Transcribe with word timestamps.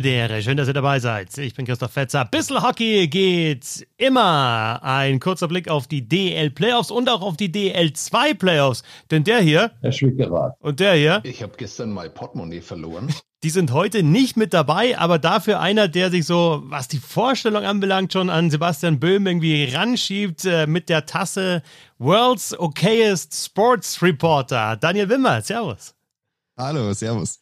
Bedere, 0.00 0.40
schön, 0.40 0.56
dass 0.56 0.66
ihr 0.66 0.72
dabei 0.72 0.98
seid. 0.98 1.36
Ich 1.36 1.52
bin 1.52 1.66
Christoph 1.66 1.92
Fetzer. 1.92 2.24
Bissl 2.24 2.62
Hockey 2.62 3.06
geht 3.08 3.86
immer. 3.98 4.80
Ein 4.82 5.20
kurzer 5.20 5.46
Blick 5.46 5.68
auf 5.68 5.88
die 5.88 6.08
DL 6.08 6.48
Playoffs 6.48 6.90
und 6.90 7.10
auch 7.10 7.20
auf 7.20 7.36
die 7.36 7.52
DL 7.52 7.92
2 7.92 8.32
Playoffs. 8.32 8.82
Denn 9.10 9.24
der 9.24 9.40
hier. 9.40 9.72
Herr 9.82 9.92
Schwickerat. 9.92 10.56
Und 10.58 10.80
der 10.80 10.94
hier. 10.94 11.20
Ich 11.24 11.42
habe 11.42 11.52
gestern 11.58 11.90
mein 11.90 12.14
Portemonnaie 12.14 12.62
verloren. 12.62 13.12
Die 13.42 13.50
sind 13.50 13.72
heute 13.72 14.02
nicht 14.02 14.38
mit 14.38 14.54
dabei, 14.54 14.98
aber 14.98 15.18
dafür 15.18 15.60
einer, 15.60 15.86
der 15.88 16.10
sich 16.10 16.24
so, 16.24 16.62
was 16.64 16.88
die 16.88 16.98
Vorstellung 16.98 17.64
anbelangt, 17.64 18.12
schon 18.12 18.28
an 18.30 18.50
Sebastian 18.50 19.00
Böhm 19.00 19.26
irgendwie 19.26 19.64
ranschiebt 19.64 20.46
äh, 20.46 20.66
mit 20.66 20.88
der 20.88 21.04
Tasse 21.04 21.62
World's 21.98 22.58
Okayest 22.58 23.34
Sports 23.34 24.02
Reporter. 24.02 24.76
Daniel 24.76 25.10
Wimmer, 25.10 25.42
Servus. 25.42 25.94
Hallo, 26.58 26.92
Servus. 26.94 27.40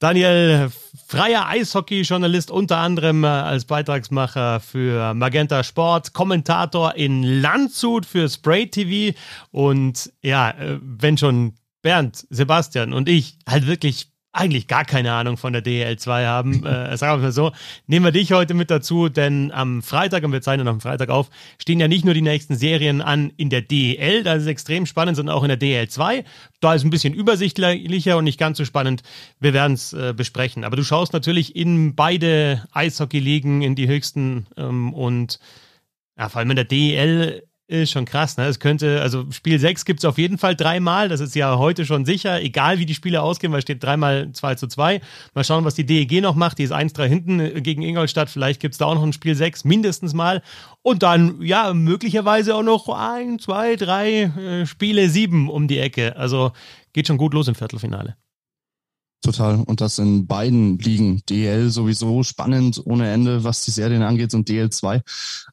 Daniel, 0.00 0.70
freier 1.06 1.46
Eishockey-Journalist, 1.46 2.50
unter 2.50 2.78
anderem 2.78 3.22
äh, 3.22 3.26
als 3.26 3.66
Beitragsmacher 3.66 4.58
für 4.58 5.12
Magenta 5.12 5.62
Sport, 5.62 6.14
Kommentator 6.14 6.94
in 6.94 7.22
Landshut 7.22 8.06
für 8.06 8.26
Spray 8.26 8.66
TV 8.66 9.14
und 9.50 10.10
ja, 10.22 10.52
äh, 10.52 10.78
wenn 10.80 11.18
schon 11.18 11.52
Bernd, 11.82 12.26
Sebastian 12.30 12.94
und 12.94 13.10
ich 13.10 13.36
halt 13.46 13.66
wirklich 13.66 14.10
eigentlich 14.32 14.68
gar 14.68 14.84
keine 14.84 15.12
Ahnung 15.12 15.36
von 15.36 15.52
der 15.52 15.64
DL2 15.64 16.26
haben, 16.26 16.64
äh, 16.64 16.96
sagen 16.96 17.20
wir 17.20 17.26
mal 17.26 17.32
so, 17.32 17.52
nehmen 17.86 18.04
wir 18.04 18.12
dich 18.12 18.32
heute 18.32 18.54
mit 18.54 18.70
dazu, 18.70 19.08
denn 19.08 19.50
am 19.52 19.82
Freitag, 19.82 20.22
und 20.24 20.32
wir 20.32 20.40
zeichnen 20.40 20.68
am 20.68 20.80
Freitag 20.80 21.08
auf, 21.08 21.30
stehen 21.58 21.80
ja 21.80 21.88
nicht 21.88 22.04
nur 22.04 22.14
die 22.14 22.22
nächsten 22.22 22.56
Serien 22.56 23.02
an 23.02 23.32
in 23.36 23.50
der 23.50 23.62
DL, 23.62 24.22
da 24.22 24.34
ist 24.34 24.42
es 24.42 24.48
extrem 24.48 24.86
spannend, 24.86 25.16
sondern 25.16 25.34
auch 25.34 25.42
in 25.42 25.48
der 25.48 25.58
DL2. 25.58 26.24
Da 26.60 26.74
ist 26.74 26.82
es 26.82 26.84
ein 26.84 26.90
bisschen 26.90 27.14
übersichtlicher 27.14 28.16
und 28.16 28.24
nicht 28.24 28.38
ganz 28.38 28.58
so 28.58 28.64
spannend. 28.64 29.02
Wir 29.40 29.52
werden 29.52 29.72
es 29.72 29.92
äh, 29.92 30.14
besprechen. 30.16 30.64
Aber 30.64 30.76
du 30.76 30.84
schaust 30.84 31.12
natürlich 31.12 31.56
in 31.56 31.94
beide 31.94 32.64
Eishockey-Ligen, 32.72 33.62
in 33.62 33.74
die 33.74 33.88
höchsten 33.88 34.46
ähm, 34.56 34.92
und 34.94 35.40
ja, 36.16 36.28
vor 36.28 36.40
allem 36.40 36.50
in 36.50 36.56
der 36.56 36.66
DL 36.66 37.42
ist 37.70 37.92
schon 37.92 38.04
krass, 38.04 38.36
ne? 38.36 38.46
Es 38.46 38.58
könnte, 38.58 39.00
also 39.00 39.30
Spiel 39.30 39.58
6 39.58 39.84
gibt 39.84 40.00
es 40.00 40.04
auf 40.04 40.18
jeden 40.18 40.38
Fall 40.38 40.56
dreimal, 40.56 41.08
das 41.08 41.20
ist 41.20 41.34
ja 41.34 41.56
heute 41.56 41.86
schon 41.86 42.04
sicher, 42.04 42.42
egal 42.42 42.78
wie 42.78 42.86
die 42.86 42.94
Spiele 42.94 43.22
ausgehen, 43.22 43.52
weil 43.52 43.58
es 43.58 43.62
steht 43.62 43.82
dreimal 43.82 44.32
2 44.32 44.56
zu 44.56 44.66
2. 44.66 45.00
Mal 45.34 45.44
schauen, 45.44 45.64
was 45.64 45.74
die 45.74 45.86
DEG 45.86 46.20
noch 46.20 46.34
macht, 46.34 46.58
die 46.58 46.64
ist 46.64 46.72
1-3 46.72 47.06
hinten 47.06 47.40
äh, 47.40 47.60
gegen 47.60 47.82
Ingolstadt, 47.82 48.28
vielleicht 48.28 48.60
gibt 48.60 48.74
es 48.74 48.78
da 48.78 48.86
auch 48.86 48.94
noch 48.94 49.04
ein 49.04 49.12
Spiel 49.12 49.34
6, 49.34 49.64
mindestens 49.64 50.14
mal. 50.14 50.42
Und 50.82 51.02
dann, 51.02 51.40
ja, 51.42 51.72
möglicherweise 51.72 52.54
auch 52.54 52.62
noch 52.62 52.88
ein, 52.88 53.38
zwei, 53.38 53.76
drei 53.76 54.22
äh, 54.22 54.66
Spiele 54.66 55.08
7 55.08 55.48
um 55.48 55.68
die 55.68 55.78
Ecke. 55.78 56.16
Also 56.16 56.52
geht 56.92 57.06
schon 57.06 57.18
gut 57.18 57.34
los 57.34 57.48
im 57.48 57.54
Viertelfinale. 57.54 58.16
Total. 59.22 59.56
Und 59.56 59.82
das 59.82 59.98
in 59.98 60.26
beiden 60.26 60.78
Ligen. 60.78 61.22
DL 61.28 61.68
sowieso 61.70 62.22
spannend 62.22 62.80
ohne 62.84 63.10
Ende, 63.10 63.44
was 63.44 63.64
die 63.64 63.70
Serien 63.70 64.02
angeht 64.02 64.32
und 64.32 64.48
DL2 64.48 65.02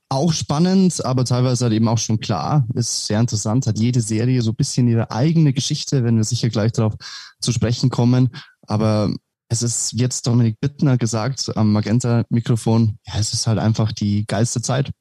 auch 0.10 0.32
spannend, 0.32 1.04
aber 1.04 1.26
teilweise 1.26 1.66
halt 1.66 1.74
eben 1.74 1.88
auch 1.88 1.98
schon 1.98 2.20
klar. 2.20 2.66
Ist 2.74 3.08
sehr 3.08 3.20
interessant. 3.20 3.68
Hat 3.68 3.78
jede 3.78 4.02
Serie 4.02 4.42
so 4.42 4.52
ein 4.52 4.56
bisschen 4.56 4.88
ihre 4.88 5.12
eigene 5.12 5.52
Geschichte, 5.52 6.04
wenn 6.04 6.16
wir 6.16 6.24
sicher 6.24 6.50
gleich 6.50 6.72
darauf 6.72 6.94
zu 7.42 7.52
sprechen 7.52 7.90
kommen. 7.90 8.30
Aber 8.68 9.14
es 9.50 9.62
ist 9.62 9.94
jetzt 9.94 10.28
Dominik 10.28 10.60
Bittner 10.62 10.98
gesagt 10.98 11.56
am 11.58 11.74
Magenta-Mikrofon. 11.74 12.98
Ja, 13.06 13.14
es 13.20 13.34
ist 13.34 13.48
halt 13.48 13.60
einfach 13.60 13.92
die 13.92 14.26
geilste 14.28 14.62
Zeit. 14.62 14.92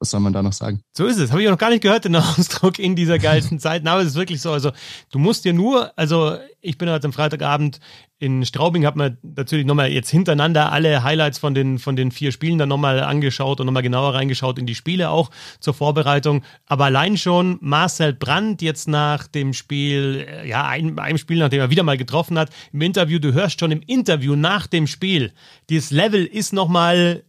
Was 0.00 0.10
soll 0.10 0.20
man 0.20 0.32
da 0.32 0.42
noch 0.42 0.52
sagen? 0.52 0.82
So 0.92 1.06
ist 1.06 1.18
es. 1.18 1.30
Habe 1.30 1.40
ich 1.40 1.48
auch 1.48 1.52
noch 1.52 1.58
gar 1.58 1.70
nicht 1.70 1.82
gehört, 1.82 2.04
den 2.04 2.16
Ausdruck 2.16 2.78
in 2.78 2.96
dieser 2.96 3.18
geilsten 3.18 3.58
Zeit. 3.58 3.86
Aber 3.86 4.00
es 4.00 4.08
ist 4.08 4.14
wirklich 4.16 4.40
so. 4.40 4.52
Also, 4.52 4.72
du 5.10 5.18
musst 5.18 5.44
dir 5.44 5.52
nur, 5.52 5.96
also, 5.96 6.36
ich 6.60 6.78
bin 6.78 6.90
heute 6.90 7.06
am 7.06 7.12
Freitagabend 7.12 7.80
in 8.18 8.44
Straubing, 8.44 8.86
habe 8.86 8.98
mir 8.98 9.18
natürlich 9.22 9.66
nochmal 9.66 9.90
jetzt 9.90 10.10
hintereinander 10.10 10.72
alle 10.72 11.02
Highlights 11.02 11.38
von 11.38 11.54
den, 11.54 11.78
von 11.78 11.94
den 11.94 12.10
vier 12.10 12.32
Spielen 12.32 12.58
dann 12.58 12.68
nochmal 12.68 13.00
angeschaut 13.00 13.60
und 13.60 13.66
nochmal 13.66 13.82
genauer 13.82 14.14
reingeschaut 14.14 14.58
in 14.58 14.66
die 14.66 14.74
Spiele 14.74 15.10
auch 15.10 15.30
zur 15.60 15.74
Vorbereitung. 15.74 16.42
Aber 16.66 16.86
allein 16.86 17.16
schon 17.16 17.58
Marcel 17.60 18.12
Brandt 18.12 18.62
jetzt 18.62 18.88
nach 18.88 19.26
dem 19.26 19.52
Spiel, 19.52 20.26
äh, 20.28 20.48
ja, 20.48 20.66
ein, 20.66 20.98
einem 20.98 21.18
Spiel, 21.18 21.38
nachdem 21.38 21.60
er 21.60 21.70
wieder 21.70 21.82
mal 21.82 21.98
getroffen 21.98 22.38
hat, 22.38 22.50
im 22.72 22.80
Interview, 22.80 23.18
du 23.18 23.32
hörst 23.32 23.60
schon 23.60 23.70
im 23.70 23.82
Interview 23.82 24.36
nach 24.36 24.66
dem 24.66 24.86
Spiel, 24.86 25.32
dieses 25.68 25.90
Level 25.90 26.24
ist 26.24 26.52
nochmal 26.52 27.24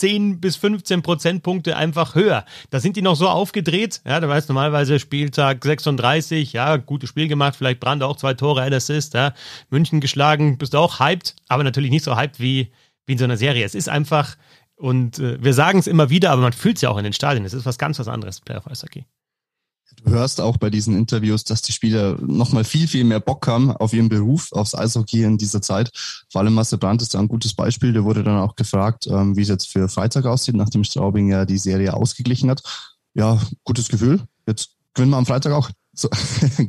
10 0.00 0.40
bis 0.40 0.56
15 0.56 1.02
Prozentpunkte 1.02 1.76
einfach 1.76 2.14
höher. 2.14 2.44
Da 2.70 2.80
sind 2.80 2.96
die 2.96 3.02
noch 3.02 3.16
so 3.16 3.28
aufgedreht. 3.28 4.00
Ja, 4.06 4.18
da 4.18 4.28
weißt 4.28 4.48
normalerweise 4.48 4.98
Spieltag 4.98 5.62
36, 5.62 6.52
ja, 6.54 6.76
gutes 6.78 7.10
Spiel 7.10 7.28
gemacht, 7.28 7.56
vielleicht 7.56 7.80
Brand 7.80 8.02
auch 8.02 8.16
zwei 8.16 8.34
Tore, 8.34 8.62
ein 8.62 8.72
Assist, 8.72 9.14
ja, 9.14 9.34
München 9.68 10.00
geschlagen, 10.00 10.58
bist 10.58 10.74
du 10.74 10.78
auch 10.78 10.98
hyped, 11.00 11.36
aber 11.48 11.64
natürlich 11.64 11.90
nicht 11.90 12.04
so 12.04 12.16
hyped 12.16 12.40
wie, 12.40 12.72
wie 13.06 13.12
in 13.12 13.18
so 13.18 13.24
einer 13.24 13.36
Serie. 13.36 13.64
Es 13.64 13.74
ist 13.74 13.88
einfach, 13.88 14.36
und 14.76 15.18
äh, 15.18 15.42
wir 15.42 15.52
sagen 15.52 15.78
es 15.78 15.86
immer 15.86 16.08
wieder, 16.08 16.30
aber 16.30 16.42
man 16.42 16.54
fühlt 16.54 16.76
es 16.76 16.82
ja 16.82 16.90
auch 16.90 16.98
in 16.98 17.04
den 17.04 17.12
Stadien. 17.12 17.44
Es 17.44 17.52
ist 17.52 17.66
was 17.66 17.78
ganz 17.78 17.98
was 17.98 18.08
anderes, 18.08 18.40
Playoff 18.40 18.66
Eishockey. 18.66 19.04
Hörst 20.04 20.40
auch 20.40 20.56
bei 20.56 20.70
diesen 20.70 20.96
Interviews, 20.96 21.44
dass 21.44 21.62
die 21.62 21.72
Spieler 21.72 22.16
nochmal 22.20 22.64
viel, 22.64 22.88
viel 22.88 23.04
mehr 23.04 23.20
Bock 23.20 23.46
haben 23.46 23.70
auf 23.70 23.92
ihren 23.92 24.08
Beruf, 24.08 24.52
aufs 24.52 24.74
Eishockey 24.74 25.22
in 25.22 25.38
dieser 25.38 25.62
Zeit. 25.62 25.90
Vor 26.30 26.40
allem 26.40 26.54
Marcel 26.54 26.78
Brandt 26.78 27.02
ist 27.02 27.14
da 27.14 27.20
ein 27.20 27.28
gutes 27.28 27.54
Beispiel. 27.54 27.92
Der 27.92 28.04
wurde 28.04 28.22
dann 28.22 28.38
auch 28.38 28.56
gefragt, 28.56 29.06
ähm, 29.06 29.36
wie 29.36 29.42
es 29.42 29.48
jetzt 29.48 29.70
für 29.70 29.88
Freitag 29.88 30.26
aussieht, 30.26 30.56
nachdem 30.56 30.84
Straubing 30.84 31.30
ja 31.30 31.44
die 31.44 31.58
Serie 31.58 31.94
ausgeglichen 31.94 32.50
hat. 32.50 32.62
Ja, 33.14 33.40
gutes 33.64 33.88
Gefühl. 33.88 34.20
Jetzt 34.46 34.76
gewinnen 34.94 35.12
wir 35.12 35.18
am 35.18 35.26
Freitag 35.26 35.52
auch. 35.52 35.70
So, 35.92 36.08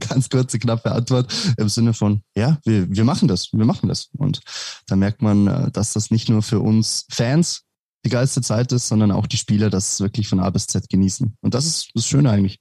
ganz 0.10 0.30
kurze, 0.30 0.58
knappe 0.58 0.92
Antwort 0.92 1.32
im 1.56 1.70
Sinne 1.70 1.94
von, 1.94 2.22
ja, 2.36 2.58
wir, 2.66 2.90
wir 2.90 3.06
machen 3.06 3.28
das, 3.28 3.54
wir 3.54 3.66
machen 3.66 3.88
das. 3.88 4.10
Und 4.18 4.42
da 4.88 4.96
merkt 4.96 5.22
man, 5.22 5.48
äh, 5.48 5.72
dass 5.72 5.94
das 5.94 6.10
nicht 6.10 6.28
nur 6.28 6.42
für 6.42 6.60
uns 6.60 7.06
Fans 7.10 7.62
die 8.04 8.10
geilste 8.10 8.42
Zeit 8.42 8.72
ist, 8.72 8.88
sondern 8.88 9.12
auch 9.12 9.28
die 9.28 9.38
Spieler 9.38 9.70
das 9.70 10.00
wirklich 10.00 10.28
von 10.28 10.40
A 10.40 10.50
bis 10.50 10.68
Z 10.68 10.90
genießen. 10.90 11.38
Und 11.42 11.54
das 11.54 11.66
ist 11.66 11.92
das 11.94 12.08
Schöne 12.08 12.32
eigentlich. 12.32 12.60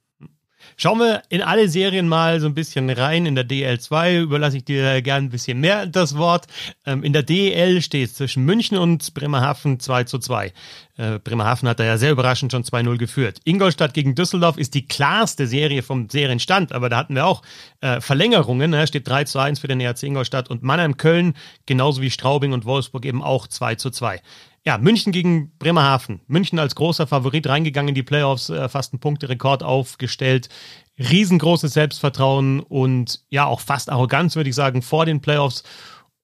Schauen 0.82 0.98
wir 0.98 1.20
in 1.28 1.42
alle 1.42 1.68
Serien 1.68 2.08
mal 2.08 2.40
so 2.40 2.46
ein 2.46 2.54
bisschen 2.54 2.88
rein. 2.88 3.26
In 3.26 3.34
der 3.34 3.46
DL2 3.46 4.22
überlasse 4.22 4.56
ich 4.56 4.64
dir 4.64 5.02
gerne 5.02 5.26
ein 5.26 5.30
bisschen 5.30 5.60
mehr 5.60 5.84
das 5.84 6.16
Wort. 6.16 6.46
Ähm, 6.86 7.04
in 7.04 7.12
der 7.12 7.22
DL 7.22 7.82
steht 7.82 8.08
es 8.08 8.14
zwischen 8.14 8.46
München 8.46 8.78
und 8.78 9.12
Bremerhaven 9.12 9.78
2 9.78 10.04
zu 10.04 10.18
2. 10.18 10.54
Äh, 10.96 11.18
Bremerhaven 11.18 11.68
hat 11.68 11.80
da 11.80 11.84
ja 11.84 11.98
sehr 11.98 12.12
überraschend 12.12 12.52
schon 12.52 12.64
2-0 12.64 12.96
geführt. 12.96 13.40
Ingolstadt 13.44 13.92
gegen 13.92 14.14
Düsseldorf 14.14 14.56
ist 14.56 14.72
die 14.72 14.88
klarste 14.88 15.46
Serie 15.46 15.82
vom 15.82 16.08
Serienstand, 16.08 16.72
aber 16.72 16.88
da 16.88 16.96
hatten 16.96 17.14
wir 17.14 17.26
auch 17.26 17.42
äh, 17.82 18.00
Verlängerungen. 18.00 18.70
Ne? 18.70 18.86
Steht 18.86 19.06
3 19.06 19.24
zu 19.24 19.38
1 19.38 19.58
für 19.58 19.68
den 19.68 19.80
ERC 19.80 20.04
Ingolstadt 20.04 20.48
und 20.48 20.62
Mannheim-Köln, 20.62 21.34
genauso 21.66 22.00
wie 22.00 22.10
Straubing 22.10 22.54
und 22.54 22.64
Wolfsburg 22.64 23.04
eben 23.04 23.22
auch 23.22 23.46
2 23.46 23.74
zu 23.74 23.90
2. 23.90 24.22
Ja, 24.66 24.76
München 24.76 25.10
gegen 25.10 25.56
Bremerhaven. 25.58 26.20
München 26.26 26.58
als 26.58 26.74
großer 26.74 27.06
Favorit 27.06 27.46
reingegangen 27.46 27.90
in 27.90 27.94
die 27.94 28.02
Playoffs, 28.02 28.50
äh, 28.50 28.68
fast 28.68 28.92
einen 28.92 29.00
Punkterekord 29.00 29.62
aufgestellt. 29.62 30.50
Riesengroßes 30.98 31.72
Selbstvertrauen 31.72 32.60
und 32.60 33.24
ja, 33.30 33.46
auch 33.46 33.60
fast 33.60 33.88
Arroganz, 33.88 34.36
würde 34.36 34.50
ich 34.50 34.54
sagen, 34.54 34.82
vor 34.82 35.06
den 35.06 35.22
Playoffs. 35.22 35.62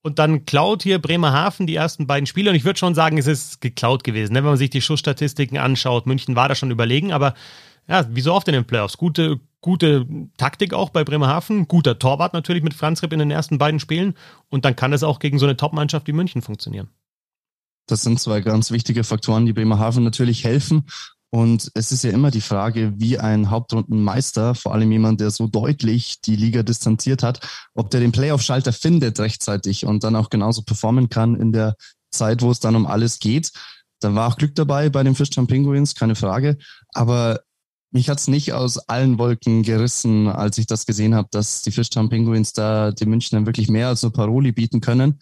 Und 0.03 0.19
dann 0.19 0.45
klaut 0.45 0.83
hier 0.83 0.99
Bremerhaven 0.99 1.65
die 1.65 1.75
ersten 1.75 2.05
beiden 2.05 2.27
Spiele. 2.27 2.51
Und 2.51 2.55
ich 2.55 2.63
würde 2.63 2.77
schon 2.77 2.93
sagen, 2.93 3.17
es 3.17 3.25
ist 3.25 3.59
geklaut 3.59 4.03
gewesen. 4.03 4.33
Ne? 4.33 4.39
Wenn 4.39 4.51
man 4.51 4.57
sich 4.57 4.69
die 4.69 4.81
Schussstatistiken 4.81 5.57
anschaut, 5.57 6.05
München 6.05 6.35
war 6.35 6.47
da 6.47 6.53
schon 6.53 6.71
überlegen, 6.71 7.11
aber 7.11 7.33
ja, 7.87 8.05
wie 8.13 8.21
so 8.21 8.33
oft 8.33 8.47
in 8.47 8.53
den 8.53 8.65
Playoffs. 8.65 8.97
Gute, 8.97 9.39
gute 9.61 10.05
Taktik 10.37 10.73
auch 10.73 10.91
bei 10.91 11.03
Bremerhaven, 11.03 11.67
guter 11.67 11.97
Torwart 11.97 12.33
natürlich 12.33 12.63
mit 12.63 12.75
Franz 12.75 13.01
Ripp 13.01 13.13
in 13.13 13.19
den 13.19 13.31
ersten 13.31 13.57
beiden 13.57 13.79
Spielen. 13.79 14.13
Und 14.49 14.63
dann 14.63 14.75
kann 14.75 14.93
es 14.93 15.03
auch 15.03 15.17
gegen 15.17 15.39
so 15.39 15.45
eine 15.47 15.57
Top-Mannschaft 15.57 16.05
wie 16.07 16.13
München 16.13 16.43
funktionieren. 16.43 16.89
Das 17.87 18.01
sind 18.01 18.19
zwei 18.19 18.41
ganz 18.41 18.71
wichtige 18.71 19.03
Faktoren, 19.03 19.45
die 19.45 19.53
Bremerhaven 19.53 20.03
natürlich 20.03 20.43
helfen. 20.43 20.83
Und 21.29 21.71
es 21.73 21.91
ist 21.91 22.03
ja 22.03 22.11
immer 22.11 22.31
die 22.31 22.41
Frage, 22.41 22.93
wie 22.97 23.19
ein 23.19 23.49
Hauptrundenmeister, 23.49 24.55
vor 24.55 24.73
allem 24.73 24.91
jemand, 24.91 25.19
der 25.19 25.29
so 25.31 25.47
deutlich 25.47 26.21
die 26.21 26.37
Liga 26.37 26.63
distanziert 26.63 27.21
hat, 27.21 27.41
ob 27.73 27.89
der 27.89 27.99
den 27.99 28.13
Playoff-Schalter 28.13 28.71
findet 28.71 29.19
rechtzeitig 29.19 29.85
und 29.85 30.03
dann 30.03 30.15
auch 30.15 30.29
genauso 30.29 30.61
performen 30.61 31.09
kann 31.09 31.35
in 31.35 31.51
der 31.51 31.75
Zeit, 32.11 32.41
wo 32.41 32.51
es 32.51 32.61
dann 32.61 32.75
um 32.75 32.85
alles 32.85 33.19
geht. 33.19 33.51
Da 33.99 34.13
war 34.15 34.27
auch 34.27 34.37
Glück 34.37 34.55
dabei 34.55 34.89
bei 34.89 35.03
den 35.03 35.15
Fischtown 35.15 35.47
Penguins, 35.47 35.95
keine 35.95 36.15
Frage. 36.15 36.57
Aber 36.93 37.41
mich 37.91 38.09
hat's 38.09 38.27
nicht 38.27 38.53
aus 38.53 38.77
allen 38.77 39.17
Wolken 39.17 39.63
gerissen, 39.63 40.27
als 40.27 40.57
ich 40.57 40.67
das 40.67 40.85
gesehen 40.85 41.15
habe, 41.15 41.29
dass 41.31 41.61
die 41.61 41.71
Fischtown 41.71 42.09
Penguins 42.09 42.53
da 42.53 42.91
den 42.91 43.09
Münchnern 43.09 43.45
wirklich 43.45 43.69
mehr 43.69 43.87
als 43.87 44.03
nur 44.03 44.13
Paroli 44.13 44.51
bieten 44.51 44.81
können. 44.81 45.19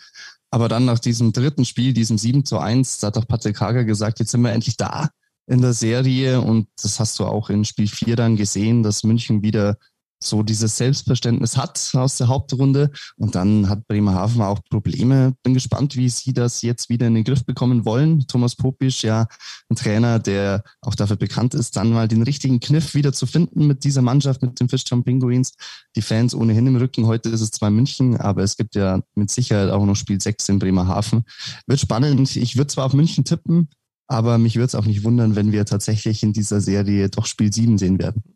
Aber 0.55 0.69
dann 0.69 0.85
nach 0.85 0.99
diesem 0.99 1.33
dritten 1.33 1.65
Spiel, 1.65 1.91
diesem 1.91 2.17
7 2.17 2.45
zu 2.45 2.59
1, 2.59 2.99
da 2.99 3.07
hat 3.07 3.17
auch 3.17 3.27
Patrick 3.27 3.59
Hager 3.59 3.83
gesagt, 3.83 4.19
jetzt 4.19 4.31
sind 4.31 4.39
wir 4.39 4.53
endlich 4.53 4.77
da 4.77 5.09
in 5.47 5.59
der 5.59 5.73
Serie. 5.73 6.39
Und 6.39 6.69
das 6.81 6.97
hast 7.01 7.19
du 7.19 7.25
auch 7.25 7.49
in 7.49 7.65
Spiel 7.65 7.89
4 7.89 8.15
dann 8.15 8.37
gesehen, 8.37 8.81
dass 8.81 9.03
München 9.03 9.41
wieder 9.41 9.75
so 10.25 10.43
dieses 10.43 10.77
Selbstverständnis 10.77 11.57
hat 11.57 11.91
aus 11.93 12.17
der 12.17 12.27
Hauptrunde. 12.27 12.91
Und 13.17 13.35
dann 13.35 13.69
hat 13.69 13.87
Bremerhaven 13.87 14.41
auch 14.41 14.59
Probleme. 14.69 15.33
Bin 15.43 15.53
gespannt, 15.53 15.95
wie 15.95 16.09
sie 16.09 16.33
das 16.33 16.61
jetzt 16.61 16.89
wieder 16.89 17.07
in 17.07 17.15
den 17.15 17.23
Griff 17.23 17.45
bekommen 17.45 17.85
wollen. 17.85 18.25
Thomas 18.27 18.55
Popisch, 18.55 19.03
ja, 19.03 19.27
ein 19.69 19.75
Trainer, 19.75 20.19
der 20.19 20.63
auch 20.81 20.95
dafür 20.95 21.15
bekannt 21.15 21.53
ist, 21.53 21.75
dann 21.75 21.91
mal 21.91 22.07
den 22.07 22.23
richtigen 22.23 22.59
Kniff 22.59 22.93
wieder 22.93 23.13
zu 23.13 23.25
finden 23.25 23.67
mit 23.67 23.83
dieser 23.83 24.01
Mannschaft, 24.01 24.41
mit 24.41 24.59
den 24.59 24.69
Fischtown 24.69 25.03
Pinguins. 25.03 25.53
Die 25.95 26.01
Fans 26.01 26.35
ohnehin 26.35 26.67
im 26.67 26.75
Rücken. 26.75 27.07
Heute 27.07 27.29
ist 27.29 27.41
es 27.41 27.51
zwar 27.51 27.69
München, 27.69 28.17
aber 28.17 28.43
es 28.43 28.57
gibt 28.57 28.75
ja 28.75 29.01
mit 29.15 29.31
Sicherheit 29.31 29.69
auch 29.69 29.85
noch 29.85 29.95
Spiel 29.95 30.19
6 30.19 30.49
in 30.49 30.59
Bremerhaven. 30.59 31.23
Wird 31.67 31.79
spannend. 31.79 32.35
Ich 32.35 32.57
würde 32.57 32.67
zwar 32.67 32.85
auf 32.85 32.93
München 32.93 33.25
tippen, 33.25 33.69
aber 34.07 34.37
mich 34.37 34.55
würde 34.55 34.67
es 34.67 34.75
auch 34.75 34.85
nicht 34.85 35.03
wundern, 35.03 35.35
wenn 35.35 35.51
wir 35.51 35.65
tatsächlich 35.65 36.23
in 36.23 36.33
dieser 36.33 36.61
Serie 36.61 37.09
doch 37.09 37.25
Spiel 37.25 37.51
7 37.51 37.77
sehen 37.77 37.99
werden 37.99 38.34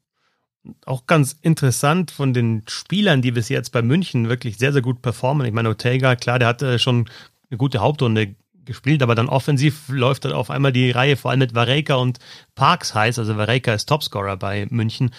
auch 0.86 1.06
ganz 1.08 1.38
interessant 1.42 2.12
von 2.12 2.34
den 2.34 2.64
Spielern, 2.68 3.22
die 3.22 3.32
bis 3.32 3.50
jetzt 3.50 3.72
bei 3.72 3.82
München 3.82 4.30
wirklich 4.30 4.58
sehr, 4.58 4.74
sehr 4.74 4.82
gut 4.82 5.02
performen. 5.02 5.46
Ich 5.46 5.54
meine, 5.54 5.70
Ortega, 5.70 6.16
klar, 6.16 6.40
der 6.40 6.48
hatte 6.48 6.80
schon 6.80 7.10
eine 7.50 7.58
gute 7.58 7.80
Hauptrunde 7.80 8.36
gespielt, 8.66 9.02
aber 9.02 9.16
dann 9.16 9.30
offensiv 9.30 9.90
läuft 9.90 10.26
dann 10.26 10.32
auf 10.32 10.52
einmal 10.52 10.72
die 10.72 10.92
Reihe 10.92 11.18
vor 11.18 11.32
allem 11.32 11.40
mit 11.40 11.56
Vareka 11.56 11.96
und 11.96 12.20
Parks 12.56 12.94
heiß. 12.94 13.18
Also 13.20 13.36
Vareka 13.36 13.74
ist 13.74 13.90
Topscorer 13.90 14.38
bei 14.38 14.68
München. 14.70 15.10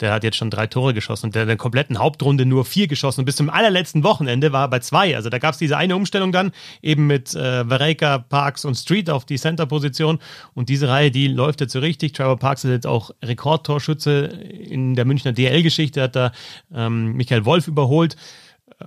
Der 0.00 0.12
hat 0.12 0.22
jetzt 0.22 0.36
schon 0.36 0.50
drei 0.50 0.66
Tore 0.66 0.94
geschossen 0.94 1.26
und 1.26 1.34
der 1.34 1.42
in 1.42 1.48
der 1.48 1.56
kompletten 1.56 1.98
Hauptrunde 1.98 2.46
nur 2.46 2.64
vier 2.64 2.86
geschossen. 2.86 3.20
Und 3.20 3.24
bis 3.24 3.36
zum 3.36 3.50
allerletzten 3.50 4.04
Wochenende 4.04 4.52
war 4.52 4.66
er 4.66 4.68
bei 4.68 4.78
zwei. 4.78 5.16
Also 5.16 5.28
da 5.28 5.38
gab 5.38 5.52
es 5.54 5.58
diese 5.58 5.76
eine 5.76 5.96
Umstellung 5.96 6.30
dann 6.30 6.52
eben 6.82 7.06
mit 7.06 7.34
äh, 7.34 7.68
Vareka, 7.68 8.18
Parks 8.18 8.64
und 8.64 8.76
Street 8.76 9.10
auf 9.10 9.24
die 9.24 9.38
Center-Position. 9.38 10.18
Und 10.54 10.68
diese 10.68 10.88
Reihe, 10.88 11.10
die 11.10 11.28
läuft 11.28 11.60
jetzt 11.60 11.72
so 11.72 11.80
richtig. 11.80 12.12
Trevor 12.12 12.38
Parks 12.38 12.64
ist 12.64 12.70
jetzt 12.70 12.86
auch 12.86 13.10
Rekordtorschütze 13.22 14.26
in 14.26 14.94
der 14.94 15.04
Münchner 15.04 15.32
DL-Geschichte, 15.32 16.02
hat 16.02 16.16
da 16.16 16.32
ähm, 16.72 17.14
Michael 17.14 17.44
Wolf 17.44 17.66
überholt. 17.66 18.16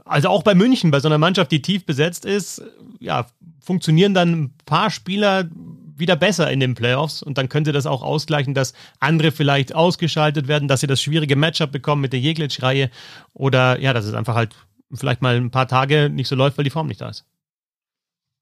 Also 0.05 0.29
auch 0.29 0.43
bei 0.43 0.55
München, 0.55 0.91
bei 0.91 1.01
so 1.01 1.09
einer 1.09 1.17
Mannschaft, 1.17 1.51
die 1.51 1.61
tief 1.61 1.85
besetzt 1.85 2.25
ist, 2.25 2.61
ja, 2.99 3.25
funktionieren 3.59 4.13
dann 4.13 4.31
ein 4.31 4.53
paar 4.65 4.89
Spieler 4.89 5.49
wieder 6.01 6.17
besser 6.17 6.51
in 6.51 6.59
den 6.59 6.75
Playoffs 6.75 7.23
und 7.23 7.37
dann 7.37 7.47
könnte 7.47 7.71
das 7.71 7.85
auch 7.85 8.03
ausgleichen, 8.03 8.53
dass 8.53 8.73
andere 8.99 9.31
vielleicht 9.31 9.73
ausgeschaltet 9.73 10.49
werden, 10.49 10.67
dass 10.67 10.81
sie 10.81 10.87
das 10.87 11.01
schwierige 11.01 11.37
Matchup 11.37 11.71
bekommen 11.71 12.01
mit 12.01 12.11
der 12.11 12.19
Jeglitsch-Reihe 12.19 12.89
oder 13.33 13.79
ja, 13.79 13.93
dass 13.93 14.03
es 14.03 14.13
einfach 14.13 14.35
halt 14.35 14.53
vielleicht 14.93 15.21
mal 15.21 15.37
ein 15.37 15.51
paar 15.51 15.69
Tage 15.69 16.09
nicht 16.09 16.27
so 16.27 16.35
läuft, 16.35 16.57
weil 16.57 16.65
die 16.65 16.69
Form 16.69 16.87
nicht 16.87 16.99
da 16.99 17.07
ist. 17.07 17.25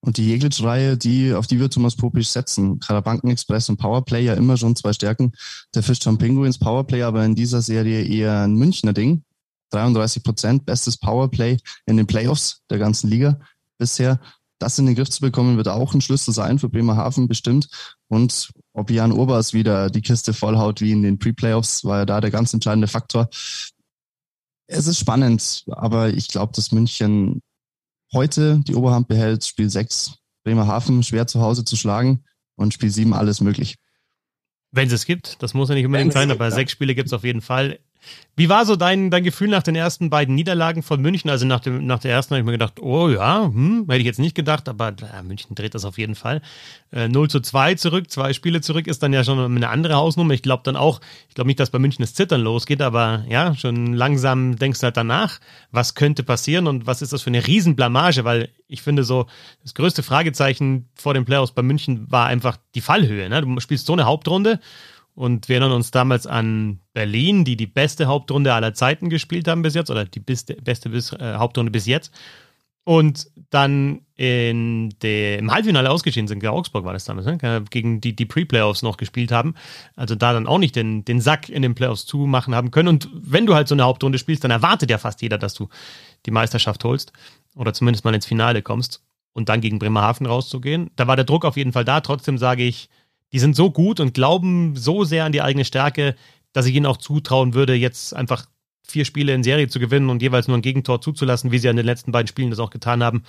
Und 0.01 0.17
die 0.17 0.27
Jeglitsch-Reihe, 0.27 0.97
die, 0.97 1.33
auf 1.33 1.45
die 1.45 1.59
wird 1.59 1.73
Thomas 1.73 1.95
Popisch 1.95 2.29
setzen. 2.29 2.79
Karabanken 2.79 3.29
Express 3.29 3.69
und 3.69 3.77
Powerplay 3.77 4.23
ja 4.23 4.33
immer 4.33 4.55
schon 4.55 4.75
zwei 4.75 4.93
Stärken. 4.93 5.33
Der 5.75 5.83
Fischtown 5.83 6.17
Penguins 6.17 6.57
Powerplay 6.57 7.03
aber 7.03 7.25
in 7.25 7.35
dieser 7.35 7.61
Serie 7.61 8.03
eher 8.03 8.43
ein 8.43 8.55
Münchner 8.55 8.93
Ding. 8.93 9.23
33 9.71 10.23
Prozent, 10.23 10.65
bestes 10.65 10.97
Powerplay 10.97 11.57
in 11.85 11.97
den 11.97 12.07
Playoffs 12.07 12.63
der 12.69 12.79
ganzen 12.79 13.09
Liga 13.09 13.39
bisher 13.77 14.19
das 14.59 14.77
in 14.77 14.85
den 14.85 14.95
Griff 14.95 15.09
zu 15.09 15.21
bekommen, 15.21 15.57
wird 15.57 15.67
auch 15.67 15.93
ein 15.93 16.01
Schlüssel 16.01 16.33
sein 16.33 16.59
für 16.59 16.69
Bremerhaven 16.69 17.27
bestimmt. 17.27 17.69
Und 18.07 18.51
ob 18.73 18.91
Jan 18.91 19.11
Urbers 19.11 19.53
wieder 19.53 19.89
die 19.89 20.01
Kiste 20.01 20.33
vollhaut 20.33 20.81
wie 20.81 20.91
in 20.91 21.01
den 21.01 21.17
Pre-Playoffs, 21.17 21.85
war 21.85 21.99
ja 21.99 22.05
da 22.05 22.21
der 22.21 22.31
ganz 22.31 22.53
entscheidende 22.53 22.87
Faktor. 22.87 23.29
Es 24.67 24.85
ist 24.85 24.99
spannend, 24.99 25.65
aber 25.67 26.09
ich 26.09 26.27
glaube, 26.27 26.53
dass 26.55 26.71
München 26.71 27.41
heute 28.13 28.59
die 28.67 28.75
Oberhand 28.75 29.07
behält. 29.07 29.45
Spiel 29.45 29.69
6 29.69 30.15
Bremerhaven 30.43 31.03
schwer 31.03 31.27
zu 31.27 31.41
Hause 31.41 31.65
zu 31.65 31.75
schlagen 31.75 32.23
und 32.55 32.73
Spiel 32.73 32.89
7 32.89 33.13
alles 33.13 33.41
möglich. 33.41 33.77
Wenn 34.71 34.87
es 34.87 34.93
es 34.93 35.05
gibt, 35.05 35.41
das 35.41 35.53
muss 35.53 35.69
ja 35.69 35.75
nicht 35.75 35.85
unbedingt 35.85 36.13
sein, 36.13 36.29
aber 36.29 36.51
sechs 36.51 36.71
Spiele 36.71 36.93
gibt 36.93 37.07
es 37.07 37.13
auf 37.13 37.23
jeden 37.23 37.41
Fall. 37.41 37.79
Wie 38.39 38.47
war 38.47 38.65
so 38.65 38.77
dein, 38.77 39.11
dein 39.11 39.25
Gefühl 39.25 39.49
nach 39.49 39.63
den 39.63 39.75
ersten 39.75 40.09
beiden 40.09 40.33
Niederlagen 40.33 40.81
von 40.81 41.01
München? 41.01 41.29
Also 41.29 41.45
nach, 41.45 41.59
dem, 41.59 41.85
nach 41.85 41.99
der 41.99 42.11
ersten 42.11 42.33
habe 42.33 42.39
ich 42.39 42.45
mir 42.45 42.53
gedacht, 42.53 42.79
oh 42.79 43.09
ja, 43.09 43.43
hm, 43.43 43.85
hätte 43.89 43.99
ich 43.99 44.05
jetzt 44.05 44.19
nicht 44.19 44.33
gedacht, 44.33 44.69
aber 44.69 44.89
äh, 44.89 45.23
München 45.23 45.55
dreht 45.55 45.75
das 45.75 45.83
auf 45.83 45.97
jeden 45.97 46.15
Fall. 46.15 46.41
Äh, 46.93 47.09
0 47.09 47.29
zu 47.29 47.41
2 47.41 47.75
zurück, 47.75 48.09
zwei 48.09 48.31
Spiele 48.31 48.61
zurück 48.61 48.87
ist 48.87 49.03
dann 49.03 49.11
ja 49.11 49.25
schon 49.25 49.39
eine 49.39 49.67
andere 49.67 49.95
Hausnummer. 49.95 50.33
Ich 50.33 50.41
glaube 50.41 50.63
dann 50.63 50.77
auch, 50.77 51.01
ich 51.27 51.35
glaube 51.35 51.49
nicht, 51.49 51.59
dass 51.59 51.69
bei 51.69 51.79
München 51.79 52.01
das 52.01 52.13
Zittern 52.13 52.39
losgeht, 52.39 52.81
aber 52.81 53.25
ja, 53.27 53.53
schon 53.55 53.93
langsam 53.93 54.55
denkst 54.55 54.79
du 54.79 54.85
halt 54.85 54.95
danach, 54.95 55.41
was 55.71 55.93
könnte 55.93 56.23
passieren 56.23 56.67
und 56.67 56.87
was 56.87 57.01
ist 57.01 57.11
das 57.11 57.23
für 57.23 57.31
eine 57.31 57.45
Riesenblamage, 57.45 58.23
weil 58.23 58.49
ich 58.69 58.81
finde 58.81 59.03
so, 59.03 59.25
das 59.63 59.73
größte 59.73 60.01
Fragezeichen 60.01 60.87
vor 60.95 61.13
den 61.13 61.25
Playoffs 61.25 61.51
bei 61.51 61.61
München 61.61 62.09
war 62.09 62.27
einfach 62.27 62.57
die 62.73 62.81
Fallhöhe. 62.81 63.27
Ne? 63.27 63.41
Du 63.41 63.59
spielst 63.59 63.85
so 63.85 63.93
eine 63.93 64.05
Hauptrunde 64.05 64.61
und 65.19 65.49
wir 65.49 65.57
erinnern 65.57 65.75
uns 65.75 65.91
damals 65.91 66.27
an 66.27 66.79
Berlin, 66.93 67.43
die 67.43 67.57
die 67.57 67.67
beste 67.67 68.05
Hauptrunde 68.05 68.53
aller 68.53 68.73
Zeiten 68.73 69.09
gespielt 69.09 69.49
haben 69.49 69.63
bis 69.63 69.73
jetzt, 69.73 69.91
oder 69.91 70.05
die 70.05 70.21
beste, 70.21 70.53
beste 70.53 70.91
bis, 70.91 71.11
äh, 71.11 71.33
Hauptrunde 71.33 71.71
bis 71.71 71.87
jetzt. 71.87 72.13
Und 72.85 73.29
dann 73.49 74.05
in 74.15 74.95
der, 75.01 75.39
im 75.39 75.51
Halbfinale 75.51 75.91
ausgeschieden 75.91 76.29
sind, 76.29 76.47
Augsburg 76.47 76.85
war 76.85 76.93
das 76.93 77.03
damals, 77.03 77.25
ne? 77.25 77.65
gegen 77.69 77.99
die 77.99 78.15
die 78.15 78.25
Pre-Playoffs 78.25 78.81
noch 78.81 78.95
gespielt 78.95 79.33
haben. 79.33 79.55
Also 79.97 80.15
da 80.15 80.31
dann 80.31 80.47
auch 80.47 80.57
nicht 80.57 80.77
den, 80.77 81.03
den 81.03 81.19
Sack 81.19 81.49
in 81.49 81.63
den 81.63 81.75
Playoffs 81.75 82.05
zumachen 82.05 82.55
haben 82.55 82.71
können. 82.71 82.87
Und 82.87 83.09
wenn 83.13 83.45
du 83.45 83.55
halt 83.55 83.67
so 83.67 83.75
eine 83.75 83.83
Hauptrunde 83.83 84.19
spielst, 84.19 84.45
dann 84.45 84.51
erwartet 84.51 84.89
ja 84.89 84.99
fast 84.99 85.21
jeder, 85.21 85.37
dass 85.37 85.53
du 85.53 85.67
die 86.27 86.31
Meisterschaft 86.31 86.85
holst 86.85 87.11
oder 87.57 87.73
zumindest 87.73 88.05
mal 88.05 88.15
ins 88.15 88.25
Finale 88.25 88.61
kommst 88.61 89.03
und 89.33 89.49
dann 89.49 89.59
gegen 89.59 89.79
Bremerhaven 89.79 90.27
rauszugehen. 90.27 90.91
Da 90.95 91.07
war 91.07 91.17
der 91.17 91.25
Druck 91.25 91.43
auf 91.43 91.57
jeden 91.57 91.73
Fall 91.73 91.83
da. 91.83 91.99
Trotzdem 91.99 92.37
sage 92.37 92.63
ich, 92.63 92.89
die 93.31 93.39
sind 93.39 93.55
so 93.55 93.71
gut 93.71 93.99
und 93.99 94.13
glauben 94.13 94.75
so 94.75 95.03
sehr 95.03 95.25
an 95.25 95.31
die 95.31 95.41
eigene 95.41 95.65
Stärke, 95.65 96.15
dass 96.53 96.65
ich 96.65 96.75
ihnen 96.75 96.85
auch 96.85 96.97
zutrauen 96.97 97.53
würde, 97.53 97.75
jetzt 97.75 98.13
einfach 98.13 98.45
vier 98.83 99.05
Spiele 99.05 99.33
in 99.33 99.43
Serie 99.43 99.67
zu 99.67 99.79
gewinnen 99.79 100.09
und 100.09 100.21
jeweils 100.21 100.47
nur 100.47 100.57
ein 100.57 100.63
Gegentor 100.63 101.01
zuzulassen, 101.01 101.51
wie 101.51 101.59
sie 101.59 101.69
an 101.69 101.75
den 101.75 101.85
letzten 101.85 102.11
beiden 102.11 102.27
Spielen 102.27 102.49
das 102.49 102.59
auch 102.59 102.71
getan 102.71 103.03
haben. 103.03 103.23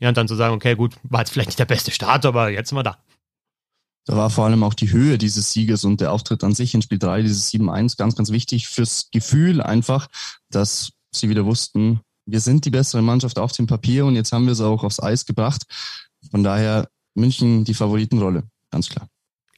Ja, 0.00 0.08
und 0.08 0.16
dann 0.16 0.26
zu 0.28 0.34
sagen, 0.34 0.54
okay, 0.54 0.74
gut, 0.74 0.94
war 1.02 1.20
jetzt 1.20 1.30
vielleicht 1.30 1.48
nicht 1.48 1.58
der 1.58 1.66
beste 1.66 1.90
Start, 1.90 2.24
aber 2.24 2.50
jetzt 2.50 2.70
sind 2.70 2.78
wir 2.78 2.82
da. 2.82 2.98
Da 4.04 4.16
war 4.16 4.30
vor 4.30 4.46
allem 4.46 4.64
auch 4.64 4.74
die 4.74 4.90
Höhe 4.90 5.16
dieses 5.16 5.52
Sieges 5.52 5.84
und 5.84 6.00
der 6.00 6.12
Auftritt 6.12 6.42
an 6.42 6.54
sich 6.54 6.74
in 6.74 6.82
Spiel 6.82 6.98
3, 6.98 7.22
dieses 7.22 7.52
7-1, 7.52 7.96
ganz, 7.96 8.16
ganz 8.16 8.32
wichtig 8.32 8.68
fürs 8.68 9.10
Gefühl 9.12 9.60
einfach, 9.60 10.08
dass 10.50 10.92
sie 11.12 11.28
wieder 11.28 11.44
wussten, 11.44 12.00
wir 12.26 12.40
sind 12.40 12.64
die 12.64 12.70
bessere 12.70 13.02
Mannschaft 13.02 13.38
auf 13.38 13.52
dem 13.52 13.66
Papier 13.66 14.06
und 14.06 14.16
jetzt 14.16 14.32
haben 14.32 14.46
wir 14.46 14.52
es 14.52 14.60
auch 14.60 14.84
aufs 14.84 15.00
Eis 15.00 15.26
gebracht. 15.26 15.64
Von 16.30 16.42
daher 16.42 16.88
München 17.14 17.64
die 17.64 17.74
Favoritenrolle, 17.74 18.44
ganz 18.70 18.88
klar. 18.88 19.08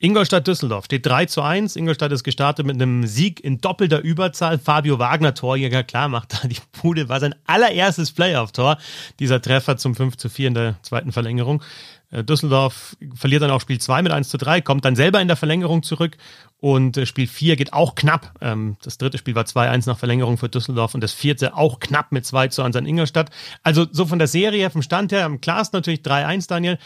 Ingolstadt-Düsseldorf 0.01 0.87
steht 0.87 1.07
3 1.07 1.27
zu 1.27 1.41
1. 1.41 1.77
Ingolstadt 1.77 2.13
ist 2.13 2.25
gestartet 2.25 2.67
mit 2.67 2.75
einem 2.75 3.07
Sieg 3.07 3.43
in 3.43 3.61
doppelter 3.61 4.01
Überzahl. 4.01 4.59
Fabio 4.59 4.99
Wagner, 4.99 5.35
Torjäger, 5.35 5.85
klar, 5.85 6.09
macht 6.09 6.35
da 6.35 6.49
die 6.49 6.59
Bude, 6.83 7.09
war 7.09 7.21
sein 7.21 7.35
allererstes 7.47 8.13
Playoff-Tor. 8.13 8.79
Dieser 9.21 9.41
Treffer 9.41 9.77
zum 9.77 9.95
5 9.95 10.17
zu 10.17 10.29
4 10.29 10.49
in 10.49 10.55
der 10.55 10.75
zweiten 10.83 11.13
Verlängerung. 11.13 11.63
Äh, 12.11 12.25
Düsseldorf 12.25 12.97
verliert 13.15 13.43
dann 13.43 13.51
auch 13.51 13.61
Spiel 13.61 13.81
2 13.81 14.03
mit 14.03 14.13
1 14.13 14.29
zu 14.29 14.37
3, 14.37 14.61
kommt 14.61 14.85
dann 14.85 14.97
selber 14.97 15.21
in 15.21 15.29
der 15.29 15.37
Verlängerung 15.37 15.83
zurück 15.83 16.17
und 16.59 16.97
äh, 16.97 17.07
Spiel 17.07 17.27
4 17.27 17.57
geht 17.57 17.73
auch 17.73 17.95
knapp. 17.95 18.35
Ähm, 18.41 18.77
das 18.83 18.99
dritte 18.99 19.19
Spiel 19.19 19.35
war 19.35 19.45
2-1 19.45 19.89
nach 19.89 19.99
Verlängerung 19.99 20.39
für 20.39 20.49
Düsseldorf 20.49 20.95
und 20.95 21.03
das 21.03 21.13
vierte 21.13 21.57
auch 21.57 21.81
knapp 21.81 22.13
mit 22.13 22.27
2 22.27 22.49
zu 22.49 22.63
1 22.63 22.77
an 22.77 22.87
Ingolstadt. 22.87 23.31
Also 23.63 23.87
so 23.91 24.07
von 24.07 24.19
der 24.19 24.29
Serie, 24.29 24.71
vom 24.71 24.83
Stand 24.83 25.13
her, 25.13 25.25
am 25.25 25.41
klarsten 25.41 25.79
natürlich 25.79 26.01
3-1, 26.01 26.49
Daniel. 26.49 26.79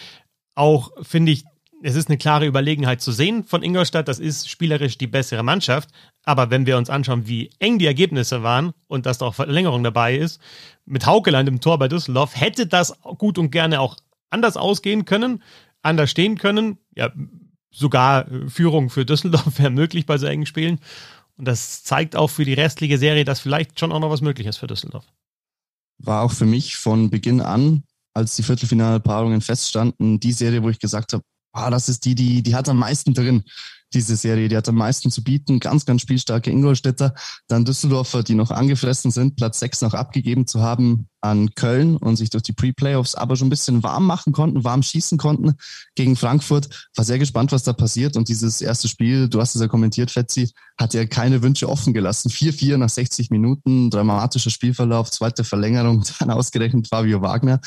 Auch 0.55 0.91
finde 1.03 1.33
ich 1.33 1.45
es 1.83 1.95
ist 1.95 2.09
eine 2.09 2.19
klare 2.19 2.47
Überlegenheit 2.47 3.01
zu 3.01 3.13
sehen 3.13 3.45
von 3.45 3.63
Ingolstadt. 3.63 4.09
Das 4.09 4.19
ist 4.19 4.49
spielerisch 4.49 4.99
die 4.99 5.07
bessere 5.07 5.43
Mannschaft. 5.43 5.91
Aber 6.25 6.51
wenn 6.51 6.67
wir 6.67 6.77
uns 6.77 6.91
anschauen, 6.91 7.27
wie 7.27 7.51
eng 7.59 7.79
die 7.79 7.87
Ergebnisse 7.87 8.43
waren 8.43 8.73
und 8.89 9.07
dass 9.07 9.19
da 9.19 9.27
auch 9.27 9.35
Verlängerung 9.35 9.85
dabei 9.85 10.17
ist, 10.17 10.41
mit 10.85 11.07
Haukeland 11.07 11.49
im 11.49 11.61
Tor 11.61 11.79
bei 11.79 11.89
Düsseldorf, 11.89 12.39
hätte 12.39 12.67
das 12.67 12.99
gut 13.19 13.39
und 13.39 13.51
gerne 13.51 13.81
auch 13.81 13.97
anders 14.31 14.57
ausgehen 14.57 15.05
können, 15.05 15.43
anders 15.83 16.11
stehen 16.11 16.37
können. 16.37 16.79
Ja, 16.97 17.13
sogar 17.71 18.27
Führung 18.49 18.91
für 18.91 19.05
Düsseldorf 19.05 19.59
wäre 19.59 19.71
möglich 19.71 20.07
bei 20.07 20.19
so 20.19 20.27
engen 20.27 20.47
Spielen. 20.47 20.81
Und 21.37 21.47
das 21.47 21.85
zeigt 21.85 22.17
auch 22.17 22.29
für 22.29 22.45
die 22.45 22.55
restliche 22.55 22.99
Serie, 22.99 23.25
dass 23.25 23.41
vielleicht 23.41 23.79
schon 23.79 23.93
auch 23.93 24.01
noch 24.01 24.11
was 24.11 24.21
möglich 24.21 24.49
ist 24.49 24.57
für 24.57 24.67
Düsseldorf. 24.67 25.07
War 25.99 26.23
auch 26.23 26.33
für 26.33 26.47
mich 26.47 26.77
von 26.77 27.11
Beginn 27.11 27.41
an, 27.41 27.85
als 28.15 28.35
die 28.35 28.43
Viertelfinalpaarungen 28.43 29.41
feststanden, 29.41 30.19
die 30.19 30.33
Serie, 30.33 30.63
wo 30.65 30.69
ich 30.69 30.81
gesagt 30.81 31.13
habe, 31.13 31.23
ah, 31.53 31.71
das 31.71 31.89
ist 31.89 32.05
die, 32.05 32.15
die, 32.15 32.43
die 32.43 32.55
hat 32.55 32.69
am 32.69 32.79
meisten 32.79 33.15
drin 33.15 33.45
diese 33.95 34.17
Serie. 34.17 34.49
Die 34.49 34.57
hat 34.57 34.69
am 34.69 34.77
meisten 34.77 35.11
zu 35.11 35.23
bieten. 35.23 35.61
Ganz, 35.61 35.87
ganz 35.87 36.03
spielstarke 36.03 36.51
Ingolstädter. 36.51 37.15
Dann 37.47 37.65
Düsseldorfer, 37.65 38.23
die 38.23 38.35
noch 38.35 38.51
angefressen 38.51 39.11
sind, 39.11 39.37
Platz 39.37 39.61
6 39.61 39.83
noch 39.83 39.95
abgegeben 39.95 40.47
zu 40.47 40.61
haben 40.61 41.09
an 41.21 41.55
Köln 41.55 41.97
und 41.97 42.17
sich 42.17 42.31
durch 42.31 42.45
die 42.45 42.53
Pre-Playoffs 42.53 43.15
aber 43.15 43.37
schon 43.37 43.49
ein 43.49 43.51
bisschen 43.51 43.83
warm 43.83 44.07
machen 44.07 44.33
konnten, 44.33 44.63
warm 44.63 44.83
schießen 44.83 45.19
konnten 45.19 45.55
gegen 45.97 46.17
Frankfurt. 46.17 46.69
War 46.95 47.05
sehr 47.05 47.19
gespannt, 47.19 47.51
was 47.51 47.65
da 47.65 47.73
passiert. 47.73 48.17
Und 48.17 48.29
dieses 48.29 48.61
erste 48.61 48.89
Spiel, 48.89 49.29
du 49.29 49.41
hast 49.41 49.55
es 49.55 49.61
ja 49.61 49.69
kommentiert, 49.69 50.11
Fetzi, 50.11 50.53
hat 50.79 50.95
ja 50.95 51.07
keine 51.07 51.43
Wünsche 51.43 51.69
offen 51.69 51.93
gelassen. 51.93 52.31
4-4 52.31 52.77
nach 52.77 52.89
60 52.89 53.31
Minuten, 53.31 53.91
dramatischer 53.91 54.51
Spielverlauf, 54.51 55.11
zweite 55.11 55.43
Verlängerung, 55.43 56.05
dann 56.21 56.31
ausgerechnet 56.31 56.87
Fabio 56.89 57.21
Wagner. 57.21 57.61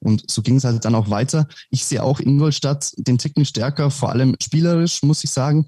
Und 0.00 0.30
so 0.30 0.42
ging 0.42 0.56
es 0.56 0.64
halt 0.64 0.84
dann 0.84 0.94
auch 0.94 1.08
weiter. 1.08 1.48
Ich 1.70 1.84
sehe 1.86 2.02
auch 2.02 2.20
Ingolstadt 2.20 2.92
den 2.98 3.18
Ticken 3.18 3.44
stärker, 3.44 3.90
vor 3.90 4.10
allem 4.10 4.36
spielerisch, 4.40 5.02
muss 5.02 5.24
ich 5.24 5.30
sagen. 5.30 5.67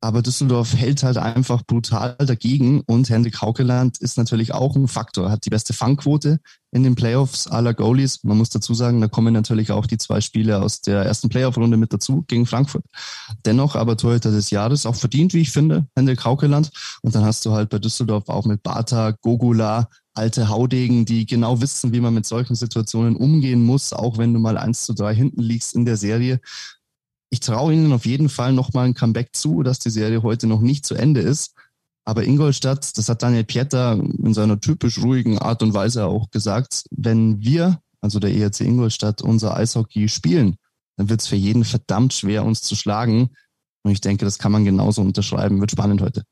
Aber 0.00 0.22
Düsseldorf 0.22 0.74
hält 0.74 1.02
halt 1.02 1.16
einfach 1.16 1.62
brutal 1.66 2.14
dagegen 2.18 2.82
und 2.82 3.10
Hendrik 3.10 3.42
Haukeland 3.42 3.98
ist 3.98 4.16
natürlich 4.16 4.54
auch 4.54 4.76
ein 4.76 4.86
Faktor, 4.86 5.28
hat 5.30 5.44
die 5.44 5.50
beste 5.50 5.72
Fangquote 5.72 6.38
in 6.70 6.84
den 6.84 6.94
Playoffs 6.94 7.48
aller 7.48 7.74
Goalies. 7.74 8.22
Man 8.22 8.38
muss 8.38 8.50
dazu 8.50 8.74
sagen, 8.74 9.00
da 9.00 9.08
kommen 9.08 9.34
natürlich 9.34 9.72
auch 9.72 9.86
die 9.86 9.98
zwei 9.98 10.20
Spiele 10.20 10.62
aus 10.62 10.82
der 10.82 11.02
ersten 11.02 11.28
Playoff-Runde 11.28 11.76
mit 11.76 11.92
dazu 11.92 12.24
gegen 12.28 12.46
Frankfurt. 12.46 12.84
Dennoch 13.44 13.74
aber 13.74 13.96
Torhüter 13.96 14.30
des 14.30 14.50
Jahres, 14.50 14.86
auch 14.86 14.94
verdient, 14.94 15.34
wie 15.34 15.40
ich 15.40 15.50
finde, 15.50 15.88
Hendrik 15.96 16.24
Haukeland. 16.24 16.70
Und 17.02 17.16
dann 17.16 17.24
hast 17.24 17.44
du 17.44 17.52
halt 17.52 17.68
bei 17.70 17.80
Düsseldorf 17.80 18.28
auch 18.28 18.46
mit 18.46 18.62
Bata, 18.62 19.12
Gogula, 19.20 19.88
alte 20.14 20.48
Haudegen, 20.48 21.06
die 21.06 21.26
genau 21.26 21.60
wissen, 21.60 21.92
wie 21.92 22.00
man 22.00 22.14
mit 22.14 22.26
solchen 22.26 22.54
Situationen 22.54 23.16
umgehen 23.16 23.64
muss, 23.64 23.92
auch 23.92 24.18
wenn 24.18 24.34
du 24.34 24.40
mal 24.40 24.58
eins 24.58 24.84
zu 24.84 24.92
drei 24.92 25.14
hinten 25.14 25.40
liegst 25.40 25.74
in 25.74 25.84
der 25.84 25.96
Serie 25.96 26.40
ich 27.30 27.40
traue 27.40 27.74
ihnen 27.74 27.92
auf 27.92 28.06
jeden 28.06 28.28
Fall 28.28 28.52
nochmal 28.52 28.86
ein 28.86 28.94
Comeback 28.94 29.34
zu, 29.34 29.62
dass 29.62 29.78
die 29.78 29.90
Serie 29.90 30.22
heute 30.22 30.46
noch 30.46 30.60
nicht 30.60 30.86
zu 30.86 30.94
Ende 30.94 31.20
ist. 31.20 31.54
Aber 32.04 32.24
Ingolstadt, 32.24 32.96
das 32.96 33.08
hat 33.08 33.22
Daniel 33.22 33.44
Pieter 33.44 33.92
in 33.92 34.32
seiner 34.32 34.60
typisch 34.60 34.98
ruhigen 34.98 35.38
Art 35.38 35.62
und 35.62 35.74
Weise 35.74 36.06
auch 36.06 36.30
gesagt, 36.30 36.84
wenn 36.90 37.42
wir, 37.42 37.80
also 38.00 38.18
der 38.18 38.34
ERC 38.34 38.62
Ingolstadt, 38.62 39.20
unser 39.20 39.56
Eishockey 39.56 40.08
spielen, 40.08 40.56
dann 40.96 41.10
wird 41.10 41.20
es 41.20 41.26
für 41.26 41.36
jeden 41.36 41.64
verdammt 41.64 42.14
schwer, 42.14 42.44
uns 42.44 42.62
zu 42.62 42.76
schlagen. 42.76 43.30
Und 43.82 43.92
ich 43.92 44.00
denke, 44.00 44.24
das 44.24 44.38
kann 44.38 44.52
man 44.52 44.64
genauso 44.64 45.02
unterschreiben. 45.02 45.60
Wird 45.60 45.70
spannend 45.70 46.00
heute. 46.00 46.24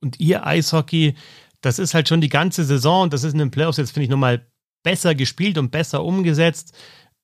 Und 0.00 0.20
ihr 0.20 0.46
Eishockey, 0.46 1.14
das 1.60 1.80
ist 1.80 1.94
halt 1.94 2.08
schon 2.08 2.20
die 2.20 2.28
ganze 2.28 2.64
Saison, 2.64 3.10
das 3.10 3.24
ist 3.24 3.32
in 3.32 3.40
den 3.40 3.50
Playoffs 3.50 3.78
jetzt, 3.78 3.90
finde 3.90 4.04
ich, 4.04 4.10
nochmal 4.10 4.46
besser 4.84 5.14
gespielt 5.14 5.58
und 5.58 5.70
besser 5.70 6.04
umgesetzt. 6.04 6.72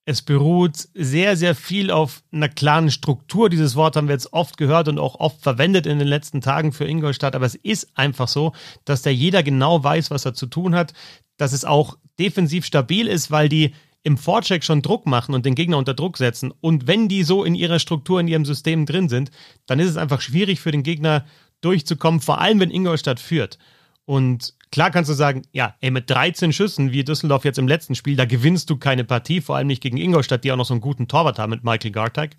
Es 0.06 0.20
beruht 0.20 0.88
sehr, 0.94 1.36
sehr 1.36 1.54
viel 1.54 1.90
auf 1.90 2.22
einer 2.30 2.50
klaren 2.50 2.90
Struktur. 2.90 3.48
Dieses 3.48 3.74
Wort 3.74 3.96
haben 3.96 4.08
wir 4.08 4.14
jetzt 4.14 4.34
oft 4.34 4.58
gehört 4.58 4.88
und 4.88 4.98
auch 4.98 5.18
oft 5.18 5.40
verwendet 5.40 5.86
in 5.86 5.98
den 5.98 6.08
letzten 6.08 6.42
Tagen 6.42 6.72
für 6.72 6.84
Ingolstadt. 6.84 7.34
Aber 7.34 7.46
es 7.46 7.54
ist 7.54 7.88
einfach 7.94 8.28
so, 8.28 8.52
dass 8.84 9.00
da 9.00 9.08
jeder 9.08 9.42
genau 9.42 9.82
weiß, 9.82 10.10
was 10.10 10.26
er 10.26 10.34
zu 10.34 10.46
tun 10.46 10.74
hat. 10.74 10.92
Dass 11.38 11.54
es 11.54 11.64
auch 11.64 11.96
defensiv 12.18 12.66
stabil 12.66 13.08
ist, 13.08 13.30
weil 13.30 13.48
die 13.48 13.72
im 14.02 14.18
Vorcheck 14.18 14.62
schon 14.62 14.82
Druck 14.82 15.06
machen 15.06 15.34
und 15.34 15.46
den 15.46 15.54
Gegner 15.54 15.78
unter 15.78 15.94
Druck 15.94 16.18
setzen. 16.18 16.52
Und 16.60 16.86
wenn 16.86 17.08
die 17.08 17.22
so 17.22 17.42
in 17.42 17.54
ihrer 17.54 17.78
Struktur, 17.78 18.20
in 18.20 18.28
ihrem 18.28 18.44
System 18.44 18.84
drin 18.84 19.08
sind, 19.08 19.30
dann 19.64 19.80
ist 19.80 19.88
es 19.88 19.96
einfach 19.96 20.20
schwierig 20.20 20.60
für 20.60 20.70
den 20.70 20.82
Gegner 20.82 21.24
durchzukommen, 21.62 22.20
vor 22.20 22.40
allem 22.40 22.60
wenn 22.60 22.70
Ingolstadt 22.70 23.18
führt. 23.18 23.58
Und 24.04 24.54
Klar 24.74 24.90
kannst 24.90 25.08
du 25.08 25.14
sagen, 25.14 25.42
ja, 25.52 25.76
ey, 25.82 25.92
mit 25.92 26.10
13 26.10 26.52
Schüssen, 26.52 26.90
wie 26.90 27.04
Düsseldorf 27.04 27.44
jetzt 27.44 27.60
im 27.60 27.68
letzten 27.68 27.94
Spiel, 27.94 28.16
da 28.16 28.24
gewinnst 28.24 28.68
du 28.68 28.76
keine 28.76 29.04
Partie, 29.04 29.40
vor 29.40 29.54
allem 29.54 29.68
nicht 29.68 29.80
gegen 29.80 29.98
Ingolstadt, 29.98 30.42
die 30.42 30.50
auch 30.50 30.56
noch 30.56 30.64
so 30.64 30.74
einen 30.74 30.80
guten 30.80 31.06
Torwart 31.06 31.38
haben 31.38 31.50
mit 31.50 31.62
Michael 31.62 31.92
Gartag. 31.92 32.32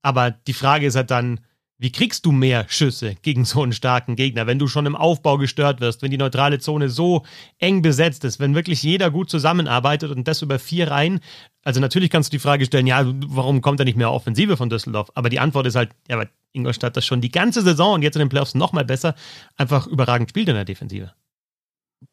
Aber 0.00 0.30
die 0.30 0.52
Frage 0.52 0.86
ist 0.86 0.94
halt 0.94 1.10
dann, 1.10 1.40
wie 1.76 1.90
kriegst 1.90 2.24
du 2.24 2.30
mehr 2.30 2.64
Schüsse 2.68 3.16
gegen 3.22 3.44
so 3.44 3.64
einen 3.64 3.72
starken 3.72 4.14
Gegner, 4.14 4.46
wenn 4.46 4.60
du 4.60 4.68
schon 4.68 4.86
im 4.86 4.94
Aufbau 4.94 5.36
gestört 5.36 5.80
wirst, 5.80 6.00
wenn 6.00 6.12
die 6.12 6.16
neutrale 6.16 6.60
Zone 6.60 6.90
so 6.90 7.24
eng 7.58 7.82
besetzt 7.82 8.24
ist, 8.24 8.38
wenn 8.38 8.54
wirklich 8.54 8.84
jeder 8.84 9.10
gut 9.10 9.28
zusammenarbeitet 9.28 10.12
und 10.12 10.28
das 10.28 10.42
über 10.42 10.60
vier 10.60 10.92
Reihen? 10.92 11.18
Also 11.64 11.80
natürlich 11.80 12.10
kannst 12.10 12.32
du 12.32 12.36
die 12.36 12.40
Frage 12.40 12.66
stellen, 12.66 12.86
ja, 12.86 13.04
warum 13.26 13.62
kommt 13.62 13.80
da 13.80 13.84
nicht 13.84 13.98
mehr 13.98 14.12
Offensive 14.12 14.56
von 14.56 14.70
Düsseldorf? 14.70 15.10
Aber 15.16 15.28
die 15.28 15.40
Antwort 15.40 15.66
ist 15.66 15.74
halt, 15.74 15.90
ja, 16.08 16.18
weil 16.18 16.30
Ingolstadt 16.52 16.96
das 16.96 17.04
schon 17.04 17.20
die 17.20 17.32
ganze 17.32 17.62
Saison 17.62 17.94
und 17.94 18.02
jetzt 18.02 18.14
in 18.14 18.20
den 18.20 18.28
Playoffs 18.28 18.54
noch 18.54 18.72
mal 18.72 18.84
besser 18.84 19.16
einfach 19.56 19.88
überragend 19.88 20.30
spielt 20.30 20.48
in 20.48 20.54
der 20.54 20.64
Defensive 20.64 21.10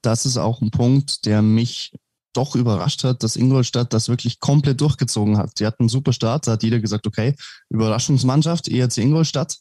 das 0.02 0.26
ist 0.26 0.38
auch 0.38 0.62
ein 0.62 0.72
Punkt, 0.72 1.26
der 1.26 1.42
mich 1.42 1.94
doch 2.34 2.56
überrascht 2.56 3.04
hat, 3.04 3.24
dass 3.24 3.36
Ingolstadt 3.36 3.94
das 3.94 4.10
wirklich 4.10 4.40
komplett 4.40 4.82
durchgezogen 4.82 5.38
hat. 5.38 5.60
Die 5.60 5.66
hatten 5.66 5.84
einen 5.84 5.90
super 5.90 6.14
Start, 6.14 6.48
da 6.48 6.54
hat 6.54 6.64
jeder 6.64 6.80
gesagt, 6.80 7.08
okay, 7.08 7.36
Überraschungsmannschaft, 7.70 8.68
ERC 8.68 8.98
Ingolstadt. 8.98 9.58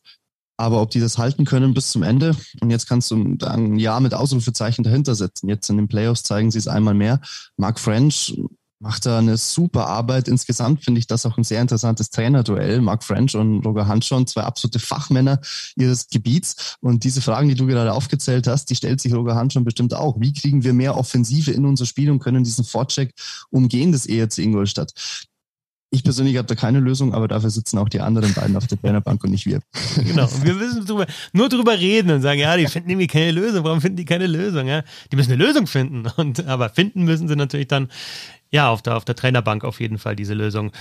Aber 0.56 0.80
ob 0.82 0.90
die 0.90 1.00
das 1.00 1.18
halten 1.18 1.44
können 1.44 1.74
bis 1.74 1.90
zum 1.90 2.04
Ende, 2.04 2.36
und 2.60 2.70
jetzt 2.70 2.88
kannst 2.88 3.10
du 3.10 3.36
ein 3.44 3.76
Jahr 3.76 4.00
mit 4.00 4.14
Ausrufezeichen 4.14 4.84
dahinter 4.84 5.16
setzen. 5.16 5.48
Jetzt 5.48 5.68
in 5.68 5.76
den 5.76 5.88
Playoffs 5.88 6.22
zeigen 6.22 6.52
sie 6.52 6.58
es 6.58 6.68
einmal 6.68 6.94
mehr. 6.94 7.20
Mark 7.56 7.80
French 7.80 8.36
macht 8.80 9.06
da 9.06 9.18
eine 9.18 9.36
super 9.36 9.86
Arbeit. 9.86 10.28
Insgesamt 10.28 10.84
finde 10.84 10.98
ich 10.98 11.06
das 11.06 11.24
auch 11.26 11.36
ein 11.38 11.44
sehr 11.44 11.60
interessantes 11.60 12.10
Trainerduell. 12.10 12.80
Mark 12.80 13.02
French 13.04 13.34
und 13.34 13.64
Roger 13.64 13.86
Hanschon, 13.86 14.26
zwei 14.26 14.42
absolute 14.42 14.78
Fachmänner 14.78 15.40
ihres 15.76 16.08
Gebiets. 16.08 16.76
Und 16.80 17.04
diese 17.04 17.22
Fragen, 17.22 17.48
die 17.48 17.54
du 17.54 17.66
gerade 17.66 17.92
aufgezählt 17.92 18.46
hast, 18.46 18.70
die 18.70 18.76
stellt 18.76 19.00
sich 19.00 19.14
Roger 19.14 19.36
Hanschon 19.36 19.64
bestimmt 19.64 19.94
auch. 19.94 20.20
Wie 20.20 20.32
kriegen 20.32 20.64
wir 20.64 20.74
mehr 20.74 20.96
Offensive 20.96 21.50
in 21.50 21.64
unser 21.64 21.86
Spiel 21.86 22.10
und 22.10 22.18
können 22.18 22.44
diesen 22.44 22.64
Vorcheck 22.64 23.14
umgehen 23.50 23.92
des 23.92 24.06
ERC 24.06 24.38
Ingolstadt? 24.38 24.92
Ich 25.94 26.02
persönlich 26.02 26.36
habe 26.38 26.48
da 26.48 26.56
keine 26.56 26.80
Lösung, 26.80 27.14
aber 27.14 27.28
dafür 27.28 27.50
sitzen 27.50 27.78
auch 27.78 27.88
die 27.88 28.00
anderen 28.00 28.34
beiden 28.34 28.56
auf 28.56 28.66
der 28.66 28.80
Trainerbank 28.80 29.22
und 29.22 29.30
nicht 29.30 29.46
wir. 29.46 29.60
Genau. 29.96 30.28
Wir 30.42 30.54
müssen 30.54 30.84
drüber, 30.84 31.06
nur 31.32 31.48
drüber 31.48 31.78
reden 31.78 32.10
und 32.10 32.20
sagen, 32.20 32.40
ja, 32.40 32.56
die 32.56 32.66
finden 32.66 32.90
irgendwie 32.90 33.06
keine 33.06 33.30
Lösung. 33.30 33.64
Warum 33.64 33.80
finden 33.80 33.96
die 33.96 34.04
keine 34.04 34.26
Lösung? 34.26 34.66
Ja? 34.66 34.82
Die 35.12 35.16
müssen 35.16 35.32
eine 35.32 35.44
Lösung 35.44 35.68
finden. 35.68 36.06
Und, 36.16 36.46
aber 36.46 36.68
finden 36.68 37.04
müssen 37.04 37.28
sie 37.28 37.36
natürlich 37.36 37.68
dann 37.68 37.88
ja, 38.50 38.70
auf 38.70 38.82
der, 38.82 38.96
auf 38.96 39.04
der 39.04 39.14
Trainerbank 39.14 39.62
auf 39.62 39.78
jeden 39.80 39.98
Fall 39.98 40.16
diese 40.16 40.34
Lösung. 40.34 40.72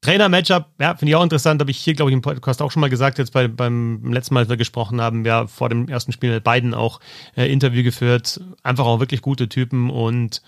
Trainer-Matchup, 0.00 0.66
ja, 0.80 0.96
finde 0.96 1.10
ich 1.10 1.16
auch 1.16 1.22
interessant, 1.22 1.60
habe 1.60 1.70
ich 1.70 1.78
hier, 1.78 1.94
glaube 1.94 2.10
ich, 2.10 2.14
im 2.14 2.22
Podcast 2.22 2.60
auch 2.60 2.72
schon 2.72 2.80
mal 2.80 2.90
gesagt, 2.90 3.18
jetzt 3.18 3.32
bei, 3.32 3.46
beim 3.46 4.12
letzten 4.12 4.34
Mal, 4.34 4.40
als 4.40 4.48
wir 4.48 4.56
gesprochen 4.56 5.00
haben, 5.00 5.24
ja, 5.24 5.46
vor 5.46 5.68
dem 5.68 5.88
ersten 5.88 6.10
Spiel 6.10 6.32
mit 6.32 6.42
beiden 6.42 6.74
auch 6.74 6.98
äh, 7.36 7.50
Interview 7.52 7.84
geführt. 7.84 8.40
Einfach 8.64 8.86
auch 8.86 8.98
wirklich 8.98 9.22
gute 9.22 9.48
Typen 9.48 9.90
und 9.90 10.42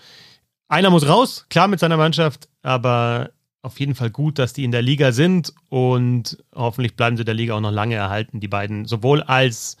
einer 0.67 0.89
muss 0.89 1.07
raus, 1.07 1.45
klar 1.49 1.67
mit 1.67 1.79
seiner 1.79 1.97
Mannschaft, 1.97 2.49
aber 2.61 3.31
auf 3.61 3.79
jeden 3.79 3.95
Fall 3.95 4.09
gut, 4.09 4.39
dass 4.39 4.53
die 4.53 4.63
in 4.63 4.71
der 4.71 4.81
Liga 4.81 5.11
sind 5.11 5.53
und 5.69 6.37
hoffentlich 6.53 6.95
bleiben 6.95 7.17
sie 7.17 7.25
der 7.25 7.35
Liga 7.35 7.55
auch 7.55 7.61
noch 7.61 7.71
lange 7.71 7.95
erhalten, 7.95 8.39
die 8.39 8.47
beiden, 8.47 8.85
sowohl 8.85 9.21
als 9.21 9.77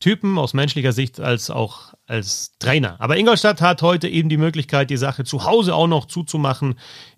Typen 0.00 0.36
aus 0.36 0.52
menschlicher 0.52 0.92
Sicht 0.92 1.20
als 1.20 1.48
auch 1.48 1.94
als 2.06 2.58
Trainer. 2.58 2.96
Aber 3.00 3.16
Ingolstadt 3.16 3.60
hat 3.60 3.82
heute 3.82 4.08
eben 4.08 4.28
die 4.28 4.36
Möglichkeit, 4.36 4.90
die 4.90 4.96
Sache 4.96 5.24
zu 5.24 5.44
Hause 5.44 5.74
auch 5.74 5.86
noch 5.86 6.06
zuzumachen 6.06 6.74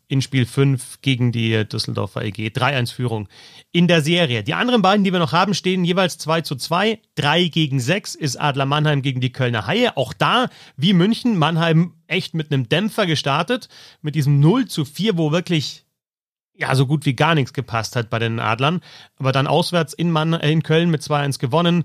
in 0.07 0.21
Spiel 0.21 0.45
5 0.45 1.01
gegen 1.01 1.33
die 1.33 1.67
Düsseldorfer 1.67 2.23
EG. 2.23 2.49
3-1-Führung 2.49 3.29
in 3.73 3.89
der 3.89 4.03
Serie. 4.03 4.43
Die 4.43 4.53
anderen 4.53 4.83
beiden, 4.83 5.03
die 5.03 5.13
wir 5.13 5.19
noch 5.19 5.33
haben, 5.33 5.55
stehen 5.55 5.85
jeweils 5.85 6.19
2 6.19 6.43
zu 6.43 6.57
2. 6.57 7.01
3 7.15 7.49
gegen 7.49 7.81
6 7.81 8.15
ist 8.15 8.37
Adler 8.37 8.67
Mannheim 8.67 9.01
gegen 9.01 9.23
die 9.23 9.33
Kölner 9.33 9.67
Haie. 9.67 9.97
Auch 9.97 10.13
da, 10.13 10.51
wie 10.77 10.93
München, 10.93 11.39
Mannheim 11.39 11.95
echt 12.07 12.35
mit 12.35 12.53
einem 12.53 12.69
Dämpfer 12.69 13.07
gestartet. 13.07 13.69
Mit 14.03 14.15
diesem 14.15 14.41
0 14.41 14.67
zu 14.67 14.85
4, 14.85 15.17
wo 15.17 15.33
wirklich 15.33 15.84
ja, 16.57 16.75
so 16.75 16.87
gut 16.87 17.05
wie 17.05 17.15
gar 17.15 17.35
nichts 17.35 17.53
gepasst 17.53 17.97
hat 17.97 18.11
bei 18.11 18.19
den 18.19 18.39
Adlern. 18.39 18.81
Aber 19.19 19.33
dann 19.33 19.47
auswärts 19.47 19.93
in, 19.93 20.11
Mann, 20.11 20.35
in 20.35 20.63
Köln 20.63 20.91
mit 20.91 21.03
2-1 21.03 21.39
gewonnen 21.39 21.85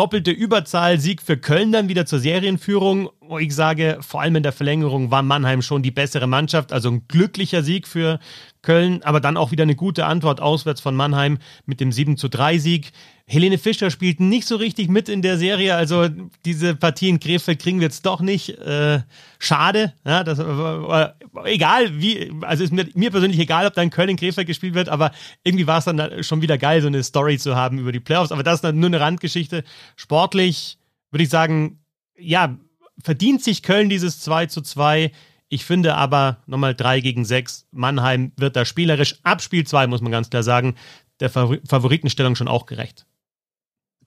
doppelte 0.00 0.30
Überzahl, 0.30 0.98
Sieg 0.98 1.20
für 1.20 1.36
Köln 1.36 1.72
dann 1.72 1.88
wieder 1.90 2.06
zur 2.06 2.20
Serienführung. 2.20 3.10
Wo 3.30 3.38
ich 3.38 3.54
sage, 3.54 3.98
vor 4.00 4.22
allem 4.22 4.34
in 4.34 4.42
der 4.42 4.50
Verlängerung 4.50 5.12
war 5.12 5.22
Mannheim 5.22 5.62
schon 5.62 5.84
die 5.84 5.92
bessere 5.92 6.26
Mannschaft, 6.26 6.72
also 6.72 6.90
ein 6.90 7.06
glücklicher 7.06 7.62
Sieg 7.62 7.86
für 7.86 8.18
Köln, 8.60 9.04
aber 9.04 9.20
dann 9.20 9.36
auch 9.36 9.52
wieder 9.52 9.62
eine 9.62 9.76
gute 9.76 10.04
Antwort 10.04 10.40
auswärts 10.40 10.80
von 10.80 10.96
Mannheim 10.96 11.38
mit 11.64 11.78
dem 11.78 11.92
7 11.92 12.16
zu 12.16 12.28
3 12.28 12.58
Sieg. 12.58 12.90
Helene 13.26 13.58
Fischer 13.58 13.92
spielt 13.92 14.18
nicht 14.18 14.48
so 14.48 14.56
richtig 14.56 14.88
mit 14.88 15.08
in 15.08 15.22
der 15.22 15.38
Serie, 15.38 15.76
also 15.76 16.08
diese 16.44 16.74
Partie 16.74 17.08
in 17.08 17.20
Krefeld 17.20 17.62
kriegen 17.62 17.78
wir 17.78 17.86
jetzt 17.86 18.04
doch 18.04 18.20
nicht. 18.20 18.58
Äh, 18.58 19.02
schade, 19.38 19.92
ja, 20.04 20.24
das, 20.24 20.40
äh, 20.40 21.08
egal 21.44 22.00
wie, 22.00 22.32
also 22.40 22.64
ist 22.64 22.72
mir, 22.72 22.88
mir 22.94 23.12
persönlich 23.12 23.38
egal, 23.38 23.64
ob 23.64 23.74
dann 23.74 23.90
Köln 23.90 24.08
in 24.08 24.16
Krefeld 24.16 24.48
gespielt 24.48 24.74
wird, 24.74 24.88
aber 24.88 25.12
irgendwie 25.44 25.68
war 25.68 25.78
es 25.78 25.84
dann 25.84 26.24
schon 26.24 26.42
wieder 26.42 26.58
geil, 26.58 26.82
so 26.82 26.88
eine 26.88 27.04
Story 27.04 27.38
zu 27.38 27.54
haben 27.54 27.78
über 27.78 27.92
die 27.92 28.00
Playoffs, 28.00 28.32
aber 28.32 28.42
das 28.42 28.56
ist 28.56 28.64
dann 28.64 28.80
nur 28.80 28.88
eine 28.88 28.98
Randgeschichte. 28.98 29.62
Sportlich 29.94 30.78
würde 31.12 31.22
ich 31.22 31.30
sagen, 31.30 31.78
ja, 32.18 32.58
verdient 33.02 33.42
sich 33.42 33.62
Köln 33.62 33.88
dieses 33.88 34.20
2 34.20 34.46
zu 34.46 34.60
2. 34.60 35.12
Ich 35.48 35.64
finde 35.64 35.94
aber 35.96 36.38
nochmal 36.46 36.74
3 36.74 37.00
gegen 37.00 37.24
6. 37.24 37.66
Mannheim 37.72 38.32
wird 38.36 38.56
da 38.56 38.64
spielerisch 38.64 39.18
ab 39.22 39.42
Spiel 39.42 39.66
2, 39.66 39.86
muss 39.88 40.00
man 40.00 40.12
ganz 40.12 40.30
klar 40.30 40.42
sagen, 40.42 40.76
der 41.18 41.30
Favoritenstellung 41.30 42.36
schon 42.36 42.48
auch 42.48 42.66
gerecht. 42.66 43.06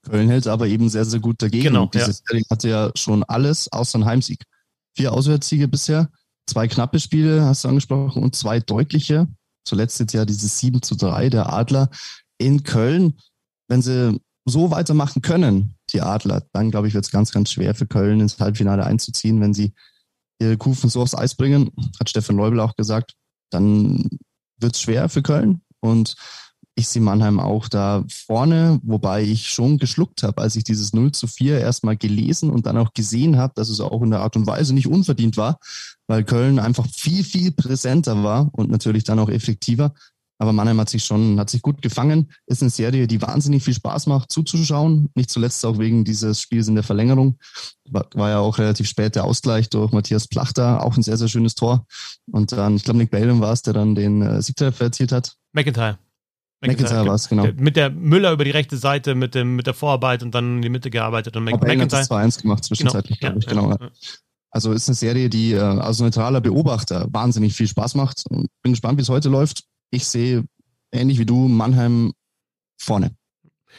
Köln 0.03 0.29
hält 0.29 0.47
aber 0.47 0.67
eben 0.67 0.89
sehr, 0.89 1.05
sehr 1.05 1.19
gut 1.19 1.41
dagegen. 1.41 1.63
Genau, 1.63 1.87
Diese 1.87 2.07
ja. 2.07 2.13
Serie 2.13 2.43
hatte 2.49 2.69
ja 2.69 2.91
schon 2.95 3.23
alles 3.23 3.71
außer 3.71 3.99
ein 3.99 4.05
Heimsieg. 4.05 4.43
Vier 4.95 5.13
Auswärtssiege 5.13 5.67
bisher, 5.67 6.09
zwei 6.45 6.67
knappe 6.67 6.99
Spiele, 6.99 7.45
hast 7.45 7.63
du 7.63 7.69
angesprochen, 7.69 8.21
und 8.21 8.35
zwei 8.35 8.59
deutliche. 8.59 9.27
Zuletzt 9.65 9.99
jetzt 9.99 10.13
ja 10.13 10.25
dieses 10.25 10.59
7 10.59 10.81
zu 10.81 10.95
3 10.95 11.29
der 11.29 11.51
Adler 11.51 11.89
in 12.37 12.63
Köln. 12.63 13.17
Wenn 13.69 13.81
sie 13.81 14.19
so 14.45 14.71
weitermachen 14.71 15.21
können, 15.21 15.75
die 15.91 16.01
Adler, 16.01 16.43
dann 16.51 16.71
glaube 16.71 16.87
ich, 16.87 16.93
wird 16.93 17.05
es 17.05 17.11
ganz, 17.11 17.31
ganz 17.31 17.51
schwer 17.51 17.75
für 17.75 17.87
Köln 17.87 18.19
ins 18.19 18.39
Halbfinale 18.39 18.85
einzuziehen, 18.85 19.39
wenn 19.41 19.53
sie 19.53 19.73
ihre 20.39 20.57
Kufen 20.57 20.89
so 20.89 21.01
aufs 21.01 21.15
Eis 21.15 21.35
bringen, 21.35 21.71
hat 21.99 22.09
Stefan 22.09 22.35
Leubel 22.35 22.59
auch 22.59 22.75
gesagt, 22.75 23.13
dann 23.49 24.09
wird 24.57 24.75
es 24.75 24.81
schwer 24.81 25.09
für 25.09 25.21
Köln. 25.21 25.61
Und 25.79 26.15
ich 26.75 26.87
sehe 26.87 27.01
Mannheim 27.01 27.39
auch 27.39 27.67
da 27.67 28.03
vorne, 28.09 28.79
wobei 28.83 29.23
ich 29.23 29.49
schon 29.49 29.77
geschluckt 29.77 30.23
habe, 30.23 30.41
als 30.41 30.55
ich 30.55 30.63
dieses 30.63 30.91
0 30.93 31.11
zu 31.11 31.27
4 31.27 31.59
erstmal 31.59 31.97
gelesen 31.97 32.49
und 32.49 32.65
dann 32.65 32.77
auch 32.77 32.93
gesehen 32.93 33.37
habe, 33.37 33.53
dass 33.55 33.69
es 33.69 33.79
auch 33.79 34.01
in 34.01 34.09
der 34.09 34.21
Art 34.21 34.35
und 34.35 34.47
Weise 34.47 34.73
nicht 34.73 34.87
unverdient 34.87 35.37
war, 35.37 35.59
weil 36.07 36.23
Köln 36.23 36.57
einfach 36.57 36.87
viel, 36.87 37.23
viel 37.23 37.51
präsenter 37.51 38.23
war 38.23 38.49
und 38.53 38.71
natürlich 38.71 39.03
dann 39.03 39.19
auch 39.19 39.29
effektiver. 39.29 39.93
Aber 40.39 40.51
Mannheim 40.51 40.79
hat 40.79 40.89
sich 40.89 41.05
schon, 41.05 41.39
hat 41.39 41.49
sich 41.49 41.61
gut 41.61 41.81
gefangen. 41.81 42.31
Ist 42.47 42.61
eine 42.61 42.71
Serie, 42.71 43.07
die 43.07 43.21
wahnsinnig 43.21 43.63
viel 43.63 43.73
Spaß 43.73 44.07
macht 44.07 44.31
zuzuschauen. 44.31 45.09
Nicht 45.15 45.29
zuletzt 45.29 45.65
auch 45.65 45.77
wegen 45.77 46.03
dieses 46.03 46.41
Spiels 46.41 46.67
in 46.67 46.75
der 46.75 46.83
Verlängerung. 46.83 47.37
War, 47.89 48.07
war 48.13 48.29
ja 48.29 48.39
auch 48.39 48.57
relativ 48.57 48.87
spät 48.87 49.15
der 49.15 49.25
Ausgleich 49.25 49.69
durch 49.69 49.91
Matthias 49.91 50.27
Plachter. 50.27 50.83
Auch 50.83 50.97
ein 50.97 51.03
sehr, 51.03 51.17
sehr 51.17 51.27
schönes 51.27 51.55
Tor. 51.55 51.85
Und 52.31 52.51
dann, 52.51 52.75
ich 52.75 52.83
glaube, 52.83 52.97
Nick 52.97 53.11
Balen 53.11 53.41
war 53.41 53.53
es, 53.53 53.61
der 53.61 53.73
dann 53.73 53.95
den 53.95 54.21
äh, 54.21 54.41
Siegtreffer 54.41 54.85
erzielt 54.85 55.11
hat. 55.11 55.35
McIntyre. 55.53 55.97
McIntyre 56.61 57.05
war 57.05 57.15
es, 57.15 57.27
genau. 57.27 57.47
Mit 57.57 57.75
der 57.75 57.89
Müller 57.89 58.31
über 58.31 58.45
die 58.45 58.51
rechte 58.51 58.77
Seite, 58.77 59.15
mit, 59.15 59.35
dem, 59.35 59.55
mit 59.55 59.67
der 59.67 59.73
Vorarbeit 59.73 60.23
und 60.23 60.33
dann 60.33 60.57
in 60.57 60.61
die 60.61 60.69
Mitte 60.69 60.89
gearbeitet. 60.89 61.35
Und 61.35 61.43
McIntyre 61.43 61.81
hat 61.81 61.91
2-1 61.91 62.41
gemacht 62.41 62.63
zwischenzeitlich, 62.63 63.19
genau. 63.19 63.39
glaube 63.39 63.39
ich. 63.39 63.47
Genau. 63.47 63.69
Ja. 63.71 63.91
Also 64.49 64.71
ist 64.71 64.87
eine 64.87 64.95
Serie, 64.95 65.29
die 65.29 65.53
äh, 65.53 65.59
als 65.59 65.99
neutraler 65.99 66.39
Beobachter 66.39 67.07
wahnsinnig 67.11 67.53
viel 67.55 67.67
Spaß 67.67 67.95
macht. 67.95 68.23
Bin 68.29 68.73
gespannt, 68.73 68.97
wie 68.97 69.01
es 69.01 69.09
heute 69.09 69.29
läuft. 69.29 69.63
Ich 69.91 70.07
sehe 70.07 70.45
ähnlich 70.91 71.19
wie 71.19 71.25
du 71.25 71.47
Mannheim 71.47 72.13
vorne. 72.77 73.15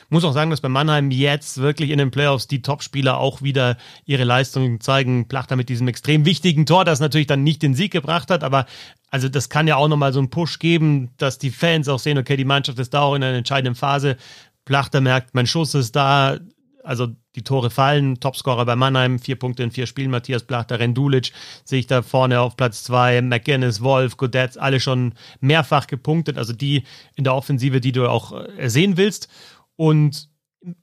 Muss 0.08 0.25
auch 0.25 0.32
sagen, 0.32 0.50
dass 0.50 0.61
bei 0.61 0.68
Mannheim 0.68 1.11
jetzt 1.11 1.58
wirklich 1.58 1.90
in 1.90 1.99
den 1.99 2.11
Playoffs 2.11 2.46
die 2.46 2.62
Topspieler 2.62 3.18
auch 3.18 3.42
wieder 3.42 3.76
ihre 4.04 4.25
Leistungen 4.25 4.80
zeigen. 4.80 5.28
Plachter 5.28 5.56
mit 5.56 5.68
diesem 5.68 5.88
extrem 5.88 6.25
wichtigen 6.25 6.66
Tor, 6.66 6.84
das 6.84 7.00
natürlich 7.00 7.26
dann 7.26 7.44
nicht 7.44 7.62
den 7.62 7.75
Sieg 7.75 7.92
gebracht 7.92 8.30
hat, 8.30 8.44
aber 8.44 8.66
also 9.11 9.28
das 9.28 9.49
kann 9.49 9.68
ja 9.68 9.76
auch 9.76 9.88
nochmal 9.88 10.12
so 10.12 10.18
einen 10.18 10.30
Push 10.30 10.58
geben, 10.58 11.11
dass 11.18 11.38
die 11.38 11.50
Fans 11.50 11.88
auch 11.88 12.00
sehen, 12.00 12.18
okay, 12.18 12.37
die 12.37 12.44
Mannschaft 12.44 12.78
ist 12.78 12.94
da 12.94 13.02
auch 13.02 13.14
in 13.14 13.23
einer 13.23 13.37
entscheidenden 13.37 13.76
Phase. 13.76 14.16
Plachter 14.64 15.00
merkt, 15.00 15.34
mein 15.34 15.46
Schuss 15.46 15.75
ist 15.75 15.94
da, 15.94 16.38
also 16.84 17.08
die 17.34 17.42
Tore 17.42 17.70
fallen. 17.70 18.20
Topscorer 18.20 18.64
bei 18.64 18.76
Mannheim, 18.76 19.18
vier 19.18 19.36
Punkte 19.36 19.62
in 19.62 19.70
vier 19.70 19.86
Spielen. 19.86 20.10
Matthias 20.10 20.44
Plachter, 20.44 20.78
Rendulic 20.78 21.32
sehe 21.64 21.80
ich 21.80 21.86
da 21.86 22.02
vorne 22.02 22.40
auf 22.40 22.56
Platz 22.56 22.84
zwei. 22.84 23.20
McGinnis, 23.22 23.80
Wolf, 23.80 24.16
Godet, 24.16 24.58
alle 24.58 24.80
schon 24.80 25.14
mehrfach 25.40 25.86
gepunktet. 25.86 26.38
Also 26.38 26.52
die 26.52 26.84
in 27.16 27.24
der 27.24 27.34
Offensive, 27.34 27.80
die 27.80 27.92
du 27.92 28.08
auch 28.08 28.32
äh, 28.58 28.68
sehen 28.68 28.96
willst. 28.96 29.28
Und 29.76 30.28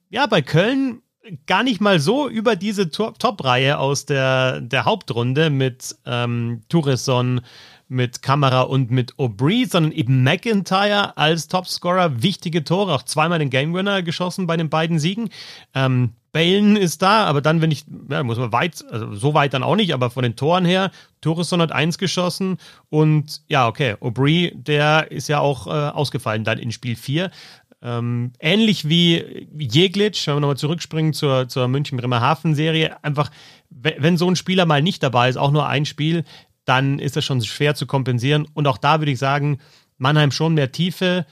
ja, 0.09 0.25
bei 0.25 0.41
Köln 0.41 1.01
gar 1.45 1.63
nicht 1.63 1.81
mal 1.81 1.99
so 1.99 2.27
über 2.27 2.55
diese 2.55 2.89
Top-Reihe 2.89 3.77
aus 3.77 4.05
der, 4.05 4.59
der 4.61 4.85
Hauptrunde 4.85 5.49
mit 5.49 5.95
ähm, 6.05 6.61
Tourisson, 6.67 7.41
mit 7.91 8.21
Kamera 8.21 8.61
und 8.61 8.89
mit 8.89 9.19
Aubry, 9.19 9.65
sondern 9.65 9.91
eben 9.91 10.23
McIntyre 10.23 11.17
als 11.17 11.49
Topscorer, 11.49 12.23
wichtige 12.23 12.63
Tore, 12.63 12.93
auch 12.93 13.03
zweimal 13.03 13.39
den 13.39 13.49
Game 13.49 13.73
Winner 13.73 14.01
geschossen 14.01 14.47
bei 14.47 14.55
den 14.55 14.69
beiden 14.69 14.97
Siegen. 14.97 15.29
Ähm, 15.75 16.13
Balen 16.31 16.77
ist 16.77 17.01
da, 17.01 17.25
aber 17.25 17.41
dann, 17.41 17.61
wenn 17.61 17.71
ich, 17.71 17.83
ja, 18.09 18.23
muss 18.23 18.37
man 18.37 18.53
weit, 18.53 18.85
also 18.89 19.13
so 19.13 19.33
weit 19.33 19.53
dann 19.53 19.63
auch 19.63 19.75
nicht, 19.75 19.93
aber 19.93 20.09
von 20.09 20.23
den 20.23 20.37
Toren 20.37 20.63
her, 20.63 20.91
Torres 21.19 21.51
hat 21.51 21.73
eins 21.73 21.97
geschossen 21.97 22.57
und 22.89 23.41
ja, 23.49 23.67
okay, 23.67 23.97
Aubry, 23.99 24.53
der 24.55 25.11
ist 25.11 25.27
ja 25.27 25.39
auch 25.39 25.67
äh, 25.67 25.71
ausgefallen 25.71 26.45
dann 26.45 26.59
in 26.59 26.71
Spiel 26.71 26.95
4. 26.95 27.29
Ähm, 27.83 28.31
ähnlich 28.39 28.87
wie 28.87 29.47
Jeglitsch, 29.57 30.27
wenn 30.27 30.35
wir 30.35 30.39
nochmal 30.39 30.55
zurückspringen 30.55 31.13
zur, 31.13 31.49
zur 31.49 31.67
München-Bremerhaven-Serie, 31.67 33.03
einfach, 33.03 33.31
wenn 33.69 34.17
so 34.17 34.29
ein 34.29 34.35
Spieler 34.35 34.65
mal 34.65 34.81
nicht 34.81 35.03
dabei 35.03 35.29
ist, 35.29 35.37
auch 35.37 35.51
nur 35.51 35.67
ein 35.67 35.85
Spiel, 35.85 36.23
dann 36.65 36.99
ist 36.99 37.15
das 37.15 37.25
schon 37.25 37.41
schwer 37.41 37.75
zu 37.75 37.85
kompensieren. 37.85 38.47
Und 38.53 38.67
auch 38.67 38.77
da 38.77 38.99
würde 38.99 39.11
ich 39.11 39.19
sagen, 39.19 39.59
Mannheim 39.97 40.31
schon 40.31 40.53
mehr 40.53 40.71
Tiefe. 40.71 41.25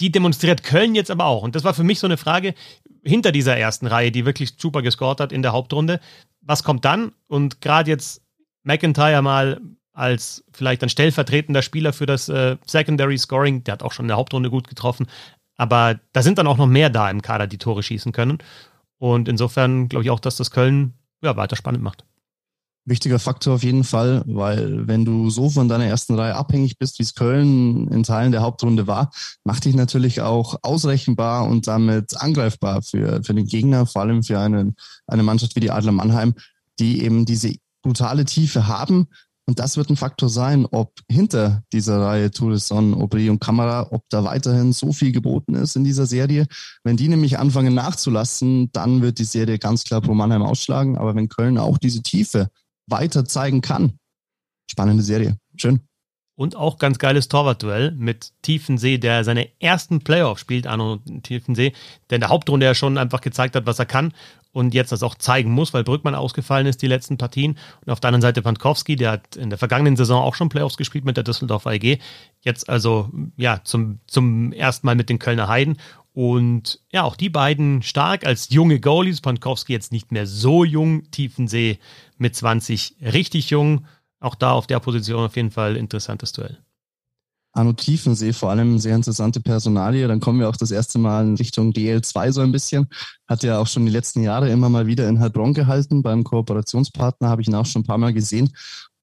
Die 0.00 0.10
demonstriert 0.10 0.62
Köln 0.62 0.94
jetzt 0.94 1.10
aber 1.10 1.26
auch. 1.26 1.42
Und 1.42 1.54
das 1.54 1.64
war 1.64 1.74
für 1.74 1.84
mich 1.84 2.00
so 2.00 2.06
eine 2.06 2.16
Frage 2.16 2.54
hinter 3.04 3.32
dieser 3.32 3.56
ersten 3.56 3.86
Reihe, 3.86 4.10
die 4.10 4.24
wirklich 4.24 4.54
super 4.58 4.82
gescored 4.82 5.20
hat 5.20 5.32
in 5.32 5.42
der 5.42 5.52
Hauptrunde. 5.52 6.00
Was 6.40 6.64
kommt 6.64 6.84
dann? 6.84 7.12
Und 7.26 7.60
gerade 7.60 7.90
jetzt 7.90 8.22
McIntyre 8.64 9.22
mal 9.22 9.60
als 9.92 10.44
vielleicht 10.52 10.82
ein 10.82 10.88
stellvertretender 10.88 11.62
Spieler 11.62 11.92
für 11.92 12.06
das 12.06 12.28
äh, 12.28 12.56
Secondary 12.66 13.16
Scoring, 13.16 13.62
der 13.62 13.72
hat 13.72 13.82
auch 13.82 13.92
schon 13.92 14.06
in 14.06 14.08
der 14.08 14.16
Hauptrunde 14.16 14.50
gut 14.50 14.66
getroffen. 14.66 15.06
Aber 15.56 16.00
da 16.12 16.22
sind 16.22 16.38
dann 16.38 16.48
auch 16.48 16.56
noch 16.56 16.66
mehr 16.66 16.90
da 16.90 17.08
im 17.10 17.22
Kader, 17.22 17.46
die 17.46 17.58
Tore 17.58 17.82
schießen 17.82 18.10
können. 18.10 18.38
Und 18.98 19.28
insofern 19.28 19.88
glaube 19.88 20.04
ich 20.04 20.10
auch, 20.10 20.20
dass 20.20 20.36
das 20.36 20.50
Köln 20.50 20.94
ja, 21.22 21.36
weiter 21.36 21.56
spannend 21.56 21.82
macht. 21.82 22.04
Wichtiger 22.86 23.18
Faktor 23.18 23.54
auf 23.54 23.62
jeden 23.62 23.82
Fall, 23.82 24.22
weil 24.26 24.86
wenn 24.86 25.06
du 25.06 25.30
so 25.30 25.48
von 25.48 25.68
deiner 25.68 25.86
ersten 25.86 26.16
Reihe 26.16 26.34
abhängig 26.34 26.78
bist, 26.78 26.98
wie 26.98 27.02
es 27.02 27.14
Köln 27.14 27.88
in 27.88 28.02
Teilen 28.02 28.30
der 28.30 28.42
Hauptrunde 28.42 28.86
war, 28.86 29.10
macht 29.42 29.64
dich 29.64 29.74
natürlich 29.74 30.20
auch 30.20 30.58
ausrechenbar 30.60 31.46
und 31.48 31.66
damit 31.66 32.20
angreifbar 32.20 32.82
für, 32.82 33.22
für 33.24 33.32
den 33.32 33.46
Gegner, 33.46 33.86
vor 33.86 34.02
allem 34.02 34.22
für 34.22 34.38
eine, 34.38 34.74
eine 35.06 35.22
Mannschaft 35.22 35.56
wie 35.56 35.60
die 35.60 35.70
Adler 35.70 35.92
Mannheim, 35.92 36.34
die 36.78 37.02
eben 37.02 37.24
diese 37.24 37.54
brutale 37.82 38.26
Tiefe 38.26 38.66
haben. 38.66 39.06
Und 39.46 39.58
das 39.58 39.78
wird 39.78 39.88
ein 39.88 39.96
Faktor 39.96 40.28
sein, 40.28 40.66
ob 40.70 40.92
hinter 41.10 41.62
dieser 41.72 42.00
Reihe 42.00 42.30
Tourisson, 42.30 42.94
Aubry 42.94 43.30
und 43.30 43.40
Kamera, 43.40 43.88
ob 43.92 44.04
da 44.10 44.24
weiterhin 44.24 44.74
so 44.74 44.92
viel 44.92 45.12
geboten 45.12 45.54
ist 45.54 45.76
in 45.76 45.84
dieser 45.84 46.06
Serie. 46.06 46.46
Wenn 46.82 46.98
die 46.98 47.08
nämlich 47.08 47.38
anfangen 47.38 47.74
nachzulassen, 47.74 48.70
dann 48.72 49.00
wird 49.00 49.18
die 49.18 49.24
Serie 49.24 49.58
ganz 49.58 49.84
klar 49.84 50.02
pro 50.02 50.12
Mannheim 50.12 50.42
ausschlagen. 50.42 50.98
Aber 50.98 51.14
wenn 51.14 51.30
Köln 51.30 51.56
auch 51.56 51.78
diese 51.78 52.02
Tiefe 52.02 52.50
weiter 52.86 53.24
zeigen 53.24 53.60
kann. 53.60 53.98
Spannende 54.70 55.02
Serie. 55.02 55.38
Schön. 55.56 55.80
Und 56.36 56.56
auch 56.56 56.78
ganz 56.78 56.98
geiles 56.98 57.28
Torwartduell 57.28 57.92
mit 57.92 58.32
Tiefensee, 58.42 58.98
der 58.98 59.22
seine 59.22 59.48
ersten 59.60 60.00
Playoffs 60.00 60.40
spielt, 60.40 60.66
Arno 60.66 60.98
Tiefensee, 61.22 61.72
der 62.10 62.16
in 62.16 62.20
der 62.20 62.30
Hauptrunde 62.30 62.66
ja 62.66 62.74
schon 62.74 62.98
einfach 62.98 63.20
gezeigt 63.20 63.54
hat, 63.54 63.66
was 63.66 63.78
er 63.78 63.86
kann 63.86 64.12
und 64.54 64.72
jetzt 64.72 64.92
das 64.92 65.02
auch 65.02 65.16
zeigen 65.16 65.50
muss, 65.50 65.74
weil 65.74 65.84
Brückmann 65.84 66.14
ausgefallen 66.14 66.66
ist 66.66 66.80
die 66.80 66.86
letzten 66.86 67.18
Partien. 67.18 67.58
Und 67.84 67.92
auf 67.92 68.00
der 68.00 68.08
anderen 68.08 68.22
Seite 68.22 68.40
Pankowski, 68.40 68.96
der 68.96 69.12
hat 69.12 69.36
in 69.36 69.50
der 69.50 69.58
vergangenen 69.58 69.96
Saison 69.96 70.22
auch 70.22 70.34
schon 70.34 70.48
Playoffs 70.48 70.76
gespielt 70.76 71.04
mit 71.04 71.16
der 71.16 71.24
Düsseldorfer 71.24 71.72
EG. 71.72 71.98
Jetzt 72.40 72.68
also 72.68 73.10
ja 73.36 73.60
zum, 73.64 73.98
zum 74.06 74.52
ersten 74.52 74.86
Mal 74.86 74.94
mit 74.94 75.08
den 75.08 75.18
Kölner 75.18 75.48
Heiden 75.48 75.76
und 76.14 76.78
ja, 76.92 77.02
auch 77.02 77.16
die 77.16 77.28
beiden 77.28 77.82
stark 77.82 78.24
als 78.24 78.48
junge 78.50 78.78
Goalies. 78.78 79.20
Pankowski 79.20 79.72
jetzt 79.72 79.90
nicht 79.90 80.12
mehr 80.12 80.28
so 80.28 80.62
jung, 80.62 81.10
Tiefensee 81.10 81.80
mit 82.16 82.34
20 82.34 82.96
richtig 83.00 83.50
jung. 83.50 83.86
Auch 84.20 84.34
da 84.34 84.52
auf 84.52 84.66
der 84.66 84.80
Position 84.80 85.24
auf 85.24 85.36
jeden 85.36 85.50
Fall 85.50 85.76
interessantes 85.76 86.32
Duell. 86.32 86.58
Arno 87.52 87.72
Tiefensee, 87.72 88.32
vor 88.32 88.50
allem 88.50 88.78
sehr 88.78 88.96
interessante 88.96 89.40
Personalie. 89.40 90.08
Dann 90.08 90.18
kommen 90.18 90.40
wir 90.40 90.48
auch 90.48 90.56
das 90.56 90.72
erste 90.72 90.98
Mal 90.98 91.24
in 91.24 91.36
Richtung 91.36 91.70
DL2 91.70 92.32
so 92.32 92.40
ein 92.40 92.50
bisschen. 92.50 92.88
Hat 93.28 93.44
ja 93.44 93.58
auch 93.58 93.68
schon 93.68 93.86
die 93.86 93.92
letzten 93.92 94.22
Jahre 94.22 94.50
immer 94.50 94.68
mal 94.68 94.88
wieder 94.88 95.08
in 95.08 95.20
Heilbronn 95.20 95.54
gehalten. 95.54 96.02
Beim 96.02 96.24
Kooperationspartner 96.24 97.28
habe 97.28 97.42
ich 97.42 97.48
ihn 97.48 97.54
auch 97.54 97.66
schon 97.66 97.82
ein 97.82 97.86
paar 97.86 97.98
Mal 97.98 98.12
gesehen. 98.12 98.52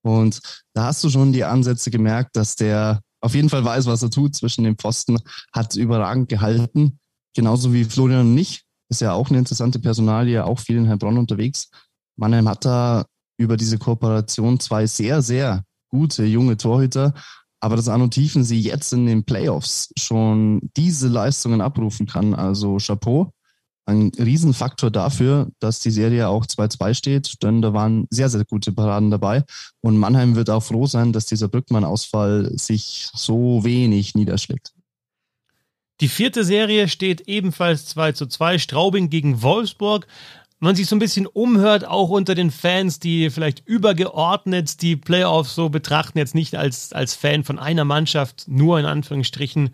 Und 0.02 0.41
da 0.74 0.86
hast 0.86 1.04
du 1.04 1.10
schon 1.10 1.32
die 1.32 1.45
Ansätze 1.45 1.91
gemerkt, 1.91 2.36
dass 2.36 2.56
der 2.56 3.02
auf 3.21 3.36
jeden 3.36 3.50
Fall 3.50 3.63
weiß, 3.63 3.86
was 3.86 4.02
er 4.02 4.10
tut 4.10 4.36
zwischen 4.36 4.63
den 4.65 4.76
Pfosten, 4.76 5.19
hat 5.54 5.76
überragend 5.76 6.28
gehalten. 6.28 7.00
Genauso 7.34 7.71
wie 7.74 7.86
Florian 7.86 8.32
und 8.32 8.38
ich. 8.38 8.63
Ist 8.89 9.00
ja 9.00 9.13
auch 9.13 9.30
eine 9.30 9.38
interessante 9.38 9.80
Personalie, 9.80 10.43
auch 10.43 10.60
viel 10.60 10.76
in 10.76 10.89
Heilbronn 10.89 11.17
unterwegs. 11.17 11.69
Mannheim 12.15 12.47
hat 12.47 12.65
da 12.65 13.06
über 13.38 13.58
diese 13.58 13.78
Kooperation 13.78 14.60
zwei 14.60 14.86
sehr, 14.86 15.21
sehr 15.21 15.63
gute 15.89 16.26
junge 16.26 16.58
Torhüter. 16.58 17.13
Aber 17.60 17.76
dass 17.76 17.89
Arno 17.89 18.08
Tiefensee 18.08 18.58
jetzt 18.58 18.91
in 18.91 19.06
den 19.06 19.24
Playoffs 19.24 19.91
schon 19.97 20.71
diese 20.76 21.08
Leistungen 21.08 21.62
abrufen 21.62 22.08
kann, 22.08 22.34
also 22.34 22.78
Chapeau, 22.78 23.32
ein 23.86 24.12
Riesenfaktor 24.17 24.89
dafür, 24.89 25.50
dass 25.60 25.80
die 25.80 25.91
Serie 25.91 26.28
auch 26.28 26.45
2-2 26.45 26.93
steht, 26.93 27.43
denn 27.43 27.62
da 27.62 27.74
waren 27.74 28.08
sehr, 28.10 28.30
sehr 28.30 28.45
gute 28.45 28.71
Paraden 28.71 29.12
dabei. 29.12 29.43
Und 29.82 29.97
Mannheim 29.97 30.36
wird 30.36 30.50
auch 30.50 30.63
froh 30.63 30.88
sein, 30.88 31.13
dass 31.13 31.26
dieser 31.26 31.47
Brückmann-Ausfall 31.47 32.52
sich 32.58 33.10
so 33.13 33.63
wenig 33.63 34.15
niederschlägt. 34.15 34.74
Die 36.00 36.08
vierte 36.08 36.43
Serie 36.43 36.88
steht 36.88 37.21
ebenfalls 37.28 37.86
2 37.86 38.13
zu 38.13 38.26
2. 38.26 38.58
Straubing 38.58 39.10
gegen 39.12 39.43
Wolfsburg. 39.43 40.08
Man 40.63 40.76
sich 40.76 40.86
so 40.86 40.95
ein 40.95 41.00
bisschen 41.00 41.26
umhört, 41.26 41.86
auch 41.86 42.10
unter 42.10 42.36
den 42.36 42.52
Fans, 42.52 43.00
die 43.00 43.32
vielleicht 43.32 43.67
übergeordnet 43.67 44.84
die 44.84 44.95
Playoffs 44.95 45.56
so 45.56 45.69
betrachten, 45.69 46.19
jetzt 46.19 46.36
nicht 46.36 46.56
als, 46.56 46.93
als 46.93 47.15
Fan 47.15 47.43
von 47.43 47.58
einer 47.58 47.84
Mannschaft, 47.84 48.45
nur 48.47 48.80
in 48.80 48.86
Anführungsstrichen, 48.86 49.71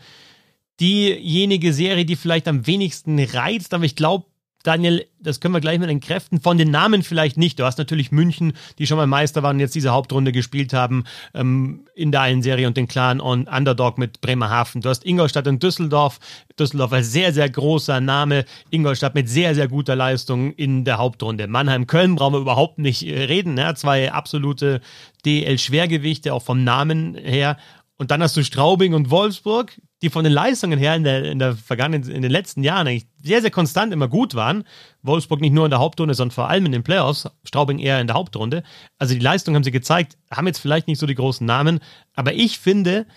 diejenige 0.79 1.73
Serie, 1.73 2.05
die 2.05 2.15
vielleicht 2.15 2.47
am 2.47 2.67
wenigsten 2.67 3.19
reizt, 3.19 3.73
aber 3.73 3.83
ich 3.83 3.97
glaube, 3.97 4.27
Daniel, 4.67 5.05
das 5.21 5.39
können 5.39 5.53
wir 5.53 5.61
gleich 5.61 5.79
mit 5.79 5.89
den 5.89 6.01
Kräften. 6.01 6.41
Von 6.41 6.57
den 6.57 6.71
Namen 6.71 7.01
vielleicht 7.01 7.37
nicht. 7.37 7.57
Du 7.57 7.63
hast 7.63 7.77
natürlich 7.77 8.11
München, 8.11 8.51
die 8.77 8.85
schon 8.85 8.97
mal 8.97 9.07
Meister 9.07 9.41
waren 9.41 9.55
und 9.55 9.59
jetzt 9.61 9.75
diese 9.75 9.91
Hauptrunde 9.91 10.33
gespielt 10.33 10.73
haben 10.73 11.05
ähm, 11.33 11.87
in 11.95 12.11
der 12.11 12.19
einen 12.19 12.41
Serie 12.41 12.67
und 12.67 12.75
den 12.75 12.89
klaren 12.89 13.21
Underdog 13.21 13.97
mit 13.97 14.19
Bremerhaven. 14.19 14.81
Du 14.81 14.89
hast 14.89 15.05
Ingolstadt 15.05 15.47
und 15.47 15.63
Düsseldorf. 15.63 16.19
Düsseldorf 16.59 16.91
als 16.91 17.13
sehr, 17.13 17.31
sehr 17.31 17.49
großer 17.49 18.01
Name. 18.01 18.43
Ingolstadt 18.69 19.15
mit 19.15 19.29
sehr, 19.29 19.55
sehr 19.55 19.69
guter 19.69 19.95
Leistung 19.95 20.51
in 20.51 20.83
der 20.83 20.97
Hauptrunde. 20.97 21.47
Mannheim-Köln 21.47 22.15
brauchen 22.15 22.33
wir 22.33 22.41
überhaupt 22.41 22.77
nicht 22.77 23.07
äh, 23.07 23.23
reden. 23.23 23.53
Ne? 23.53 23.73
Zwei 23.75 24.11
absolute 24.11 24.81
DL-Schwergewichte, 25.25 26.33
auch 26.33 26.43
vom 26.43 26.65
Namen 26.65 27.15
her. 27.15 27.55
Und 27.97 28.11
dann 28.11 28.21
hast 28.21 28.35
du 28.35 28.43
Straubing 28.43 28.93
und 28.93 29.09
Wolfsburg, 29.11 29.79
die 30.01 30.09
von 30.09 30.23
den 30.23 30.33
Leistungen 30.33 30.77
her 30.77 30.95
in 30.95 31.03
der, 31.03 31.23
in 31.23 31.39
der 31.39 31.55
vergangenen, 31.55 32.09
in 32.09 32.21
den 32.21 32.31
letzten 32.31 32.63
Jahren 32.63 32.87
eigentlich 32.87 33.07
sehr, 33.21 33.41
sehr 33.41 33.49
konstant 33.49 33.91
immer 33.93 34.07
gut 34.07 34.35
waren. 34.35 34.63
Wolfsburg 35.01 35.41
nicht 35.41 35.53
nur 35.53 35.65
in 35.65 35.71
der 35.71 35.79
Hauptrunde, 35.79 36.13
sondern 36.13 36.35
vor 36.35 36.49
allem 36.49 36.65
in 36.67 36.71
den 36.71 36.83
Playoffs. 36.83 37.27
Straubing 37.43 37.79
eher 37.79 37.99
in 37.99 38.07
der 38.07 38.15
Hauptrunde. 38.15 38.63
Also 38.99 39.15
die 39.15 39.19
Leistung 39.19 39.55
haben 39.55 39.63
sie 39.63 39.71
gezeigt, 39.71 40.17
haben 40.29 40.47
jetzt 40.47 40.59
vielleicht 40.59 40.87
nicht 40.87 40.99
so 40.99 41.07
die 41.07 41.15
großen 41.15 41.45
Namen, 41.45 41.79
aber 42.15 42.33
ich 42.33 42.59
finde, 42.59 43.07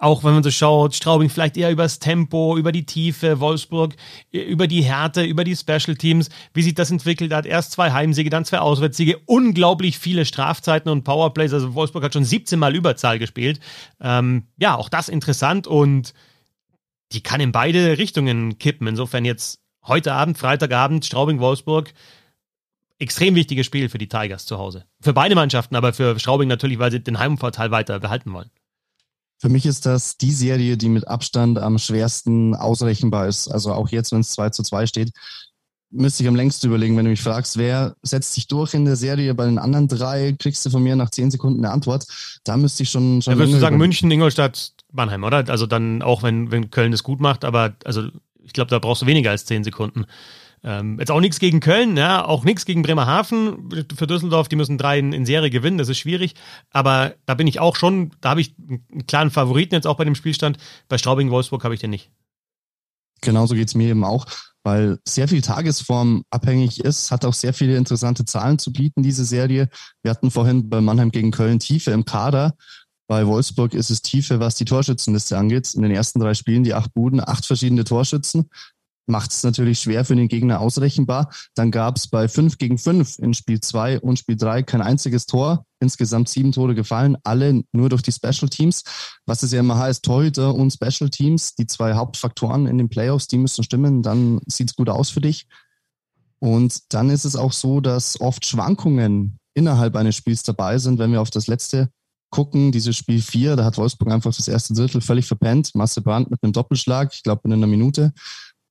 auch 0.00 0.24
wenn 0.24 0.32
man 0.32 0.42
so 0.42 0.50
schaut, 0.50 0.94
Straubing 0.94 1.28
vielleicht 1.28 1.58
eher 1.58 1.70
übers 1.70 1.98
Tempo, 1.98 2.56
über 2.56 2.72
die 2.72 2.86
Tiefe, 2.86 3.38
Wolfsburg 3.38 3.94
über 4.32 4.66
die 4.66 4.82
Härte, 4.82 5.22
über 5.22 5.44
die 5.44 5.54
Special 5.54 5.94
Teams, 5.94 6.30
wie 6.54 6.62
sich 6.62 6.74
das 6.74 6.90
entwickelt 6.90 7.34
hat. 7.34 7.44
Erst 7.44 7.72
zwei 7.72 7.92
Heimsiege, 7.92 8.30
dann 8.30 8.46
zwei 8.46 8.60
Auswärtssiege, 8.60 9.18
unglaublich 9.26 9.98
viele 9.98 10.24
Strafzeiten 10.24 10.90
und 10.90 11.04
Powerplays. 11.04 11.52
Also 11.52 11.74
Wolfsburg 11.74 12.02
hat 12.02 12.14
schon 12.14 12.24
17 12.24 12.58
Mal 12.58 12.74
Überzahl 12.74 13.18
gespielt. 13.18 13.60
Ähm, 14.00 14.46
ja, 14.58 14.74
auch 14.74 14.88
das 14.88 15.10
interessant 15.10 15.66
und 15.66 16.14
die 17.12 17.22
kann 17.22 17.42
in 17.42 17.52
beide 17.52 17.98
Richtungen 17.98 18.58
kippen. 18.58 18.86
Insofern 18.86 19.26
jetzt 19.26 19.60
heute 19.84 20.14
Abend, 20.14 20.38
Freitagabend, 20.38 21.04
Straubing-Wolfsburg. 21.04 21.92
Extrem 22.98 23.34
wichtiges 23.34 23.66
Spiel 23.66 23.90
für 23.90 23.98
die 23.98 24.08
Tigers 24.08 24.46
zu 24.46 24.56
Hause. 24.56 24.86
Für 25.02 25.12
beide 25.12 25.34
Mannschaften, 25.34 25.76
aber 25.76 25.92
für 25.92 26.18
Straubing 26.18 26.48
natürlich, 26.48 26.78
weil 26.78 26.90
sie 26.90 27.00
den 27.00 27.18
Heimvorteil 27.18 27.70
weiter 27.70 27.98
behalten 28.00 28.32
wollen. 28.32 28.50
Für 29.40 29.48
mich 29.48 29.64
ist 29.64 29.86
das 29.86 30.18
die 30.18 30.32
Serie, 30.32 30.76
die 30.76 30.90
mit 30.90 31.08
Abstand 31.08 31.58
am 31.58 31.78
schwersten 31.78 32.54
ausrechenbar 32.54 33.26
ist. 33.26 33.48
Also 33.48 33.72
auch 33.72 33.88
jetzt, 33.88 34.12
wenn 34.12 34.20
es 34.20 34.30
2 34.32 34.50
zu 34.50 34.62
2 34.62 34.86
steht, 34.86 35.12
müsste 35.90 36.22
ich 36.22 36.28
am 36.28 36.36
längsten 36.36 36.66
überlegen, 36.66 36.96
wenn 36.96 37.06
du 37.06 37.10
mich 37.10 37.22
fragst, 37.22 37.56
wer 37.56 37.96
setzt 38.02 38.34
sich 38.34 38.46
durch 38.48 38.74
in 38.74 38.84
der 38.84 38.96
Serie? 38.96 39.34
Bei 39.34 39.46
den 39.46 39.58
anderen 39.58 39.88
drei 39.88 40.36
kriegst 40.38 40.64
du 40.66 40.70
von 40.70 40.82
mir 40.82 40.94
nach 40.94 41.10
10 41.10 41.30
Sekunden 41.30 41.64
eine 41.64 41.72
Antwort. 41.72 42.06
Da 42.44 42.58
müsste 42.58 42.82
ich 42.82 42.90
schon. 42.90 43.22
schon 43.22 43.32
ja, 43.32 43.38
würdest 43.38 43.56
du 43.56 43.60
sagen, 43.60 43.78
München, 43.78 44.10
Ingolstadt, 44.10 44.72
Mannheim, 44.92 45.24
oder? 45.24 45.48
Also 45.48 45.66
dann 45.66 46.02
auch, 46.02 46.22
wenn, 46.22 46.50
wenn 46.50 46.70
Köln 46.70 46.92
es 46.92 47.02
gut 47.02 47.20
macht, 47.20 47.44
aber 47.44 47.74
also 47.84 48.08
ich 48.42 48.52
glaube, 48.52 48.70
da 48.70 48.78
brauchst 48.78 49.02
du 49.02 49.06
weniger 49.06 49.30
als 49.30 49.46
10 49.46 49.64
Sekunden. 49.64 50.04
Ähm, 50.62 50.98
jetzt 50.98 51.10
auch 51.10 51.20
nichts 51.20 51.38
gegen 51.38 51.60
Köln, 51.60 51.96
ja, 51.96 52.24
auch 52.24 52.44
nichts 52.44 52.66
gegen 52.66 52.82
Bremerhaven. 52.82 53.70
Für 53.94 54.06
Düsseldorf, 54.06 54.48
die 54.48 54.56
müssen 54.56 54.76
drei 54.76 54.98
in, 54.98 55.12
in, 55.12 55.24
Serie 55.24 55.50
gewinnen, 55.50 55.78
das 55.78 55.88
ist 55.88 55.98
schwierig. 55.98 56.34
Aber 56.70 57.14
da 57.24 57.34
bin 57.34 57.46
ich 57.46 57.60
auch 57.60 57.76
schon, 57.76 58.10
da 58.20 58.30
habe 58.30 58.42
ich 58.42 58.54
einen 58.68 59.06
klaren 59.06 59.30
Favoriten 59.30 59.74
jetzt 59.74 59.86
auch 59.86 59.96
bei 59.96 60.04
dem 60.04 60.14
Spielstand. 60.14 60.58
Bei 60.88 60.98
Straubing-Wolfsburg 60.98 61.64
habe 61.64 61.74
ich 61.74 61.80
den 61.80 61.90
nicht. 61.90 62.10
Genauso 63.22 63.54
geht 63.54 63.68
es 63.68 63.74
mir 63.74 63.88
eben 63.88 64.04
auch, 64.04 64.26
weil 64.62 64.98
sehr 65.06 65.28
viel 65.28 65.42
Tagesform 65.42 66.24
abhängig 66.30 66.80
ist, 66.80 67.10
hat 67.10 67.24
auch 67.24 67.34
sehr 67.34 67.52
viele 67.54 67.76
interessante 67.76 68.24
Zahlen 68.24 68.58
zu 68.58 68.72
bieten, 68.72 69.02
diese 69.02 69.24
Serie. 69.24 69.68
Wir 70.02 70.10
hatten 70.10 70.30
vorhin 70.30 70.68
bei 70.68 70.80
Mannheim 70.80 71.10
gegen 71.10 71.30
Köln 71.30 71.58
Tiefe 71.58 71.90
im 71.90 72.04
Kader. 72.04 72.54
Bei 73.08 73.26
Wolfsburg 73.26 73.74
ist 73.74 73.90
es 73.90 74.02
Tiefe, 74.02 74.40
was 74.40 74.54
die 74.54 74.64
Torschützenliste 74.64 75.36
angeht. 75.36 75.74
In 75.74 75.82
den 75.82 75.90
ersten 75.90 76.20
drei 76.20 76.34
Spielen 76.34 76.64
die 76.64 76.74
acht 76.74 76.94
Buden, 76.94 77.20
acht 77.20 77.44
verschiedene 77.44 77.84
Torschützen 77.84 78.48
macht 79.10 79.32
es 79.32 79.42
natürlich 79.42 79.80
schwer 79.80 80.04
für 80.04 80.16
den 80.16 80.28
Gegner 80.28 80.60
ausrechenbar. 80.60 81.30
Dann 81.54 81.70
gab 81.70 81.96
es 81.96 82.08
bei 82.08 82.28
5 82.28 82.58
gegen 82.58 82.78
5 82.78 83.18
in 83.18 83.34
Spiel 83.34 83.60
2 83.60 84.00
und 84.00 84.18
Spiel 84.18 84.36
3 84.36 84.62
kein 84.62 84.80
einziges 84.80 85.26
Tor. 85.26 85.64
Insgesamt 85.80 86.28
sieben 86.28 86.52
Tore 86.52 86.74
gefallen, 86.74 87.16
alle 87.24 87.62
nur 87.72 87.88
durch 87.88 88.02
die 88.02 88.12
Special 88.12 88.48
Teams. 88.48 88.84
Was 89.26 89.42
es 89.42 89.52
ja 89.52 89.60
immer 89.60 89.78
heißt, 89.78 90.04
Torhüter 90.04 90.54
und 90.54 90.72
Special 90.72 91.10
Teams, 91.10 91.54
die 91.54 91.66
zwei 91.66 91.94
Hauptfaktoren 91.94 92.66
in 92.66 92.78
den 92.78 92.88
Playoffs, 92.88 93.26
die 93.26 93.38
müssen 93.38 93.64
stimmen, 93.64 94.02
dann 94.02 94.40
sieht 94.46 94.70
es 94.70 94.76
gut 94.76 94.88
aus 94.88 95.10
für 95.10 95.20
dich. 95.20 95.46
Und 96.38 96.92
dann 96.94 97.10
ist 97.10 97.24
es 97.24 97.36
auch 97.36 97.52
so, 97.52 97.80
dass 97.80 98.20
oft 98.20 98.46
Schwankungen 98.46 99.38
innerhalb 99.54 99.96
eines 99.96 100.16
Spiels 100.16 100.42
dabei 100.42 100.78
sind, 100.78 100.98
wenn 100.98 101.12
wir 101.12 101.20
auf 101.20 101.30
das 101.30 101.46
letzte 101.46 101.90
gucken, 102.30 102.72
dieses 102.72 102.96
Spiel 102.96 103.20
4, 103.20 103.56
da 103.56 103.64
hat 103.64 103.76
Wolfsburg 103.76 104.10
einfach 104.10 104.34
das 104.34 104.48
erste 104.48 104.72
Drittel 104.72 105.00
völlig 105.00 105.26
verpennt. 105.26 105.74
Masse 105.74 106.00
Brandt 106.00 106.30
mit 106.30 106.42
einem 106.42 106.52
Doppelschlag, 106.52 107.12
ich 107.12 107.22
glaube 107.22 107.42
in 107.44 107.52
einer 107.52 107.66
Minute. 107.66 108.12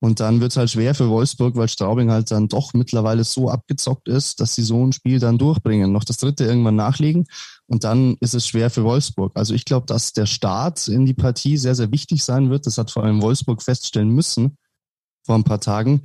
Und 0.01 0.21
dann 0.21 0.39
wird 0.39 0.51
es 0.51 0.57
halt 0.57 0.69
schwer 0.69 0.95
für 0.95 1.09
Wolfsburg, 1.09 1.55
weil 1.55 1.67
Straubing 1.67 2.09
halt 2.09 2.31
dann 2.31 2.47
doch 2.47 2.73
mittlerweile 2.73 3.25
so 3.25 3.49
abgezockt 3.49 4.07
ist, 4.07 4.39
dass 4.39 4.55
sie 4.55 4.63
so 4.63 4.85
ein 4.85 4.93
Spiel 4.93 5.19
dann 5.19 5.37
durchbringen, 5.37 5.91
noch 5.91 6.05
das 6.05 6.17
dritte 6.17 6.45
irgendwann 6.45 6.77
nachlegen. 6.77 7.25
Und 7.67 7.83
dann 7.83 8.15
ist 8.21 8.33
es 8.33 8.47
schwer 8.47 8.69
für 8.69 8.85
Wolfsburg. 8.85 9.33
Also 9.35 9.53
ich 9.53 9.65
glaube, 9.65 9.85
dass 9.87 10.13
der 10.13 10.25
Start 10.25 10.87
in 10.87 11.05
die 11.05 11.13
Partie 11.13 11.57
sehr, 11.57 11.75
sehr 11.75 11.91
wichtig 11.91 12.23
sein 12.23 12.49
wird. 12.49 12.65
Das 12.65 12.77
hat 12.77 12.91
vor 12.91 13.03
allem 13.03 13.21
Wolfsburg 13.21 13.61
feststellen 13.61 14.09
müssen 14.09 14.57
vor 15.25 15.35
ein 15.35 15.43
paar 15.43 15.59
Tagen. 15.59 16.03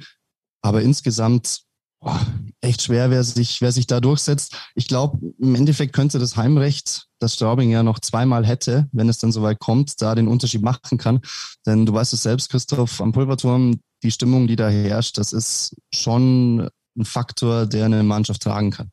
Aber 0.61 0.83
insgesamt 0.83 1.63
boah, 2.05 2.21
echt 2.61 2.83
schwer, 2.83 3.11
wer 3.11 3.25
sich, 3.25 3.61
wer 3.61 3.73
sich 3.73 3.87
da 3.87 4.01
durchsetzt. 4.01 4.57
Ich 4.75 4.87
glaube, 4.87 5.19
im 5.39 5.55
Endeffekt 5.55 5.95
könnte 5.95 6.19
das 6.19 6.37
Heimrecht, 6.37 7.07
das 7.19 7.35
Straubing 7.35 7.71
ja 7.71 7.83
noch 7.83 7.99
zweimal 7.99 8.47
hätte, 8.47 8.89
wenn 8.93 9.09
es 9.09 9.19
dann 9.19 9.33
soweit 9.33 9.59
kommt, 9.59 10.01
da 10.03 10.15
den 10.15 10.29
Unterschied 10.29 10.63
machen 10.63 10.99
kann. 10.99 11.21
Denn 11.67 11.87
du 11.87 11.95
weißt 11.95 12.13
es 12.13 12.23
selbst, 12.23 12.51
Christoph, 12.51 13.01
am 13.01 13.13
Pulverturm, 13.13 13.81
die 14.03 14.11
Stimmung, 14.11 14.47
die 14.47 14.57
da 14.57 14.69
herrscht, 14.69 15.19
das 15.19 15.33
ist 15.33 15.77
schon 15.93 16.69
ein 16.97 17.05
Faktor, 17.05 17.67
der 17.67 17.87
eine 17.87 18.03
Mannschaft 18.03 18.43
tragen 18.43 18.71
kann 18.71 18.91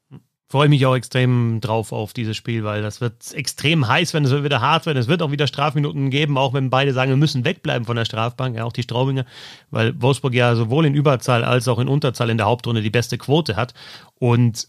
freue 0.51 0.69
mich 0.69 0.85
auch 0.85 0.95
extrem 0.95 1.61
drauf 1.61 1.91
auf 1.91 2.13
dieses 2.13 2.35
Spiel, 2.35 2.63
weil 2.63 2.81
das 2.81 2.99
wird 2.99 3.33
extrem 3.33 3.87
heiß, 3.87 4.13
wenn 4.13 4.25
es 4.25 4.43
wieder 4.43 4.61
hart 4.61 4.85
wird. 4.85 4.97
Es 4.97 5.07
wird 5.07 5.21
auch 5.21 5.31
wieder 5.31 5.47
Strafminuten 5.47 6.09
geben, 6.09 6.37
auch 6.37 6.53
wenn 6.53 6.69
beide 6.69 6.93
sagen, 6.93 7.09
wir 7.09 7.17
müssen 7.17 7.45
wegbleiben 7.45 7.85
von 7.85 7.95
der 7.95 8.05
Strafbank, 8.05 8.57
ja, 8.57 8.65
auch 8.65 8.73
die 8.73 8.83
Straubinger, 8.83 9.25
weil 9.71 9.99
Wolfsburg 10.01 10.33
ja 10.33 10.55
sowohl 10.55 10.85
in 10.85 10.93
Überzahl 10.93 11.43
als 11.43 11.67
auch 11.67 11.79
in 11.79 11.87
Unterzahl 11.87 12.29
in 12.29 12.37
der 12.37 12.47
Hauptrunde 12.47 12.81
die 12.81 12.89
beste 12.89 13.17
Quote 13.17 13.55
hat. 13.55 13.73
Und 14.15 14.67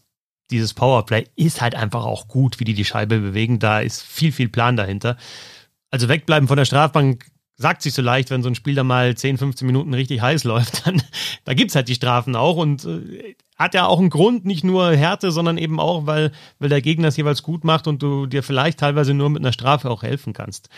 dieses 0.51 0.73
Powerplay 0.73 1.27
ist 1.35 1.61
halt 1.61 1.75
einfach 1.75 2.05
auch 2.05 2.29
gut, 2.29 2.61
wie 2.61 2.65
die 2.65 2.75
die 2.75 2.85
Scheibe 2.85 3.19
bewegen. 3.19 3.59
Da 3.59 3.81
ist 3.81 4.03
viel, 4.03 4.31
viel 4.31 4.49
Plan 4.49 4.77
dahinter. 4.77 5.17
Also 5.91 6.09
wegbleiben 6.09 6.49
von 6.49 6.57
der 6.57 6.65
Strafbank 6.65 7.27
sagt 7.57 7.83
sich 7.83 7.95
so 7.95 8.03
leicht, 8.03 8.31
wenn 8.31 8.43
so 8.43 8.49
ein 8.49 8.55
Spiel 8.55 8.75
da 8.75 8.85
mal 8.85 9.15
10, 9.15 9.39
15 9.39 9.67
Minuten 9.67 9.95
richtig 9.95 10.21
heiß 10.21 10.45
läuft, 10.45 10.87
dann 10.87 11.03
da 11.45 11.55
gibt's 11.55 11.75
halt 11.75 11.89
die 11.89 11.95
Strafen 11.95 12.37
auch 12.37 12.57
und 12.57 12.85
äh, 12.85 13.35
hat 13.57 13.75
ja 13.75 13.87
auch 13.87 14.01
einen 14.01 14.11
Grund, 14.11 14.45
nicht 14.45 14.65
nur 14.65 14.93
Härte, 14.93 15.31
sondern 15.31 15.59
eben 15.59 15.79
auch, 15.79 16.07
weil, 16.07 16.33
weil 16.59 16.69
der 16.69 16.83
Gegner 16.83 17.09
es 17.09 17.17
jeweils 17.17 17.43
gut 17.43 17.65
macht 17.65 17.87
und 17.87 18.03
du 18.03 18.27
dir 18.27 18.43
vielleicht 18.43 18.81
teilweise 18.81 19.15
nur 19.15 19.31
mit 19.31 19.43
einer 19.43 19.53
Strafe 19.53 19.91
auch 19.91 20.03
helfen 20.03 20.33
kannst. 20.33 20.69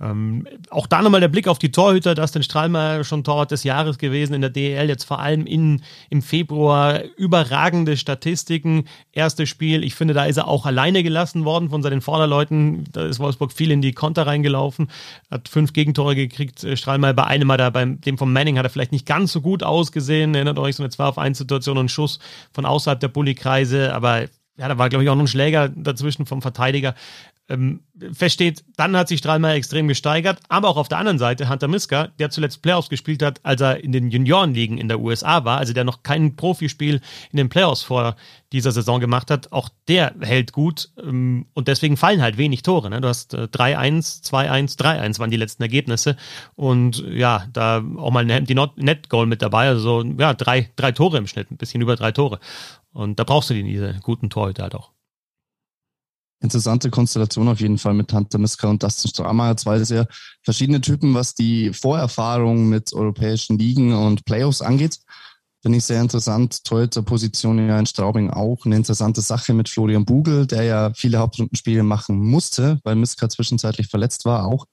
Ähm, 0.00 0.46
auch 0.70 0.86
da 0.86 1.02
nochmal 1.02 1.20
der 1.20 1.28
Blick 1.28 1.48
auf 1.48 1.58
die 1.58 1.72
Torhüter, 1.72 2.14
da 2.14 2.22
ist 2.22 2.34
den 2.34 2.44
Strahlmeier 2.44 3.02
schon 3.02 3.24
Torwart 3.24 3.50
des 3.50 3.64
Jahres 3.64 3.98
gewesen 3.98 4.32
in 4.32 4.40
der 4.40 4.50
DEL, 4.50 4.88
jetzt 4.88 5.04
vor 5.04 5.18
allem 5.18 5.44
in, 5.44 5.82
im 6.08 6.22
Februar 6.22 7.02
überragende 7.16 7.96
Statistiken. 7.96 8.84
Erstes 9.12 9.48
Spiel, 9.48 9.82
ich 9.82 9.96
finde, 9.96 10.14
da 10.14 10.24
ist 10.24 10.36
er 10.36 10.46
auch 10.46 10.66
alleine 10.66 11.02
gelassen 11.02 11.44
worden 11.44 11.68
von 11.68 11.82
seinen 11.82 12.00
Vorderleuten. 12.00 12.84
Da 12.92 13.06
ist 13.06 13.18
Wolfsburg 13.18 13.52
viel 13.52 13.72
in 13.72 13.82
die 13.82 13.92
Konter 13.92 14.26
reingelaufen, 14.26 14.88
hat 15.30 15.48
fünf 15.48 15.72
Gegentore 15.72 16.14
gekriegt. 16.14 16.62
Äh, 16.62 16.76
Strahlmeier 16.76 17.14
bei 17.14 17.24
einem 17.24 17.50
hat 17.50 17.60
er, 17.60 17.70
beim 17.72 18.00
dem 18.00 18.18
von 18.18 18.32
Manning 18.32 18.56
hat 18.56 18.66
er 18.66 18.70
vielleicht 18.70 18.92
nicht 18.92 19.06
ganz 19.06 19.32
so 19.32 19.40
gut 19.40 19.64
ausgesehen. 19.64 20.34
Erinnert 20.34 20.60
euch 20.60 20.76
so 20.76 20.84
eine 20.84 20.90
2 20.90 21.04
auf 21.04 21.18
1 21.18 21.38
Situation 21.38 21.76
und 21.76 21.90
Schuss 21.90 22.20
von 22.52 22.64
außerhalb 22.66 23.00
der 23.00 23.08
Bullykreise, 23.08 23.92
aber 23.94 24.28
ja, 24.58 24.66
da 24.66 24.76
war, 24.76 24.88
glaube 24.88 25.04
ich, 25.04 25.10
auch 25.10 25.14
noch 25.14 25.22
ein 25.22 25.28
Schläger 25.28 25.68
dazwischen 25.68 26.26
vom 26.26 26.42
Verteidiger 26.42 26.94
ähm, 27.48 27.80
feststeht, 28.12 28.64
dann 28.76 28.96
hat 28.96 29.08
sich 29.08 29.18
Strahlmeier 29.20 29.54
extrem 29.54 29.88
gesteigert, 29.88 30.38
aber 30.48 30.68
auch 30.68 30.76
auf 30.76 30.88
der 30.88 30.98
anderen 30.98 31.18
Seite 31.18 31.48
Hunter 31.48 31.68
Miska, 31.68 32.08
der 32.18 32.30
zuletzt 32.30 32.62
Playoffs 32.62 32.90
gespielt 32.90 33.22
hat, 33.22 33.40
als 33.42 33.60
er 33.60 33.82
in 33.82 33.92
den 33.92 34.10
Juniorenligen 34.10 34.78
in 34.78 34.88
der 34.88 35.00
USA 35.00 35.44
war, 35.44 35.58
also 35.58 35.72
der 35.72 35.84
noch 35.84 36.02
kein 36.02 36.36
Profispiel 36.36 37.00
in 37.32 37.36
den 37.38 37.48
Playoffs 37.48 37.82
vor 37.82 38.16
dieser 38.52 38.72
Saison 38.72 39.00
gemacht 39.00 39.30
hat, 39.30 39.52
auch 39.52 39.70
der 39.88 40.14
hält 40.20 40.52
gut 40.52 40.90
ähm, 41.02 41.46
und 41.54 41.68
deswegen 41.68 41.96
fallen 41.96 42.22
halt 42.22 42.36
wenig 42.36 42.62
Tore. 42.62 42.90
Ne? 42.90 43.00
Du 43.00 43.08
hast 43.08 43.34
äh, 43.34 43.44
3-1, 43.44 44.24
2-1, 44.24 44.78
3-1 44.78 45.18
waren 45.18 45.30
die 45.30 45.36
letzten 45.36 45.62
Ergebnisse 45.62 46.16
und 46.54 47.02
ja, 47.08 47.46
da 47.52 47.82
auch 47.96 48.10
mal 48.10 48.26
die 48.26 48.54
Net-Goal 48.54 49.26
mit 49.26 49.42
dabei, 49.42 49.68
also 49.68 50.02
ja, 50.02 50.34
drei, 50.34 50.70
drei 50.76 50.92
Tore 50.92 51.18
im 51.18 51.26
Schnitt, 51.26 51.50
ein 51.50 51.56
bisschen 51.56 51.80
über 51.80 51.96
drei 51.96 52.12
Tore 52.12 52.40
und 52.92 53.18
da 53.18 53.24
brauchst 53.24 53.50
du 53.50 53.54
diese 53.54 53.98
guten 54.02 54.28
Torhüter 54.28 54.64
halt 54.64 54.74
auch 54.74 54.92
interessante 56.40 56.90
Konstellation 56.90 57.48
auf 57.48 57.60
jeden 57.60 57.78
Fall 57.78 57.94
mit 57.94 58.12
Hunter 58.12 58.38
Miska 58.38 58.68
und 58.68 58.82
Dustin 58.82 59.10
Stramer. 59.10 59.56
Zwei 59.56 59.82
sehr 59.84 60.06
verschiedene 60.42 60.80
Typen, 60.80 61.14
was 61.14 61.34
die 61.34 61.72
Vorerfahrung 61.72 62.68
mit 62.68 62.92
europäischen 62.92 63.58
Ligen 63.58 63.92
und 63.92 64.24
Playoffs 64.24 64.62
angeht. 64.62 64.98
Finde 65.60 65.78
ich 65.78 65.84
sehr 65.84 66.00
interessant. 66.00 66.64
Torhüter-Position 66.64 67.66
ja 67.66 67.78
in 67.78 67.86
Straubing 67.86 68.30
auch. 68.30 68.64
Eine 68.64 68.76
interessante 68.76 69.20
Sache 69.20 69.52
mit 69.54 69.68
Florian 69.68 70.04
Bugel, 70.04 70.46
der 70.46 70.62
ja 70.62 70.92
viele 70.94 71.18
Hauptrundenspiele 71.18 71.82
machen 71.82 72.18
musste, 72.18 72.78
weil 72.84 72.94
Miska 72.94 73.28
zwischenzeitlich 73.28 73.88
verletzt 73.88 74.24
war. 74.24 74.46
Auch 74.46 74.66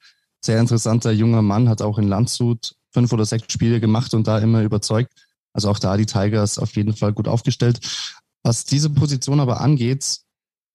sehr 0.43 0.60
interessanter 0.60 1.12
junger 1.12 1.41
Mann, 1.41 1.69
hat 1.69 1.82
auch 1.82 1.97
in 1.97 2.08
Landshut 2.08 2.75
fünf 2.93 3.12
oder 3.12 3.25
sechs 3.25 3.51
Spiele 3.51 3.80
gemacht 3.80 4.13
und 4.13 4.28
da 4.28 4.38
immer 4.38 4.62
überzeugt. 4.62 5.12
Also 5.54 5.69
auch 5.69 5.80
da 5.80 5.97
die 5.97 6.06
Tigers 6.06 6.60
auf 6.60 6.75
jeden 6.75 6.95
Fall 6.95 7.13
gut 7.13 7.28
aufgestellt. 7.28 7.80
Was 8.43 8.63
diese 8.63 8.91
Position 8.91 9.39
aber 9.39 9.62
angeht, 9.62 10.19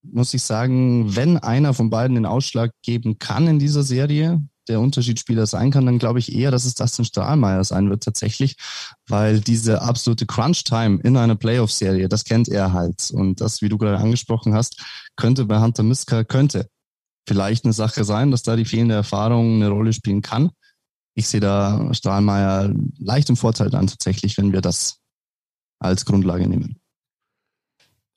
muss 0.02 0.34
ich 0.34 0.42
sagen, 0.42 1.14
wenn 1.14 1.36
einer 1.36 1.74
von 1.74 1.90
beiden 1.90 2.14
den 2.14 2.26
Ausschlag 2.26 2.72
geben 2.82 3.18
kann 3.18 3.46
in 3.46 3.58
dieser 3.58 3.82
Serie, 3.82 4.42
der 4.68 4.80
Unterschiedsspieler 4.80 5.46
sein 5.46 5.70
kann, 5.70 5.84
dann 5.84 5.98
glaube 5.98 6.20
ich 6.20 6.34
eher, 6.34 6.50
dass 6.50 6.64
es 6.64 6.74
Dustin 6.74 7.04
Strahlmeier 7.04 7.64
sein 7.64 7.90
wird 7.90 8.04
tatsächlich, 8.04 8.56
weil 9.08 9.40
diese 9.40 9.82
absolute 9.82 10.26
Crunch-Time 10.26 11.00
in 11.02 11.16
einer 11.16 11.34
Playoff-Serie, 11.34 12.08
das 12.08 12.24
kennt 12.24 12.48
er 12.48 12.72
halt. 12.72 13.10
Und 13.10 13.40
das, 13.40 13.62
wie 13.62 13.68
du 13.68 13.78
gerade 13.78 13.98
angesprochen 13.98 14.54
hast, 14.54 14.80
könnte 15.16 15.44
bei 15.44 15.60
Hunter 15.60 15.82
Miska, 15.82 16.24
könnte 16.24 16.68
vielleicht 17.26 17.64
eine 17.64 17.72
Sache 17.72 18.04
sein, 18.04 18.30
dass 18.30 18.42
da 18.42 18.56
die 18.56 18.64
fehlende 18.64 18.94
Erfahrung 18.94 19.56
eine 19.56 19.68
Rolle 19.68 19.92
spielen 19.92 20.22
kann. 20.22 20.50
Ich 21.14 21.28
sehe 21.28 21.40
da 21.40 21.92
Strahlmeier 21.92 22.72
leicht 22.98 23.28
im 23.28 23.36
Vorteil 23.36 23.70
dann 23.70 23.88
tatsächlich, 23.88 24.38
wenn 24.38 24.52
wir 24.52 24.60
das 24.60 24.98
als 25.80 26.04
Grundlage 26.04 26.48
nehmen. 26.48 26.80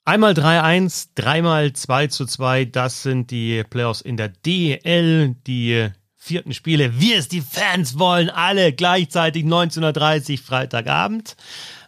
Einmal 0.06 0.34
3-1, 0.34 1.08
dreimal 1.14 1.72
2 1.72 2.08
zu 2.08 2.26
2, 2.26 2.66
das 2.66 3.02
sind 3.02 3.30
die 3.30 3.64
Playoffs 3.64 4.02
in 4.02 4.18
der 4.18 4.28
DL. 4.28 5.34
Die 5.46 5.88
vierten 6.14 6.52
Spiele, 6.52 7.00
wie 7.00 7.14
es 7.14 7.28
die 7.28 7.40
Fans 7.40 7.98
wollen, 7.98 8.28
alle 8.28 8.74
gleichzeitig 8.74 9.46
19.30 9.46 10.42
Freitagabend. 10.42 11.36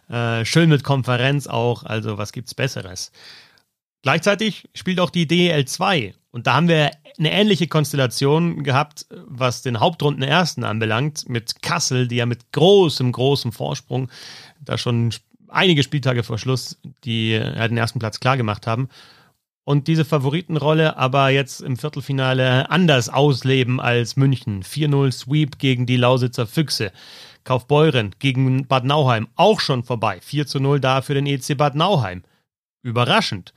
Äh, 0.09 0.45
schön 0.45 0.69
mit 0.69 0.83
Konferenz 0.83 1.45
auch, 1.45 1.83
also 1.83 2.17
was 2.17 2.31
gibt's 2.31 2.55
Besseres? 2.55 3.11
Gleichzeitig 4.01 4.67
spielt 4.73 4.99
auch 4.99 5.11
die 5.11 5.27
DL2 5.27 6.15
und 6.31 6.47
da 6.47 6.55
haben 6.55 6.69
wir 6.69 6.89
eine 7.19 7.31
ähnliche 7.31 7.67
Konstellation 7.67 8.63
gehabt, 8.63 9.05
was 9.11 9.61
den 9.61 9.79
Hauptrunden 9.79 10.23
ersten 10.23 10.63
anbelangt, 10.63 11.29
mit 11.29 11.61
Kassel, 11.61 12.07
die 12.07 12.15
ja 12.15 12.25
mit 12.25 12.51
großem, 12.51 13.11
großem 13.11 13.51
Vorsprung 13.51 14.09
da 14.59 14.77
schon 14.77 15.11
einige 15.49 15.83
Spieltage 15.83 16.23
vor 16.23 16.37
Schluss 16.37 16.79
die 17.03 17.31
ja, 17.31 17.67
den 17.67 17.77
ersten 17.77 17.99
Platz 17.99 18.19
klar 18.19 18.37
gemacht 18.37 18.67
haben 18.67 18.89
und 19.67 19.87
diese 19.87 20.05
Favoritenrolle 20.05 20.95
aber 20.95 21.27
jetzt 21.27 21.59
im 21.59 21.75
Viertelfinale 21.75 22.71
anders 22.71 23.09
ausleben 23.09 23.81
als 23.81 24.15
München. 24.15 24.63
4-0 24.63 25.11
Sweep 25.11 25.59
gegen 25.59 25.85
die 25.85 25.97
Lausitzer 25.97 26.47
Füchse. 26.47 26.93
Kaufbeuren 27.43 28.15
gegen 28.19 28.65
Bad 28.67 28.85
Nauheim 28.85 29.27
auch 29.35 29.59
schon 29.59 29.83
vorbei. 29.83 30.19
4 30.21 30.45
0 30.53 30.79
da 30.79 31.01
für 31.01 31.15
den 31.15 31.25
EC 31.25 31.57
Bad 31.57 31.75
Nauheim. 31.75 32.23
Überraschend. 32.81 33.53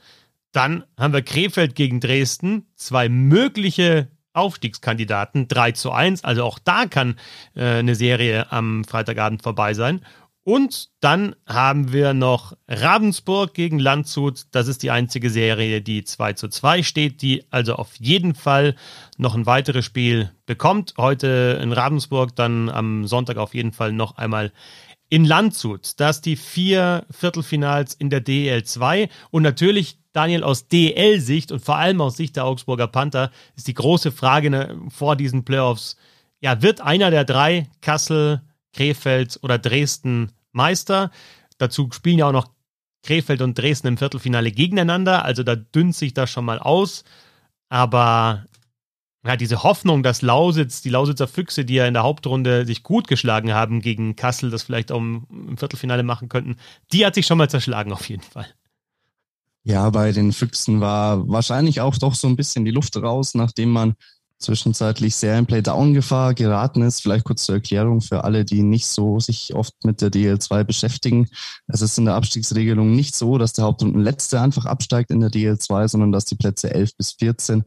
Dann 0.50 0.82
haben 0.98 1.14
wir 1.14 1.22
Krefeld 1.22 1.76
gegen 1.76 2.00
Dresden. 2.00 2.66
Zwei 2.74 3.08
mögliche 3.08 4.08
Aufstiegskandidaten. 4.32 5.46
3 5.46 5.72
zu 5.72 5.92
1. 5.92 6.24
Also 6.24 6.42
auch 6.42 6.58
da 6.58 6.86
kann 6.86 7.20
äh, 7.54 7.78
eine 7.78 7.94
Serie 7.94 8.50
am 8.50 8.82
Freitagabend 8.82 9.44
vorbei 9.44 9.74
sein. 9.74 10.04
Und 10.42 10.88
dann 11.00 11.36
haben 11.46 11.92
wir 11.92 12.14
noch 12.14 12.56
Ravensburg 12.66 13.52
gegen 13.52 13.78
Landshut. 13.78 14.46
Das 14.52 14.68
ist 14.68 14.82
die 14.82 14.90
einzige 14.90 15.28
Serie, 15.28 15.82
die 15.82 16.02
2 16.02 16.32
zu 16.32 16.48
2 16.48 16.82
steht, 16.82 17.20
die 17.20 17.44
also 17.50 17.74
auf 17.74 17.94
jeden 17.98 18.34
Fall 18.34 18.74
noch 19.18 19.34
ein 19.34 19.44
weiteres 19.44 19.84
Spiel 19.84 20.32
bekommt. 20.46 20.94
Heute 20.96 21.60
in 21.62 21.72
Ravensburg, 21.72 22.34
dann 22.34 22.70
am 22.70 23.06
Sonntag 23.06 23.36
auf 23.36 23.54
jeden 23.54 23.72
Fall 23.72 23.92
noch 23.92 24.16
einmal 24.16 24.50
in 25.10 25.26
Landshut. 25.26 26.00
Das 26.00 26.22
die 26.22 26.36
vier 26.36 27.04
Viertelfinals 27.10 27.92
in 27.94 28.08
der 28.08 28.20
DL 28.20 28.62
2 28.62 29.10
und 29.30 29.42
natürlich 29.42 29.98
Daniel 30.12 30.42
aus 30.42 30.68
DL-Sicht 30.68 31.52
und 31.52 31.62
vor 31.62 31.76
allem 31.76 32.00
aus 32.00 32.16
Sicht 32.16 32.36
der 32.36 32.46
Augsburger 32.46 32.86
Panther 32.86 33.30
ist 33.56 33.68
die 33.68 33.74
große 33.74 34.10
Frage 34.10 34.50
ne, 34.50 34.80
vor 34.88 35.16
diesen 35.16 35.44
Playoffs. 35.44 35.96
Ja, 36.40 36.62
wird 36.62 36.80
einer 36.80 37.10
der 37.10 37.24
drei 37.24 37.68
Kassel, 37.82 38.40
Krefeld 38.72 39.38
oder 39.42 39.58
Dresden 39.58 40.32
Meister. 40.52 41.10
Dazu 41.58 41.88
spielen 41.92 42.18
ja 42.18 42.28
auch 42.28 42.32
noch 42.32 42.50
Krefeld 43.02 43.42
und 43.42 43.56
Dresden 43.56 43.88
im 43.88 43.98
Viertelfinale 43.98 44.52
gegeneinander, 44.52 45.24
also 45.24 45.42
da 45.42 45.56
dünnt 45.56 45.94
sich 45.94 46.12
das 46.14 46.30
schon 46.30 46.44
mal 46.44 46.58
aus. 46.58 47.04
Aber 47.68 48.44
ja, 49.24 49.36
diese 49.36 49.62
Hoffnung, 49.62 50.02
dass 50.02 50.22
Lausitz, 50.22 50.82
die 50.82 50.88
Lausitzer 50.88 51.28
Füchse, 51.28 51.64
die 51.64 51.74
ja 51.74 51.86
in 51.86 51.94
der 51.94 52.02
Hauptrunde 52.02 52.66
sich 52.66 52.82
gut 52.82 53.06
geschlagen 53.06 53.52
haben 53.52 53.80
gegen 53.80 54.16
Kassel, 54.16 54.50
das 54.50 54.62
vielleicht 54.62 54.92
auch 54.92 54.98
im 54.98 55.56
Viertelfinale 55.56 56.02
machen 56.02 56.28
könnten, 56.28 56.56
die 56.92 57.04
hat 57.04 57.14
sich 57.14 57.26
schon 57.26 57.38
mal 57.38 57.50
zerschlagen 57.50 57.92
auf 57.92 58.08
jeden 58.08 58.22
Fall. 58.22 58.46
Ja, 59.62 59.90
bei 59.90 60.12
den 60.12 60.32
Füchsen 60.32 60.80
war 60.80 61.28
wahrscheinlich 61.28 61.82
auch 61.82 61.98
doch 61.98 62.14
so 62.14 62.28
ein 62.28 62.36
bisschen 62.36 62.64
die 62.64 62.70
Luft 62.70 62.96
raus, 62.96 63.34
nachdem 63.34 63.70
man 63.70 63.94
zwischenzeitlich 64.40 65.14
sehr 65.14 65.38
in 65.38 65.46
Playdown-Gefahr 65.46 66.34
geraten 66.34 66.82
ist. 66.82 67.02
Vielleicht 67.02 67.24
kurz 67.24 67.44
zur 67.44 67.56
Erklärung 67.56 68.00
für 68.00 68.24
alle, 68.24 68.44
die 68.44 68.62
nicht 68.62 68.86
so 68.86 69.20
sich 69.20 69.54
oft 69.54 69.74
mit 69.84 70.00
der 70.00 70.10
DL2 70.10 70.64
beschäftigen. 70.64 71.28
Es 71.68 71.82
ist 71.82 71.98
in 71.98 72.06
der 72.06 72.14
Abstiegsregelung 72.14 72.96
nicht 72.96 73.14
so, 73.14 73.38
dass 73.38 73.52
der 73.52 73.66
Hauptrundenletzte 73.66 74.40
einfach 74.40 74.64
absteigt 74.64 75.10
in 75.10 75.20
der 75.20 75.30
DL2, 75.30 75.88
sondern 75.88 76.10
dass 76.10 76.24
die 76.24 76.36
Plätze 76.36 76.72
11 76.72 76.96
bis 76.96 77.12
14 77.12 77.64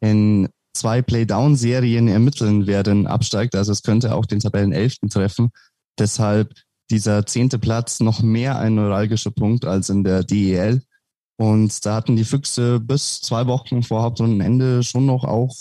in 0.00 0.48
zwei 0.74 1.00
Playdown-Serien 1.00 2.08
ermitteln 2.08 2.66
werden 2.66 3.06
absteigt. 3.06 3.54
Also 3.54 3.72
es 3.72 3.82
könnte 3.82 4.14
auch 4.14 4.26
den 4.26 4.40
Tabellen 4.40 4.72
11. 4.72 4.96
treffen. 5.08 5.50
Deshalb 5.98 6.52
dieser 6.90 7.24
zehnte 7.26 7.58
Platz 7.58 8.00
noch 8.00 8.20
mehr 8.20 8.58
ein 8.58 8.74
neuralgischer 8.74 9.30
Punkt 9.30 9.64
als 9.64 9.88
in 9.88 10.04
der 10.04 10.24
DEL. 10.24 10.82
Und 11.38 11.84
da 11.84 11.94
hatten 11.94 12.16
die 12.16 12.24
Füchse 12.24 12.80
bis 12.80 13.20
zwei 13.20 13.46
Wochen 13.46 13.82
vor 13.82 14.02
Hauptrundenende 14.02 14.82
schon 14.82 15.06
noch 15.06 15.24
auch 15.24 15.54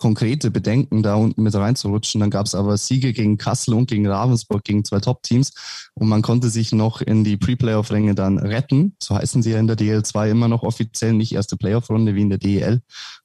konkrete 0.00 0.50
Bedenken, 0.50 1.02
da 1.04 1.14
unten 1.14 1.42
mit 1.42 1.54
reinzurutschen. 1.54 2.20
Dann 2.20 2.30
gab 2.30 2.46
es 2.46 2.54
aber 2.56 2.76
Siege 2.76 3.12
gegen 3.12 3.38
Kassel 3.38 3.74
und 3.74 3.88
gegen 3.88 4.08
Ravensburg, 4.08 4.64
gegen 4.64 4.84
zwei 4.84 4.98
Top-Teams. 4.98 5.52
Und 5.94 6.08
man 6.08 6.22
konnte 6.22 6.48
sich 6.48 6.72
noch 6.72 7.00
in 7.00 7.22
die 7.22 7.36
Pre-Playoff-Ränge 7.36 8.14
dann 8.14 8.38
retten. 8.38 8.96
So 9.00 9.14
heißen 9.14 9.42
sie 9.42 9.52
ja 9.52 9.60
in 9.60 9.68
der 9.68 9.76
DL2 9.76 10.30
immer 10.30 10.48
noch 10.48 10.62
offiziell, 10.64 11.12
nicht 11.12 11.32
erste 11.32 11.56
Playoff-Runde 11.56 12.14
wie 12.14 12.22
in 12.22 12.30
der 12.30 12.38
DEL. 12.38 12.80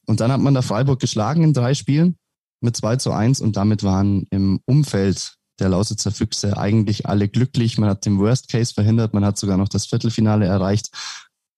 Und 0.05 0.19
dann 0.19 0.31
hat 0.31 0.41
man 0.41 0.53
da 0.53 0.61
Freiburg 0.61 0.99
geschlagen 0.99 1.43
in 1.43 1.53
drei 1.53 1.73
Spielen 1.73 2.17
mit 2.61 2.75
2 2.75 2.97
zu 2.97 3.11
1 3.11 3.41
und 3.41 3.55
damit 3.57 3.83
waren 3.83 4.27
im 4.29 4.59
Umfeld 4.65 5.35
der 5.59 5.69
Lausitzer 5.69 6.11
Füchse 6.11 6.57
eigentlich 6.57 7.05
alle 7.05 7.29
glücklich. 7.29 7.77
Man 7.77 7.89
hat 7.89 8.05
den 8.05 8.19
Worst 8.19 8.49
Case 8.49 8.73
verhindert, 8.73 9.13
man 9.13 9.23
hat 9.23 9.37
sogar 9.37 9.57
noch 9.57 9.69
das 9.69 9.85
Viertelfinale 9.85 10.45
erreicht. 10.45 10.89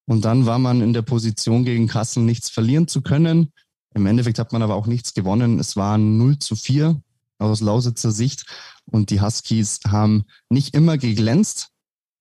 Und 0.05 0.23
dann 0.23 0.45
war 0.45 0.59
man 0.59 0.81
in 0.81 0.93
der 0.93 1.01
Position, 1.01 1.65
gegen 1.65 1.87
Kassel 1.87 2.23
nichts 2.23 2.49
verlieren 2.49 2.87
zu 2.87 3.01
können. 3.01 3.51
Im 3.93 4.05
Endeffekt 4.05 4.39
hat 4.39 4.53
man 4.53 4.61
aber 4.61 4.75
auch 4.75 4.87
nichts 4.87 5.13
gewonnen. 5.13 5.59
Es 5.59 5.75
waren 5.75 6.17
0 6.17 6.39
zu 6.39 6.55
4 6.55 7.01
aus 7.39 7.61
Lausitzer 7.61 8.11
Sicht 8.11 8.45
und 8.85 9.09
die 9.09 9.21
Huskies 9.21 9.79
haben 9.87 10.25
nicht 10.49 10.75
immer 10.75 10.97
geglänzt. 10.97 11.69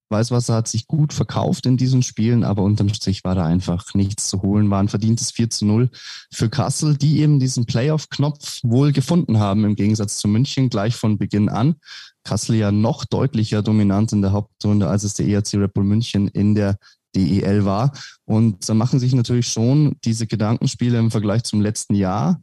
Weißwasser 0.09 0.55
hat 0.55 0.69
sich 0.69 0.87
gut 0.87 1.13
verkauft 1.13 1.67
in 1.67 1.77
diesen 1.77 2.03
Spielen, 2.03 2.45
aber 2.45 2.63
unterm 2.63 2.89
Strich 2.91 3.25
war 3.25 3.35
da 3.35 3.45
einfach 3.45 3.93
nichts 3.95 4.29
zu 4.29 4.41
holen. 4.41 4.71
War 4.71 4.79
ein 4.79 4.89
verdientes 4.89 5.33
4 5.33 5.51
zu 5.51 5.67
0 5.67 5.91
für 6.33 6.49
Kassel, 6.49 6.97
die 6.97 7.21
eben 7.21 7.41
diesen 7.41 7.67
Playoff-Knopf 7.67 8.61
wohl 8.63 8.93
gefunden 8.93 9.39
haben, 9.39 9.65
im 9.65 9.75
Gegensatz 9.75 10.19
zu 10.19 10.29
München 10.29 10.71
gleich 10.71 10.95
von 10.95 11.19
Beginn 11.19 11.49
an. 11.49 11.75
Kassel 12.23 12.57
ja 12.57 12.71
noch 12.71 13.05
deutlicher 13.05 13.63
dominant 13.63 14.13
in 14.13 14.23
der 14.23 14.33
Hauptrunde, 14.33 14.89
als 14.89 15.03
es 15.03 15.15
der 15.15 15.27
ERC 15.27 15.55
Red 15.55 15.75
Bull 15.75 15.85
München 15.85 16.29
in 16.29 16.55
der 16.55 16.79
DEL 17.17 17.65
war. 17.65 17.93
Und 18.25 18.69
da 18.69 18.75
machen 18.75 18.99
sich 18.99 19.15
natürlich 19.15 19.49
schon 19.49 19.97
diese 20.05 20.27
Gedankenspiele 20.27 20.99
im 20.99 21.11
Vergleich 21.11 21.45
zum 21.45 21.61
letzten 21.61 21.95
Jahr 21.95 22.41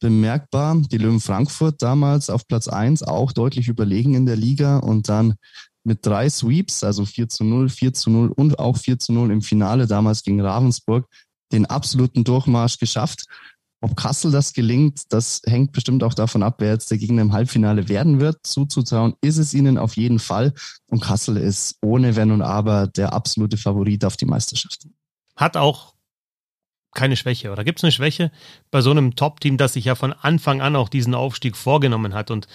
bemerkbar. 0.00 0.76
Die 0.90 0.98
Löwen 0.98 1.20
Frankfurt 1.20 1.82
damals 1.82 2.30
auf 2.30 2.46
Platz 2.46 2.68
eins 2.68 3.02
auch 3.02 3.32
deutlich 3.32 3.68
überlegen 3.68 4.14
in 4.14 4.26
der 4.26 4.36
Liga 4.36 4.78
und 4.78 5.08
dann 5.08 5.34
mit 5.84 6.04
drei 6.04 6.28
Sweeps, 6.28 6.84
also 6.84 7.04
4 7.04 7.28
zu 7.28 7.44
0, 7.44 7.68
4 7.68 7.94
zu 7.94 8.10
0 8.10 8.28
und 8.28 8.58
auch 8.58 8.76
4 8.76 8.98
zu 8.98 9.12
0 9.12 9.30
im 9.30 9.42
Finale 9.42 9.86
damals 9.86 10.22
gegen 10.22 10.40
Ravensburg, 10.40 11.06
den 11.52 11.66
absoluten 11.66 12.24
Durchmarsch 12.24 12.78
geschafft. 12.78 13.24
Ob 13.80 13.96
Kassel 13.96 14.32
das 14.32 14.52
gelingt, 14.52 15.02
das 15.10 15.40
hängt 15.46 15.72
bestimmt 15.72 16.02
auch 16.02 16.14
davon 16.14 16.42
ab, 16.42 16.56
wer 16.58 16.72
jetzt 16.72 16.90
der 16.90 16.98
Gegner 16.98 17.22
im 17.22 17.32
Halbfinale 17.32 17.88
werden 17.88 18.18
wird. 18.18 18.38
Zuzutrauen 18.44 19.14
ist 19.20 19.38
es 19.38 19.54
ihnen 19.54 19.78
auf 19.78 19.96
jeden 19.96 20.18
Fall. 20.18 20.52
Und 20.88 21.00
Kassel 21.00 21.36
ist 21.36 21.76
ohne 21.80 22.16
Wenn 22.16 22.32
und 22.32 22.42
Aber 22.42 22.88
der 22.88 23.12
absolute 23.12 23.56
Favorit 23.56 24.04
auf 24.04 24.16
die 24.16 24.26
Meisterschaft. 24.26 24.88
Hat 25.36 25.56
auch 25.56 25.94
keine 26.92 27.16
Schwäche. 27.16 27.52
Oder 27.52 27.62
gibt 27.62 27.78
es 27.78 27.84
eine 27.84 27.92
Schwäche 27.92 28.32
bei 28.70 28.80
so 28.80 28.90
einem 28.90 29.14
Top-Team, 29.14 29.56
das 29.56 29.74
sich 29.74 29.84
ja 29.84 29.94
von 29.94 30.12
Anfang 30.12 30.60
an 30.60 30.74
auch 30.74 30.88
diesen 30.88 31.14
Aufstieg 31.14 31.56
vorgenommen 31.56 32.14
hat 32.14 32.32
und 32.32 32.48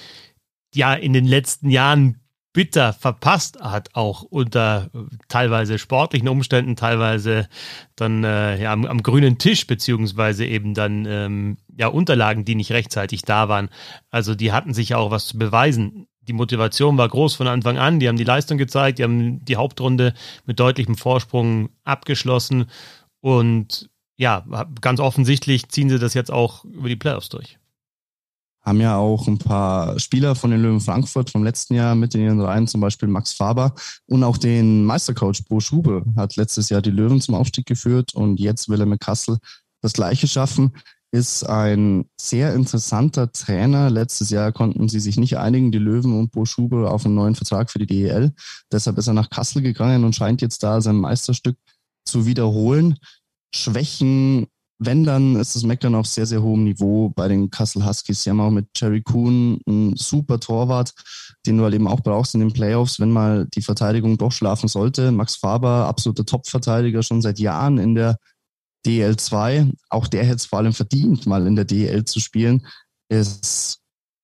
ja 0.76 0.94
in 0.94 1.14
den 1.14 1.26
letzten 1.26 1.70
Jahren 1.70 2.20
bitter 2.54 2.94
verpasst 2.94 3.60
hat, 3.60 3.90
auch 3.94 4.22
unter 4.22 4.90
äh, 4.94 5.00
teilweise 5.28 5.80
sportlichen 5.80 6.30
Umständen, 6.30 6.76
teilweise 6.76 7.50
dann 7.96 8.24
äh, 8.24 8.62
ja, 8.62 8.72
am, 8.72 8.86
am, 8.86 9.02
grünen 9.02 9.40
Tisch, 9.40 9.68
beziehungsweise 9.68 10.46
eben 10.46 10.76
dann 10.76 11.06
ähm, 11.06 11.58
ja 11.76 11.88
Unterlagen, 11.88 12.46
die 12.46 12.56
nicht 12.56 12.72
rechtzeitig 12.72 13.24
da 13.24 13.50
waren. 13.50 13.70
Also 14.12 14.36
die 14.36 14.52
hatten 14.52 14.74
sich 14.74 14.90
ja 14.90 14.98
auch 14.98 15.12
was 15.12 15.28
zu 15.28 15.38
beweisen. 15.38 16.08
Die 16.22 16.34
Motivation 16.34 16.98
war 16.98 17.10
groß 17.10 17.36
von 17.36 17.48
Anfang 17.48 17.78
an, 17.78 18.00
die 18.00 18.08
haben 18.08 18.18
die 18.18 18.24
Leistung 18.24 18.58
gezeigt, 18.58 19.00
die 19.00 19.04
haben 19.04 19.44
die 19.44 19.58
Hauptrunde 19.58 20.14
mit 20.46 20.60
deutlichem 20.60 20.96
Vorsprung 20.96 21.70
abgeschlossen 21.84 22.68
und 23.20 23.90
ja, 24.16 24.46
ganz 24.80 25.00
offensichtlich 25.00 25.68
ziehen 25.70 25.90
sie 25.90 26.00
das 26.00 26.14
jetzt 26.14 26.32
auch 26.32 26.64
über 26.66 26.88
die 26.88 26.96
Playoffs 26.96 27.30
durch 27.30 27.58
haben 28.64 28.80
ja 28.80 28.98
auch 28.98 29.28
ein 29.28 29.38
paar 29.38 30.00
Spieler 30.00 30.36
von 30.36 30.52
den 30.52 30.62
Löwen 30.62 30.80
Frankfurt 30.80 31.30
vom 31.30 31.44
letzten 31.44 31.76
Jahr 31.76 31.96
mit 31.96 32.16
in 32.16 32.22
ihren 32.22 32.42
Reihen, 32.42 32.68
zum 32.68 32.82
Beispiel 32.82 33.10
Max 33.10 33.34
Faber 33.34 33.74
und 34.08 34.24
auch 34.24 34.38
den 34.38 34.86
Meistercoach 34.86 35.44
Bo 35.50 35.60
Schube 35.60 36.04
hat 36.16 36.36
letztes 36.38 36.70
Jahr 36.70 36.82
die 36.82 36.92
Löwen 36.92 37.20
zum 37.20 37.36
Aufstieg 37.36 37.66
geführt 37.66 38.16
und 38.16 38.40
jetzt 38.40 38.70
will 38.70 38.80
er 38.80 38.86
mit 38.86 39.02
Kassel 39.02 39.38
das 39.82 39.94
Gleiche 39.94 40.28
schaffen. 40.28 40.72
Ist 41.12 41.44
ein 41.44 42.06
sehr 42.20 42.56
interessanter 42.56 43.32
Trainer. 43.32 43.92
Letztes 43.92 44.32
Jahr 44.32 44.52
konnten 44.52 44.90
sie 44.90 45.00
sich 45.00 45.18
nicht 45.18 45.38
einigen, 45.38 45.72
die 45.72 45.78
Löwen 45.78 46.18
und 46.18 46.32
Bo 46.32 46.46
Schube, 46.46 46.90
auf 46.90 47.06
einen 47.06 47.14
neuen 47.14 47.36
Vertrag 47.36 47.70
für 47.70 47.78
die 47.78 47.86
DEL. 47.86 48.34
Deshalb 48.72 48.98
ist 48.98 49.06
er 49.06 49.14
nach 49.14 49.30
Kassel 49.30 49.62
gegangen 49.62 50.06
und 50.06 50.16
scheint 50.16 50.42
jetzt 50.42 50.64
da 50.64 50.82
sein 50.82 50.96
Meisterstück 50.96 51.58
zu 52.04 52.26
wiederholen. 52.26 52.98
Schwächen 53.54 54.48
wenn, 54.80 55.04
dann 55.04 55.36
ist 55.36 55.56
das 55.56 55.64
Meckern 55.64 55.96
auf 55.96 56.08
sehr, 56.08 56.26
sehr 56.26 56.42
hohem 56.42 56.64
Niveau 56.64 57.10
bei 57.10 57.28
den 57.28 57.50
Kassel 57.50 57.86
Huskies. 57.86 58.24
Sie 58.24 58.30
haben 58.30 58.40
auch 58.40 58.52
mit 58.52 58.68
Jerry 58.76 59.02
Kuhn 59.02 59.60
einen 59.68 59.96
super 59.96 60.40
Torwart, 60.40 60.94
den 61.46 61.58
du 61.58 61.64
halt 61.64 61.74
eben 61.74 61.88
auch 61.88 62.02
brauchst 62.02 62.34
in 62.34 62.42
den 62.42 62.54
Playoffs, 62.54 63.00
wenn 63.00 63.12
mal 63.12 63.48
die 63.54 63.62
Verteidigung 63.62 64.18
doch 64.18 64.32
schlafen 64.32 64.68
sollte. 64.68 65.12
Max 65.12 65.36
Faber, 65.36 65.88
absoluter 65.88 66.26
Top-Verteidiger, 66.26 67.04
schon 67.04 67.22
seit 67.22 67.40
Jahren 67.40 67.78
in 67.78 67.96
der 67.96 68.18
DL2. 68.86 69.72
Auch 69.90 70.08
der 70.08 70.24
hätte 70.26 70.38
es 70.38 70.46
vor 70.46 70.60
allem 70.60 70.74
verdient, 70.74 71.26
mal 71.26 71.48
in 71.48 71.56
der 71.56 71.66
DL 71.66 72.06
zu 72.06 72.20
spielen. 72.20 72.66
ist 73.10 73.80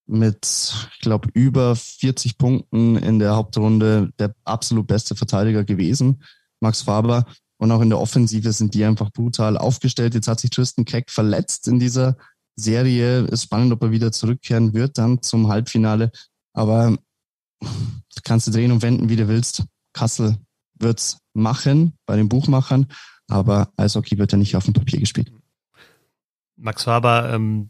mit, 0.09 0.73
ich 0.93 0.99
glaube, 1.01 1.29
über 1.33 1.75
40 1.75 2.37
Punkten 2.37 2.97
in 2.97 3.19
der 3.19 3.35
Hauptrunde 3.35 4.09
der 4.17 4.33
absolut 4.43 4.87
beste 4.87 5.15
Verteidiger 5.15 5.63
gewesen, 5.63 6.23
Max 6.59 6.81
Faber. 6.81 7.25
Und 7.59 7.71
auch 7.71 7.81
in 7.81 7.89
der 7.89 7.99
Offensive 7.99 8.53
sind 8.53 8.73
die 8.73 8.85
einfach 8.85 9.11
brutal 9.11 9.57
aufgestellt. 9.57 10.15
Jetzt 10.15 10.27
hat 10.27 10.39
sich 10.39 10.49
Tristan 10.49 10.85
Keck 10.85 11.11
verletzt 11.11 11.67
in 11.67 11.77
dieser 11.77 12.15
Serie. 12.55 13.25
Ist 13.25 13.43
spannend, 13.43 13.73
ob 13.73 13.83
er 13.83 13.91
wieder 13.91 14.11
zurückkehren 14.11 14.73
wird 14.73 14.97
dann 14.97 15.21
zum 15.21 15.49
Halbfinale. 15.49 16.11
Aber 16.53 16.97
kannst 18.23 18.47
du 18.47 18.51
drehen 18.51 18.71
und 18.71 18.81
wenden, 18.81 19.09
wie 19.09 19.17
du 19.17 19.27
willst. 19.27 19.65
Kassel 19.93 20.37
wird's 20.75 21.17
machen 21.33 21.93
bei 22.05 22.15
den 22.15 22.29
Buchmachern, 22.29 22.87
aber 23.27 23.71
Eishockey 23.75 24.17
wird 24.17 24.31
ja 24.31 24.37
nicht 24.37 24.55
auf 24.55 24.65
dem 24.65 24.73
Papier 24.73 24.99
gespielt. 24.99 25.31
Max 26.55 26.83
Faber, 26.83 27.33
ähm, 27.33 27.69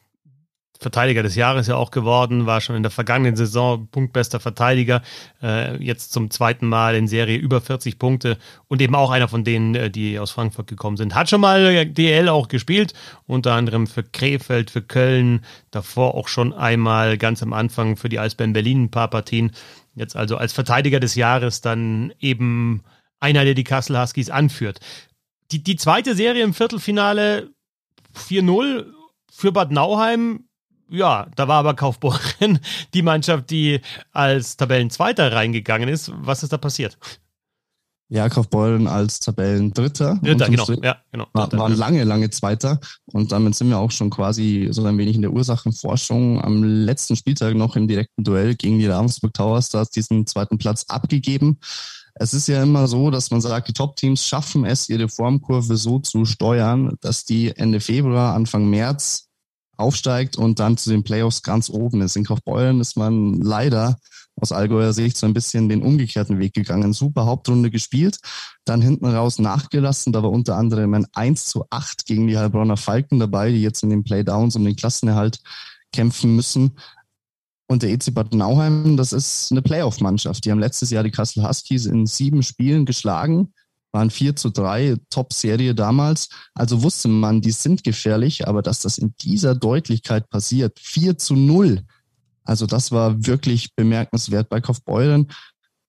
Verteidiger 0.80 1.24
des 1.24 1.36
Jahres 1.36 1.68
ja 1.68 1.76
auch 1.76 1.92
geworden, 1.92 2.46
war 2.46 2.62
schon 2.62 2.78
in 2.78 2.84
der 2.84 2.92
vergangenen 2.92 3.36
Saison 3.36 3.90
punktbester 3.92 4.40
Verteidiger, 4.40 5.02
äh, 5.44 5.76
jetzt 5.84 6.14
zum 6.14 6.32
zweiten 6.32 6.68
Mal 6.68 6.96
in 6.96 7.10
Serie 7.10 7.38
über 7.38 7.60
40 7.60 8.00
Punkte 8.00 8.38
und 8.70 8.82
eben 8.82 8.96
auch 8.96 9.12
einer 9.12 9.28
von 9.28 9.44
denen, 9.44 9.76
äh, 9.76 9.92
die 9.92 10.18
aus 10.18 10.32
Frankfurt 10.32 10.68
gekommen 10.68 10.96
sind. 10.96 11.16
Hat 11.16 11.30
schon 11.30 11.42
mal 11.42 11.86
DL 11.86 12.30
auch 12.30 12.48
gespielt, 12.48 12.94
unter 13.28 13.54
anderem 13.54 13.88
für 13.88 14.04
Krefeld, 14.04 14.72
für 14.72 14.82
Köln, 14.82 15.44
davor 15.70 16.16
auch 16.16 16.30
schon 16.30 16.54
einmal 16.54 17.18
ganz 17.18 17.44
am 17.44 17.52
Anfang 17.52 17.98
für 17.98 18.08
die 18.08 18.20
Eisbären 18.20 18.54
Berlin 18.54 18.84
ein 18.84 18.92
paar 18.92 19.10
Partien. 19.10 19.52
Jetzt 19.96 20.16
also 20.16 20.38
als 20.38 20.54
Verteidiger 20.54 21.02
des 21.02 21.16
Jahres 21.16 21.60
dann 21.60 22.14
eben 22.20 22.84
einer, 23.20 23.44
der 23.44 23.54
die 23.54 23.66
Kassel 23.66 24.00
Huskies 24.00 24.30
anführt. 24.30 24.80
Die, 25.52 25.62
die 25.62 25.76
zweite 25.76 26.16
Serie 26.16 26.44
im 26.44 26.54
Viertelfinale 26.54 27.50
4-0 28.16 28.86
für 29.30 29.52
Bad 29.52 29.72
Nauheim 29.72 30.46
ja, 30.90 31.28
da 31.36 31.48
war 31.48 31.60
aber 31.60 31.74
Kaufbeuren 31.74 32.60
die 32.94 33.02
Mannschaft, 33.02 33.50
die 33.50 33.82
als 34.12 34.58
Tabellenzweiter 34.58 35.32
reingegangen 35.32 35.90
ist. 35.90 36.12
Was 36.16 36.44
ist 36.44 36.54
da 36.54 36.58
passiert? 36.58 36.98
Ja, 38.12 38.28
Kaufbeuren 38.28 38.88
als 38.88 39.20
Tabellendritter. 39.20 40.20
Dritter, 40.24 40.50
genau. 40.50 40.66
Ja, 40.82 40.98
genau. 41.12 41.28
War, 41.34 41.52
waren 41.52 41.76
lange, 41.76 42.04
lange 42.04 42.32
Zweiter. 42.32 42.80
Und 43.06 43.32
damit 43.32 43.54
sind 43.54 43.70
wir 43.70 43.78
auch 43.78 43.92
schon 43.92 44.10
quasi 44.10 44.68
so 44.72 44.84
ein 44.84 44.98
wenig 44.98 45.16
in 45.16 45.22
der 45.22 45.32
Ursachenforschung. 45.32 46.42
Am 46.44 46.64
letzten 46.64 47.16
Spieltag 47.16 47.54
noch 47.54 47.76
im 47.76 47.88
direkten 47.88 48.24
Duell 48.24 48.56
gegen 48.56 48.80
die 48.80 48.88
Ravensburg 48.88 49.36
Towers 49.36 49.68
Stars 49.68 49.92
diesen 49.92 50.26
zweiten 50.26 50.58
Platz 50.58 50.86
abgegeben. 50.88 51.60
Es 52.16 52.34
ist 52.34 52.48
ja 52.48 52.64
immer 52.64 52.88
so, 52.88 53.12
dass 53.12 53.30
man 53.30 53.42
sagt, 53.42 53.68
die 53.68 53.74
Top-Teams 53.74 54.26
schaffen 54.26 54.66
es, 54.66 54.90
ihre 54.90 55.08
Formkurve 55.08 55.78
so 55.78 56.00
zu 56.00 56.26
steuern, 56.26 56.98
dass 57.02 57.26
die 57.26 57.56
Ende 57.56 57.80
Februar, 57.80 58.34
Anfang 58.34 58.68
März 58.72 59.29
aufsteigt 59.80 60.38
und 60.38 60.60
dann 60.60 60.78
zu 60.78 60.90
den 60.90 61.04
Playoffs 61.04 61.42
ganz 61.42 61.70
oben 61.70 62.02
ist. 62.02 62.16
In 62.16 62.26
Kaufbeuren 62.26 62.82
ist 62.82 62.98
man 62.98 63.42
leider 63.42 63.98
aus 64.36 64.52
Allgäuer 64.52 64.94
Sicht 64.94 65.18
so 65.18 65.26
ein 65.26 65.34
bisschen 65.34 65.70
den 65.70 65.82
umgekehrten 65.82 66.40
Weg 66.40 66.54
gegangen. 66.54 66.94
Super 66.94 67.26
Hauptrunde 67.26 67.72
gespielt, 67.72 68.20
dann 68.66 68.82
hinten 68.82 69.06
raus 69.06 69.40
nachgelassen. 69.40 70.14
Da 70.14 70.24
war 70.24 70.32
unter 70.32 70.56
anderem 70.56 70.94
ein 70.94 71.08
1 71.14 71.46
zu 71.46 71.66
8 71.70 72.06
gegen 72.06 72.28
die 72.28 72.38
Heilbronner 72.38 72.78
Falken 72.78 73.20
dabei, 73.20 73.52
die 73.52 73.62
jetzt 73.62 73.84
in 73.84 73.90
den 73.90 74.04
Playdowns 74.04 74.56
um 74.56 74.66
den 74.66 74.76
Klassenerhalt 74.76 75.40
kämpfen 75.94 76.36
müssen. 76.36 76.78
Und 77.68 77.84
der 77.84 77.92
EC 77.92 78.14
Bad 78.14 78.34
Nauheim, 78.34 78.98
das 78.98 79.14
ist 79.14 79.52
eine 79.52 79.62
Playoff-Mannschaft. 79.62 80.44
Die 80.44 80.52
haben 80.52 80.60
letztes 80.60 80.90
Jahr 80.90 81.04
die 81.04 81.12
Kassel 81.12 81.48
Huskies 81.48 81.86
in 81.86 82.06
sieben 82.08 82.42
Spielen 82.42 82.86
geschlagen 82.86 83.54
waren 83.92 84.10
4 84.10 84.36
zu 84.36 84.50
3, 84.50 84.98
Top-Serie 85.10 85.76
damals. 85.76 86.30
Also 86.54 86.84
wusste 86.84 87.08
man, 87.08 87.42
die 87.42 87.52
sind 87.52 87.84
gefährlich, 87.84 88.48
aber 88.48 88.62
dass 88.62 88.82
das 88.82 88.98
in 88.98 89.14
dieser 89.22 89.56
Deutlichkeit 89.56 90.30
passiert, 90.30 90.80
4 90.80 91.18
zu 91.18 91.36
0, 91.36 91.84
also 92.50 92.66
das 92.66 92.92
war 92.92 93.28
wirklich 93.28 93.76
bemerkenswert. 93.76 94.50
Bei 94.50 94.60
Kaufbeuren 94.60 95.28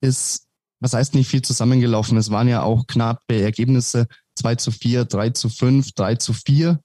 ist, 0.03 0.47
was 0.81 0.93
heißt 0.93 1.15
nicht 1.15 1.29
viel 1.29 1.41
zusammengelaufen, 1.41 2.19
es 2.19 2.31
waren 2.31 2.49
ja 2.49 2.63
auch 2.63 2.87
knappe 2.87 3.41
Ergebnisse, 3.41 4.07
2 4.35 4.57
zu 4.57 4.71
4, 4.71 5.07
3 5.07 5.31
zu 5.31 5.49
5, 5.49 5.93
3 5.93 6.17
zu 6.17 6.35
4, 6.35 6.79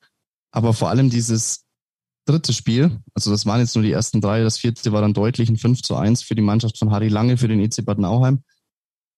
aber 0.51 0.73
vor 0.73 0.89
allem 0.89 1.09
dieses 1.09 1.65
dritte 2.25 2.53
Spiel, 2.53 2.99
also 3.13 3.31
das 3.31 3.45
waren 3.45 3.59
jetzt 3.59 3.75
nur 3.75 3.83
die 3.83 3.91
ersten 3.91 4.21
drei, 4.21 4.43
das 4.43 4.57
vierte 4.57 4.93
war 4.93 5.01
dann 5.01 5.13
deutlich 5.13 5.49
ein 5.49 5.57
5 5.57 5.81
zu 5.81 5.95
1 5.95 6.23
für 6.23 6.35
die 6.35 6.41
Mannschaft 6.41 6.79
von 6.79 6.91
Harry 6.91 7.09
Lange, 7.09 7.37
für 7.37 7.49
den 7.49 7.59
EC 7.59 7.85
Bad 7.85 7.99
Nauheim 7.99 8.43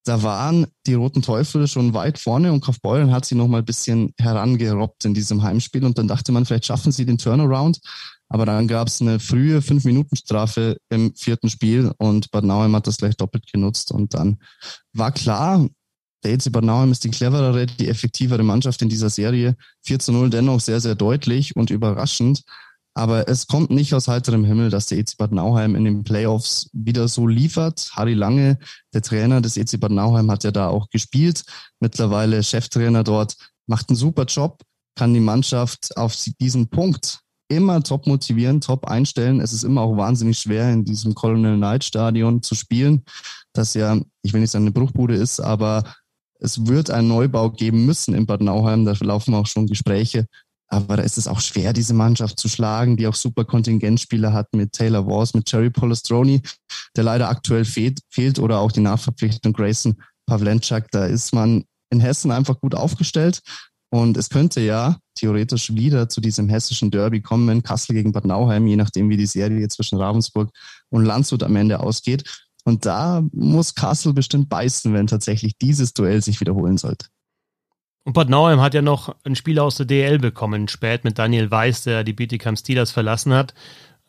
da 0.08 0.24
waren 0.24 0.68
die 0.86 0.94
Roten 0.94 1.22
Teufel 1.22 1.68
schon 1.68 1.94
weit 1.94 2.18
vorne 2.18 2.54
und 2.54 2.62
Kaufbeuren 2.62 3.12
hat 3.12 3.26
sie 3.26 3.36
noch 3.36 3.48
mal 3.48 3.60
ein 3.60 3.66
bisschen 3.66 4.14
herangerobbt 4.20 5.06
in 5.06 5.14
diesem 5.14 5.44
Heimspiel 5.44 5.84
und 5.84 5.98
dann 5.98 6.08
dachte 6.08 6.32
man, 6.32 6.46
vielleicht 6.46 6.66
schaffen 6.66 6.92
sie 6.92 7.06
den 7.06 7.18
Turnaround. 7.18 7.80
Aber 8.30 8.46
dann 8.46 8.68
gab 8.68 8.88
es 8.88 9.02
eine 9.02 9.20
frühe 9.20 9.62
Fünf-Minuten-Strafe 9.62 10.78
im 10.90 11.16
vierten 11.16 11.50
Spiel 11.50 11.92
und 11.98 12.30
Bad 12.32 12.44
Nauheim 12.44 12.76
hat 12.76 12.88
das 12.88 12.98
gleich 12.98 13.16
doppelt 13.16 13.52
genutzt 13.52 13.92
und 13.92 14.14
dann 14.14 14.38
war 14.94 15.12
klar, 15.12 15.68
der 16.24 16.34
EC 16.34 16.52
Bad 16.52 16.64
Nauheim 16.64 16.92
ist 16.92 17.04
die 17.04 17.10
cleverere, 17.10 17.66
die 17.66 17.88
effektivere 17.88 18.44
Mannschaft 18.44 18.82
in 18.82 18.90
dieser 18.90 19.10
Serie. 19.10 19.56
4 19.84 20.00
zu 20.00 20.12
0 20.12 20.30
dennoch 20.30 20.60
sehr, 20.60 20.82
sehr 20.82 20.96
deutlich 20.96 21.56
und 21.56 21.70
überraschend. 21.70 22.44
Aber 22.98 23.30
es 23.30 23.46
kommt 23.46 23.70
nicht 23.70 23.94
aus 23.94 24.08
heiterem 24.08 24.44
Himmel, 24.44 24.72
dass 24.72 24.88
der 24.88 24.98
EC 24.98 25.18
Bad 25.18 25.32
Nauheim 25.32 25.76
in 25.76 25.84
den 25.84 26.04
Playoffs 26.04 26.68
wieder 26.74 27.08
so 27.08 27.28
liefert. 27.28 27.92
Harry 27.92 28.16
Lange, 28.16 28.58
der 28.92 29.04
Trainer 29.04 29.40
des 29.40 29.56
EC 29.56 29.80
Bad 29.80 29.92
Nauheim, 29.92 30.32
hat 30.32 30.44
ja 30.44 30.50
da 30.50 30.70
auch 30.70 30.90
gespielt. 30.90 31.44
Mittlerweile 31.80 32.42
Cheftrainer 32.42 33.04
dort, 33.04 33.36
macht 33.68 33.90
einen 33.90 33.98
super 33.98 34.26
Job, 34.26 34.64
kann 34.96 35.14
die 35.14 35.20
Mannschaft 35.20 35.96
auf 35.96 36.16
diesen 36.42 36.70
Punkt 36.70 37.20
immer 37.50 37.84
top 37.84 38.08
motivieren, 38.08 38.62
top 38.62 38.86
einstellen. 38.86 39.42
Es 39.42 39.54
ist 39.54 39.64
immer 39.64 39.82
auch 39.82 39.96
wahnsinnig 39.96 40.40
schwer, 40.40 40.74
in 40.74 40.84
diesem 40.84 41.14
Colonel 41.14 41.56
Knight 41.56 41.84
Stadion 41.84 42.42
zu 42.42 42.56
spielen, 42.56 43.04
das 43.54 43.76
ja, 43.76 44.02
ich 44.24 44.34
will 44.34 44.42
nicht 44.42 44.50
sagen, 44.50 44.66
eine 44.66 44.72
Bruchbude 44.72 45.14
ist, 45.14 45.40
aber 45.40 45.84
es 46.40 46.66
wird 46.66 46.90
einen 46.90 47.08
Neubau 47.08 47.52
geben 47.52 47.86
müssen 47.86 48.14
in 48.14 48.26
Bad 48.26 48.42
Nauheim. 48.42 48.86
Da 48.86 48.94
laufen 49.00 49.34
auch 49.34 49.48
schon 49.48 49.68
Gespräche. 49.68 50.28
Aber 50.70 50.98
da 50.98 51.04
ist 51.04 51.18
es 51.18 51.28
auch 51.28 51.40
schwer, 51.40 51.72
diese 51.72 51.94
Mannschaft 51.94 52.40
zu 52.40 52.50
schlagen, 52.50 52.98
die 52.98 53.08
auch 53.08 53.16
super 53.16 53.46
Kontingentspieler 53.46 54.34
hat 54.34 54.54
mit 54.54 54.74
Taylor 54.74 55.08
Wars, 55.08 55.34
mit 55.34 55.50
Jerry 55.50 55.70
Polestroni, 55.70 56.42
der 56.96 57.04
leider 57.04 57.30
aktuell 57.30 57.64
fehlt, 57.64 58.00
fehlt 58.10 58.38
oder 58.40 58.60
auch 58.60 58.72
die 58.72 58.82
Nachverpflichtung 58.82 59.54
Grayson 59.54 59.96
Pavlenchak. 60.26 60.92
Da 60.92 61.06
ist 61.06 61.34
man 61.34 61.64
in 61.90 62.02
Hessen 62.02 62.32
einfach 62.32 62.60
gut 62.60 62.76
aufgestellt. 62.76 63.42
Und 63.90 64.18
es 64.18 64.30
könnte 64.30 64.60
ja 64.60 64.98
theoretisch 65.16 65.74
wieder 65.74 66.10
zu 66.10 66.20
diesem 66.20 66.50
hessischen 66.50 66.92
Derby 66.92 67.22
kommen, 67.22 67.64
Kassel 67.64 67.96
gegen 67.96 68.12
Bad 68.12 68.26
Nauheim, 68.26 68.68
je 68.68 68.76
nachdem, 68.76 69.10
wie 69.10 69.16
die 69.16 69.26
Serie 69.26 69.68
zwischen 69.70 69.98
Ravensburg 69.98 70.50
und 70.90 71.06
Landshut 71.06 71.44
am 71.44 71.56
Ende 71.56 71.80
ausgeht. 71.80 72.24
Und 72.66 72.86
da 72.86 73.24
muss 73.32 73.76
Kassel 73.76 74.14
bestimmt 74.14 74.50
beißen, 74.50 74.94
wenn 74.94 75.08
tatsächlich 75.08 75.58
dieses 75.58 75.94
Duell 75.94 76.22
sich 76.22 76.42
wiederholen 76.42 76.78
sollte. 76.78 77.08
Und 78.08 78.14
Bad 78.14 78.30
Nauheim 78.30 78.62
hat 78.62 78.74
ja 78.74 78.82
noch 78.82 79.14
einen 79.26 79.36
Spieler 79.36 79.66
aus 79.66 79.76
der 79.76 79.86
DL 79.86 80.18
bekommen, 80.18 80.70
spät 80.70 81.04
mit 81.04 81.20
Daniel 81.20 81.52
Weiß, 81.52 81.84
der 81.84 82.06
die 82.06 82.14
Bietigheim 82.14 82.56
Steelers 82.56 82.90
verlassen 82.90 83.34
hat. 83.34 83.54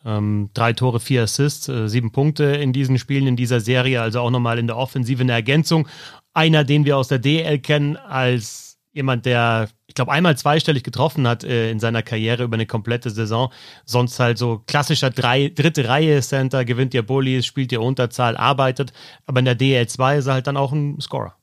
Ähm, 0.05 0.51
drei 0.53 0.71
Tore, 0.71 1.01
vier 1.01 1.23
Assists, 1.23 1.67
äh, 1.67 1.89
sieben 1.89 2.13
Punkte 2.13 2.45
in 2.45 2.71
diesen 2.71 2.97
Spielen, 2.97 3.27
in 3.27 3.35
dieser 3.35 3.59
Serie, 3.59 4.01
also 4.01 4.21
auch 4.21 4.29
nochmal 4.29 4.57
in 4.57 4.67
der 4.67 4.77
Offensive 4.77 5.21
eine 5.21 5.33
Ergänzung. 5.33 5.85
Einer, 6.33 6.63
den 6.63 6.85
wir 6.85 6.95
aus 6.95 7.09
der 7.09 7.19
DL 7.19 7.59
kennen, 7.59 7.97
als 7.97 8.77
jemand, 8.93 9.25
der, 9.25 9.67
ich 9.87 9.95
glaube, 9.95 10.13
einmal 10.13 10.37
zweistellig 10.37 10.83
getroffen 10.83 11.27
hat 11.27 11.43
äh, 11.43 11.69
in 11.69 11.81
seiner 11.81 12.01
Karriere 12.01 12.43
über 12.43 12.55
eine 12.55 12.67
komplette 12.67 13.09
Saison. 13.09 13.51
Sonst 13.83 14.17
halt 14.17 14.37
so 14.37 14.63
klassischer 14.65 15.09
drei, 15.09 15.49
dritte 15.49 15.89
Reihe 15.89 16.21
Center, 16.21 16.63
gewinnt 16.63 16.93
ihr 16.93 17.03
Bullies, 17.03 17.45
spielt 17.45 17.73
ihr 17.73 17.81
Unterzahl, 17.81 18.37
arbeitet. 18.37 18.93
Aber 19.25 19.39
in 19.39 19.45
der 19.45 19.55
DL 19.55 19.87
2 19.87 20.19
ist 20.19 20.27
er 20.27 20.35
halt 20.35 20.47
dann 20.47 20.55
auch 20.55 20.71
ein 20.71 21.01
Scorer 21.01 21.35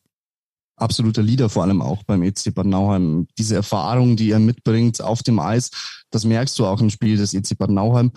absoluter 0.77 1.23
Leader, 1.23 1.49
vor 1.49 1.63
allem 1.63 1.83
auch 1.83 2.03
beim 2.05 2.23
EC 2.23 2.55
Bad 2.55 2.67
Nauheim. 2.67 3.27
Diese 3.39 3.57
Erfahrung, 3.57 4.17
die 4.17 4.31
er 4.31 4.39
mitbringt 4.39 5.01
auf 5.01 5.23
dem 5.23 5.39
Eis, 5.39 5.71
das 6.11 6.25
merkst 6.25 6.59
du 6.59 6.67
auch 6.67 6.81
im 6.81 6.91
Spiel 6.91 7.17
des 7.17 7.35
EC 7.35 7.57
Bad 7.59 7.71
Nauheim, 7.71 8.13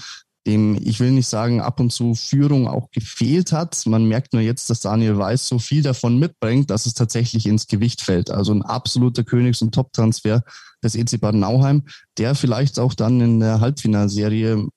dem, 0.47 0.77
ich 0.81 0.99
will 0.99 1.11
nicht 1.11 1.27
sagen, 1.27 1.61
ab 1.61 1.79
und 1.79 1.91
zu 1.91 2.15
Führung 2.15 2.67
auch 2.67 2.89
gefehlt 2.91 3.51
hat. 3.51 3.85
Man 3.85 4.05
merkt 4.05 4.33
nur 4.33 4.41
jetzt, 4.41 4.69
dass 4.69 4.79
Daniel 4.79 5.17
Weiß 5.17 5.47
so 5.47 5.59
viel 5.59 5.83
davon 5.83 6.17
mitbringt, 6.17 6.69
dass 6.69 6.85
es 6.85 6.93
tatsächlich 6.93 7.45
ins 7.45 7.67
Gewicht 7.67 8.01
fällt. 8.01 8.31
Also 8.31 8.53
ein 8.53 8.61
absoluter 8.61 9.23
Königs- 9.23 9.61
und 9.61 9.73
Top-Transfer 9.73 10.43
des 10.83 10.95
EC 10.95 11.19
Bad 11.19 11.35
Nauheim, 11.35 11.83
der 12.17 12.35
vielleicht 12.35 12.79
auch 12.79 12.93
dann 12.93 13.19
in 13.21 13.39
der 13.39 13.59
Halbfinalserie, 13.59 14.67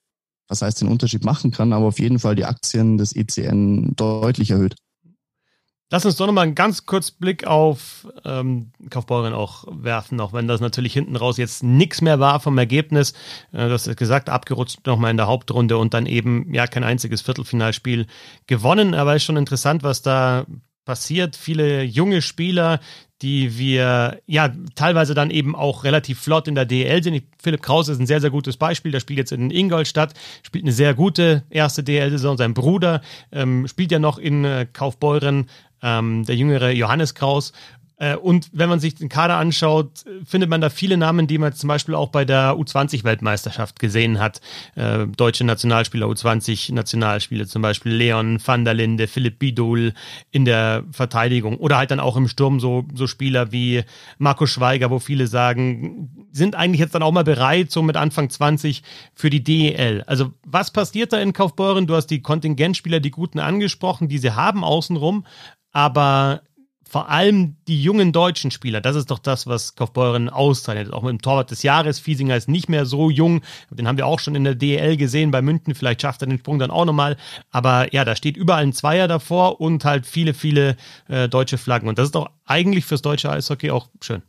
was 0.48 0.62
heißt 0.62 0.80
den 0.80 0.88
Unterschied 0.88 1.24
machen 1.24 1.52
kann, 1.52 1.72
aber 1.72 1.86
auf 1.86 1.98
jeden 1.98 2.18
Fall 2.18 2.34
die 2.34 2.44
Aktien 2.44 2.98
des 2.98 3.14
ECN 3.14 3.94
deutlich 3.94 4.50
erhöht. 4.50 4.74
Lass 5.92 6.06
uns 6.06 6.16
doch 6.16 6.26
nochmal 6.26 6.44
einen 6.44 6.54
ganz 6.54 6.86
kurz 6.86 7.10
Blick 7.10 7.46
auf 7.46 8.08
ähm, 8.24 8.72
Kaufbeuren 8.88 9.34
auch 9.34 9.66
werfen, 9.70 10.20
auch 10.20 10.32
wenn 10.32 10.48
das 10.48 10.62
natürlich 10.62 10.94
hinten 10.94 11.16
raus 11.16 11.36
jetzt 11.36 11.62
nichts 11.62 12.00
mehr 12.00 12.18
war 12.18 12.40
vom 12.40 12.56
Ergebnis. 12.56 13.12
Äh, 13.52 13.68
das 13.68 13.86
ist 13.86 13.98
gesagt, 13.98 14.30
abgerutscht 14.30 14.86
nochmal 14.86 15.10
in 15.10 15.18
der 15.18 15.26
Hauptrunde 15.26 15.76
und 15.76 15.92
dann 15.92 16.06
eben 16.06 16.54
ja 16.54 16.66
kein 16.66 16.82
einziges 16.82 17.20
Viertelfinalspiel 17.20 18.06
gewonnen. 18.46 18.94
Aber 18.94 19.14
ist 19.14 19.24
schon 19.24 19.36
interessant, 19.36 19.82
was 19.82 20.00
da 20.00 20.46
passiert. 20.86 21.36
Viele 21.36 21.82
junge 21.82 22.22
Spieler, 22.22 22.80
die 23.20 23.56
wir 23.56 24.20
ja 24.26 24.52
teilweise 24.74 25.14
dann 25.14 25.30
eben 25.30 25.54
auch 25.54 25.84
relativ 25.84 26.18
flott 26.18 26.48
in 26.48 26.54
der 26.54 26.64
DL 26.64 27.02
sind. 27.02 27.22
Philipp 27.40 27.62
Kraus 27.62 27.88
ist 27.88 28.00
ein 28.00 28.06
sehr, 28.06 28.20
sehr 28.20 28.30
gutes 28.30 28.56
Beispiel. 28.56 28.90
Der 28.90 29.00
spielt 29.00 29.18
jetzt 29.18 29.32
in 29.32 29.50
Ingolstadt, 29.50 30.14
spielt 30.42 30.64
eine 30.64 30.72
sehr 30.72 30.94
gute 30.94 31.44
erste 31.50 31.84
DL-Saison. 31.84 32.36
Sein 32.36 32.54
Bruder 32.54 33.00
ähm, 33.30 33.68
spielt 33.68 33.92
ja 33.92 33.98
noch 34.00 34.18
in 34.18 34.44
äh, 34.44 34.66
Kaufbeuren, 34.72 35.48
ähm, 35.82 36.24
der 36.24 36.36
jüngere 36.36 36.70
Johannes 36.70 37.14
Kraus. 37.14 37.52
Äh, 38.02 38.16
und 38.16 38.50
wenn 38.52 38.68
man 38.68 38.80
sich 38.80 38.96
den 38.96 39.08
Kader 39.08 39.36
anschaut, 39.36 40.04
findet 40.24 40.50
man 40.50 40.60
da 40.60 40.70
viele 40.70 40.96
Namen, 40.96 41.28
die 41.28 41.38
man 41.38 41.52
zum 41.52 41.68
Beispiel 41.68 41.94
auch 41.94 42.08
bei 42.08 42.24
der 42.24 42.54
U20-Weltmeisterschaft 42.54 43.78
gesehen 43.78 44.18
hat. 44.18 44.40
Äh, 44.74 45.06
deutsche 45.06 45.44
Nationalspieler, 45.44 46.06
U20-Nationalspieler, 46.06 47.46
zum 47.46 47.62
Beispiel 47.62 47.92
Leon 47.92 48.40
van 48.44 48.64
der 48.64 48.74
Linde, 48.74 49.06
Philipp 49.06 49.38
Bidul 49.38 49.94
in 50.32 50.44
der 50.44 50.82
Verteidigung 50.90 51.58
oder 51.58 51.76
halt 51.76 51.92
dann 51.92 52.00
auch 52.00 52.16
im 52.16 52.26
Sturm 52.26 52.58
so, 52.58 52.84
so 52.92 53.06
Spieler 53.06 53.52
wie 53.52 53.84
Marco 54.18 54.46
Schweiger, 54.46 54.90
wo 54.90 54.98
viele 54.98 55.28
sagen, 55.28 56.26
sind 56.32 56.56
eigentlich 56.56 56.80
jetzt 56.80 56.96
dann 56.96 57.04
auch 57.04 57.12
mal 57.12 57.24
bereit, 57.24 57.70
so 57.70 57.82
mit 57.82 57.96
Anfang 57.96 58.30
20 58.30 58.82
für 59.14 59.30
die 59.30 59.44
DEL. 59.44 60.02
Also 60.06 60.32
was 60.44 60.72
passiert 60.72 61.12
da 61.12 61.20
in 61.20 61.32
Kaufbeuren? 61.32 61.86
Du 61.86 61.94
hast 61.94 62.08
die 62.08 62.20
Kontingentspieler, 62.20 62.98
die 62.98 63.12
Guten 63.12 63.38
angesprochen, 63.38 64.08
die 64.08 64.18
sie 64.18 64.34
haben 64.34 64.64
außenrum, 64.64 65.24
aber 65.72 66.42
vor 66.92 67.08
allem 67.08 67.56
die 67.68 67.82
jungen 67.82 68.12
deutschen 68.12 68.50
Spieler, 68.50 68.82
das 68.82 68.96
ist 68.96 69.10
doch 69.10 69.18
das, 69.18 69.46
was 69.46 69.76
Kaufbeuren 69.76 70.28
auszeichnet. 70.28 70.92
Auch 70.92 71.02
mit 71.02 71.12
dem 71.12 71.22
Torwart 71.22 71.50
des 71.50 71.62
Jahres, 71.62 71.98
Fiesinger 71.98 72.36
ist 72.36 72.50
nicht 72.50 72.68
mehr 72.68 72.84
so 72.84 73.08
jung, 73.08 73.40
den 73.70 73.88
haben 73.88 73.96
wir 73.96 74.06
auch 74.06 74.20
schon 74.20 74.34
in 74.34 74.44
der 74.44 74.54
DEL 74.54 74.98
gesehen 74.98 75.30
bei 75.30 75.40
München, 75.40 75.74
vielleicht 75.74 76.02
schafft 76.02 76.20
er 76.20 76.28
den 76.28 76.38
Sprung 76.38 76.58
dann 76.58 76.70
auch 76.70 76.84
nochmal, 76.84 77.16
aber 77.50 77.94
ja, 77.94 78.04
da 78.04 78.14
steht 78.14 78.36
überall 78.36 78.62
ein 78.62 78.74
Zweier 78.74 79.08
davor 79.08 79.58
und 79.58 79.86
halt 79.86 80.04
viele, 80.04 80.34
viele 80.34 80.76
äh, 81.08 81.30
deutsche 81.30 81.56
Flaggen. 81.56 81.88
Und 81.88 81.96
das 81.98 82.08
ist 82.08 82.14
doch 82.14 82.28
eigentlich 82.44 82.84
fürs 82.84 83.00
deutsche 83.00 83.30
Eishockey 83.30 83.70
auch 83.70 83.88
schön. 84.02 84.20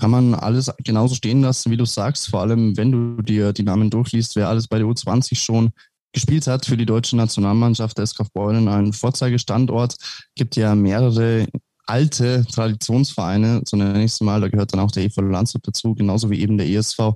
Kann 0.00 0.10
man 0.10 0.34
alles 0.34 0.68
genauso 0.82 1.14
stehen 1.14 1.42
lassen, 1.42 1.70
wie 1.70 1.76
du 1.76 1.84
sagst, 1.84 2.28
vor 2.28 2.40
allem 2.40 2.76
wenn 2.76 2.90
du 2.90 3.22
dir 3.22 3.52
die 3.52 3.62
Namen 3.62 3.88
durchliest, 3.88 4.34
wer 4.34 4.48
alles 4.48 4.66
bei 4.66 4.78
der 4.78 4.86
U20 4.88 5.36
schon 5.36 5.70
gespielt 6.18 6.48
hat 6.48 6.66
für 6.66 6.76
die 6.76 6.84
deutsche 6.84 7.16
Nationalmannschaft 7.16 7.96
der 7.96 8.04
SKF 8.04 8.32
Beuren, 8.32 8.66
ein 8.66 8.92
Vorzeigestandort. 8.92 9.94
Gibt 10.34 10.56
ja 10.56 10.74
mehrere 10.74 11.46
alte 11.86 12.44
Traditionsvereine, 12.52 13.62
es 13.62 14.20
mal, 14.20 14.40
da 14.40 14.48
gehört 14.48 14.72
dann 14.72 14.80
auch 14.80 14.90
der 14.90 15.04
EV 15.04 15.20
Landshut 15.20 15.66
dazu, 15.66 15.94
genauso 15.94 16.28
wie 16.28 16.40
eben 16.40 16.58
der 16.58 16.68
ESV 16.68 17.12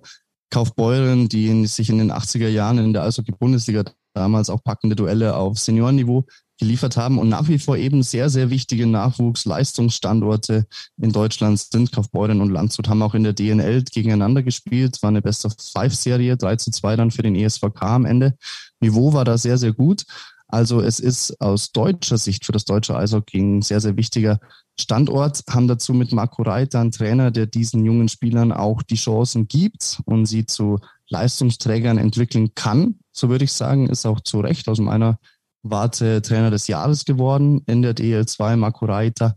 Kaufbeuren, 0.50 1.28
die 1.28 1.66
sich 1.66 1.90
in 1.90 1.98
den 1.98 2.12
80er 2.12 2.48
Jahren 2.48 2.78
in 2.78 2.92
der 2.92 3.02
Eishockey-Bundesliga 3.02 3.84
damals 4.14 4.50
auch 4.50 4.62
packende 4.62 4.94
Duelle 4.94 5.34
auf 5.34 5.58
Seniorenniveau 5.58 6.24
geliefert 6.62 6.96
haben 6.96 7.18
und 7.18 7.28
nach 7.28 7.48
wie 7.48 7.58
vor 7.58 7.76
eben 7.76 8.04
sehr, 8.04 8.30
sehr 8.30 8.50
wichtige 8.50 8.86
Nachwuchsleistungsstandorte 8.86 10.66
in 11.00 11.10
Deutschland 11.10 11.58
sind. 11.58 11.90
Kaufbeuren 11.90 12.40
und 12.40 12.50
Landshut 12.50 12.88
haben 12.88 13.02
auch 13.02 13.14
in 13.14 13.24
der 13.24 13.32
DNL 13.32 13.82
gegeneinander 13.82 14.44
gespielt. 14.44 15.02
War 15.02 15.08
eine 15.08 15.22
Best-of-Five-Serie, 15.22 16.36
3 16.36 16.56
zu 16.56 16.70
2 16.70 16.94
dann 16.94 17.10
für 17.10 17.22
den 17.22 17.34
ESVK 17.34 17.82
am 17.82 18.04
Ende. 18.04 18.36
Niveau 18.82 19.12
war 19.12 19.24
da 19.24 19.38
sehr, 19.38 19.56
sehr 19.56 19.72
gut. 19.72 20.04
Also 20.48 20.82
es 20.82 21.00
ist 21.00 21.40
aus 21.40 21.72
deutscher 21.72 22.18
Sicht 22.18 22.44
für 22.44 22.52
das 22.52 22.66
deutsche 22.66 22.94
Eishockey 22.94 23.38
ein 23.38 23.62
sehr, 23.62 23.80
sehr 23.80 23.96
wichtiger 23.96 24.38
Standort, 24.78 25.42
haben 25.48 25.66
dazu 25.66 25.94
mit 25.94 26.12
Marco 26.12 26.42
Reiter 26.42 26.80
einen 26.80 26.92
Trainer, 26.92 27.30
der 27.30 27.46
diesen 27.46 27.84
jungen 27.84 28.08
Spielern 28.08 28.52
auch 28.52 28.82
die 28.82 28.96
Chancen 28.96 29.48
gibt 29.48 30.02
und 30.04 30.26
sie 30.26 30.44
zu 30.44 30.78
Leistungsträgern 31.08 31.96
entwickeln 31.96 32.54
kann. 32.54 32.98
So 33.12 33.30
würde 33.30 33.44
ich 33.44 33.52
sagen, 33.52 33.88
ist 33.88 34.04
auch 34.04 34.20
zu 34.20 34.40
Recht 34.40 34.68
aus 34.68 34.78
meiner 34.78 35.18
Warte 35.62 36.20
Trainer 36.22 36.50
des 36.50 36.66
Jahres 36.66 37.04
geworden 37.04 37.62
in 37.66 37.82
der 37.82 37.94
DL2, 37.94 38.56
Marco 38.56 38.86
Reiter. 38.86 39.36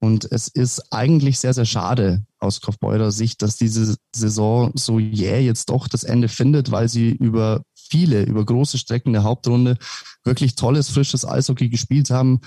Und 0.00 0.26
es 0.32 0.48
ist 0.48 0.92
eigentlich 0.92 1.38
sehr, 1.38 1.54
sehr 1.54 1.66
schade 1.66 2.24
aus 2.40 2.60
Kaufbeurer 2.60 3.12
Sicht, 3.12 3.42
dass 3.42 3.56
diese 3.56 3.94
Saison 4.12 4.72
so 4.74 4.98
jäh 4.98 5.44
jetzt 5.44 5.68
doch 5.68 5.86
das 5.86 6.02
Ende 6.02 6.28
findet, 6.28 6.72
weil 6.72 6.88
sie 6.88 7.10
über 7.10 7.62
viele, 7.92 8.22
über 8.22 8.42
große 8.42 8.78
Strecken 8.78 9.12
der 9.12 9.22
Hauptrunde 9.22 9.76
wirklich 10.24 10.54
tolles, 10.54 10.88
frisches 10.88 11.26
Eishockey 11.26 11.68
gespielt 11.68 12.08
haben. 12.08 12.40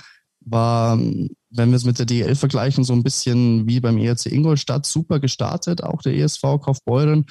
War, 0.48 0.98
wenn 0.98 1.70
wir 1.70 1.76
es 1.76 1.86
mit 1.86 2.00
der 2.00 2.08
DL 2.08 2.36
vergleichen, 2.36 2.84
so 2.84 2.94
ein 2.94 3.04
bisschen 3.04 3.68
wie 3.68 3.80
beim 3.80 3.98
ERC 3.98 4.26
Ingolstadt 4.26 4.88
super 4.88 5.20
gestartet, 5.20 5.84
auch 5.84 6.02
der 6.02 6.16
ESV 6.16 6.42
Kaufbeuren 6.62 7.26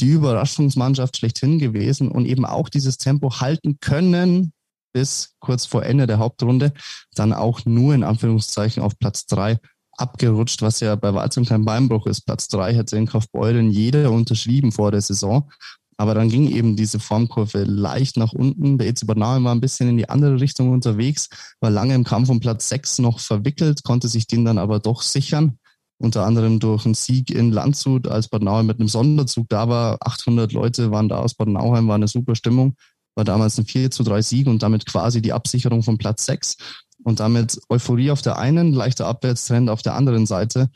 die 0.00 0.10
Überraschungsmannschaft 0.10 1.16
schlechthin 1.16 1.58
gewesen 1.58 2.10
und 2.10 2.24
eben 2.24 2.46
auch 2.46 2.68
dieses 2.68 2.98
Tempo 2.98 3.40
halten 3.40 3.78
können, 3.80 4.52
bis 4.92 5.34
kurz 5.40 5.66
vor 5.66 5.84
Ende 5.84 6.06
der 6.06 6.18
Hauptrunde 6.18 6.72
dann 7.14 7.32
auch 7.32 7.64
nur 7.66 7.94
in 7.94 8.04
Anführungszeichen 8.04 8.82
auf 8.82 8.98
Platz 8.98 9.26
drei 9.26 9.58
abgerutscht, 9.98 10.62
was 10.62 10.80
ja 10.80 10.94
bei 10.94 11.12
weitem 11.12 11.44
kein 11.44 11.64
Beinbruch 11.64 12.06
ist. 12.06 12.22
Platz 12.22 12.48
drei 12.48 12.74
hätte 12.74 12.96
in 12.96 13.06
Kaufbeuren 13.06 13.70
jeder 13.70 14.10
unterschrieben 14.12 14.72
vor 14.72 14.92
der 14.92 15.00
Saison. 15.00 15.50
Aber 15.98 16.14
dann 16.14 16.28
ging 16.28 16.48
eben 16.48 16.76
diese 16.76 17.00
Formkurve 17.00 17.64
leicht 17.64 18.16
nach 18.16 18.32
unten. 18.32 18.78
Der 18.78 18.88
EZ 18.88 19.04
Bad 19.06 19.18
war 19.18 19.54
ein 19.54 19.60
bisschen 19.60 19.88
in 19.88 19.96
die 19.96 20.08
andere 20.08 20.40
Richtung 20.40 20.70
unterwegs, 20.70 21.28
war 21.60 21.70
lange 21.70 21.94
im 21.94 22.04
Kampf 22.04 22.28
um 22.28 22.40
Platz 22.40 22.68
sechs 22.68 22.98
noch 22.98 23.18
verwickelt, 23.18 23.82
konnte 23.82 24.08
sich 24.08 24.26
den 24.26 24.44
dann 24.44 24.58
aber 24.58 24.78
doch 24.78 25.02
sichern. 25.02 25.58
Unter 26.00 26.24
anderem 26.24 26.60
durch 26.60 26.84
einen 26.84 26.94
Sieg 26.94 27.30
in 27.30 27.50
Landshut, 27.50 28.06
als 28.06 28.28
Bad 28.28 28.42
Nauheim 28.42 28.66
mit 28.66 28.78
einem 28.78 28.88
Sonderzug 28.88 29.48
da 29.48 29.68
war. 29.68 29.98
800 30.00 30.52
Leute 30.52 30.92
waren 30.92 31.08
da 31.08 31.18
aus 31.18 31.34
Bad 31.34 31.48
Nauheim, 31.48 31.88
war 31.88 31.96
eine 31.96 32.06
super 32.06 32.36
Stimmung 32.36 32.76
war 33.18 33.24
damals 33.24 33.58
ein 33.58 33.66
4 33.66 33.90
zu 33.90 34.04
3 34.04 34.22
Sieg 34.22 34.46
und 34.46 34.62
damit 34.62 34.86
quasi 34.86 35.20
die 35.20 35.32
Absicherung 35.32 35.82
von 35.82 35.98
Platz 35.98 36.24
6 36.24 36.56
und 37.02 37.20
damit 37.20 37.60
Euphorie 37.68 38.12
auf 38.12 38.22
der 38.22 38.38
einen, 38.38 38.72
leichter 38.72 39.06
Abwärtstrend 39.06 39.68
auf 39.68 39.82
der 39.82 39.94
anderen 39.94 40.24
Seite. 40.24 40.70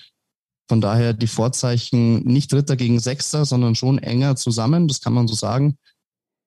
Von 0.73 0.81
daher 0.81 1.13
die 1.13 1.27
Vorzeichen 1.27 2.25
nicht 2.25 2.51
Dritter 2.51 2.77
gegen 2.77 2.99
Sechster, 2.99 3.45
sondern 3.45 3.75
schon 3.75 3.99
enger 3.99 4.37
zusammen, 4.37 4.89
das 4.89 5.03
kann 5.03 5.13
man 5.13 5.29
so 5.29 5.35
sagen. 5.35 5.77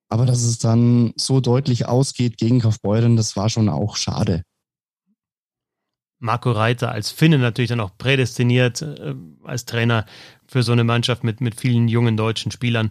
Aber 0.10 0.26
dass 0.26 0.42
es 0.42 0.58
dann 0.58 1.14
so 1.16 1.42
deutlich 1.42 1.86
ausgeht 1.86 2.38
gegen 2.38 2.60
Kaufbeuren, 2.60 3.18
das 3.18 3.38
war 3.38 3.52
schon 3.52 3.70
auch 3.70 3.98
schade. 3.98 4.42
Marco 6.18 6.52
Reiter 6.52 6.90
als 6.90 7.12
Finne 7.12 7.38
natürlich 7.38 7.70
dann 7.70 7.80
auch 7.80 8.00
prädestiniert 8.00 8.82
äh, 8.82 9.14
als 9.44 9.66
Trainer 9.66 10.08
für 10.48 10.64
so 10.64 10.72
eine 10.72 10.84
Mannschaft 10.84 11.24
mit, 11.24 11.40
mit 11.40 11.62
vielen 11.62 11.88
jungen 11.88 12.18
deutschen 12.18 12.52
Spielern. 12.52 12.90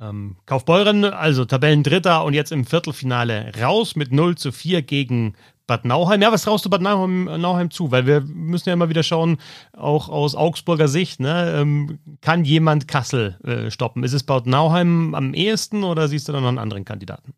Ähm, 0.00 0.36
Kaufbeuren, 0.46 1.04
also 1.04 1.44
Tabellendritter 1.44 2.22
und 2.22 2.34
jetzt 2.34 2.52
im 2.52 2.64
Viertelfinale 2.64 3.50
raus 3.60 3.96
mit 3.96 4.12
0 4.12 4.36
zu 4.36 4.52
4 4.52 4.82
gegen 4.82 5.34
Bad 5.68 5.84
Nauheim. 5.84 6.20
Ja, 6.22 6.32
was 6.32 6.42
traust 6.42 6.64
du 6.64 6.70
Bad 6.70 6.80
Nauheim, 6.80 7.24
Nauheim 7.24 7.70
zu? 7.70 7.92
Weil 7.92 8.06
wir 8.06 8.22
müssen 8.22 8.70
ja 8.70 8.72
immer 8.72 8.88
wieder 8.88 9.04
schauen, 9.04 9.36
auch 9.76 10.08
aus 10.08 10.34
Augsburger 10.34 10.88
Sicht, 10.88 11.20
ne, 11.20 11.52
ähm, 11.56 12.00
kann 12.22 12.44
jemand 12.44 12.88
Kassel 12.88 13.38
äh, 13.44 13.70
stoppen? 13.70 14.02
Ist 14.02 14.14
es 14.14 14.24
Bad 14.24 14.46
Nauheim 14.46 15.14
am 15.14 15.34
ehesten 15.34 15.84
oder 15.84 16.08
siehst 16.08 16.26
du 16.26 16.32
da 16.32 16.40
noch 16.40 16.48
einen 16.48 16.58
anderen 16.58 16.84
Kandidaten? 16.84 17.34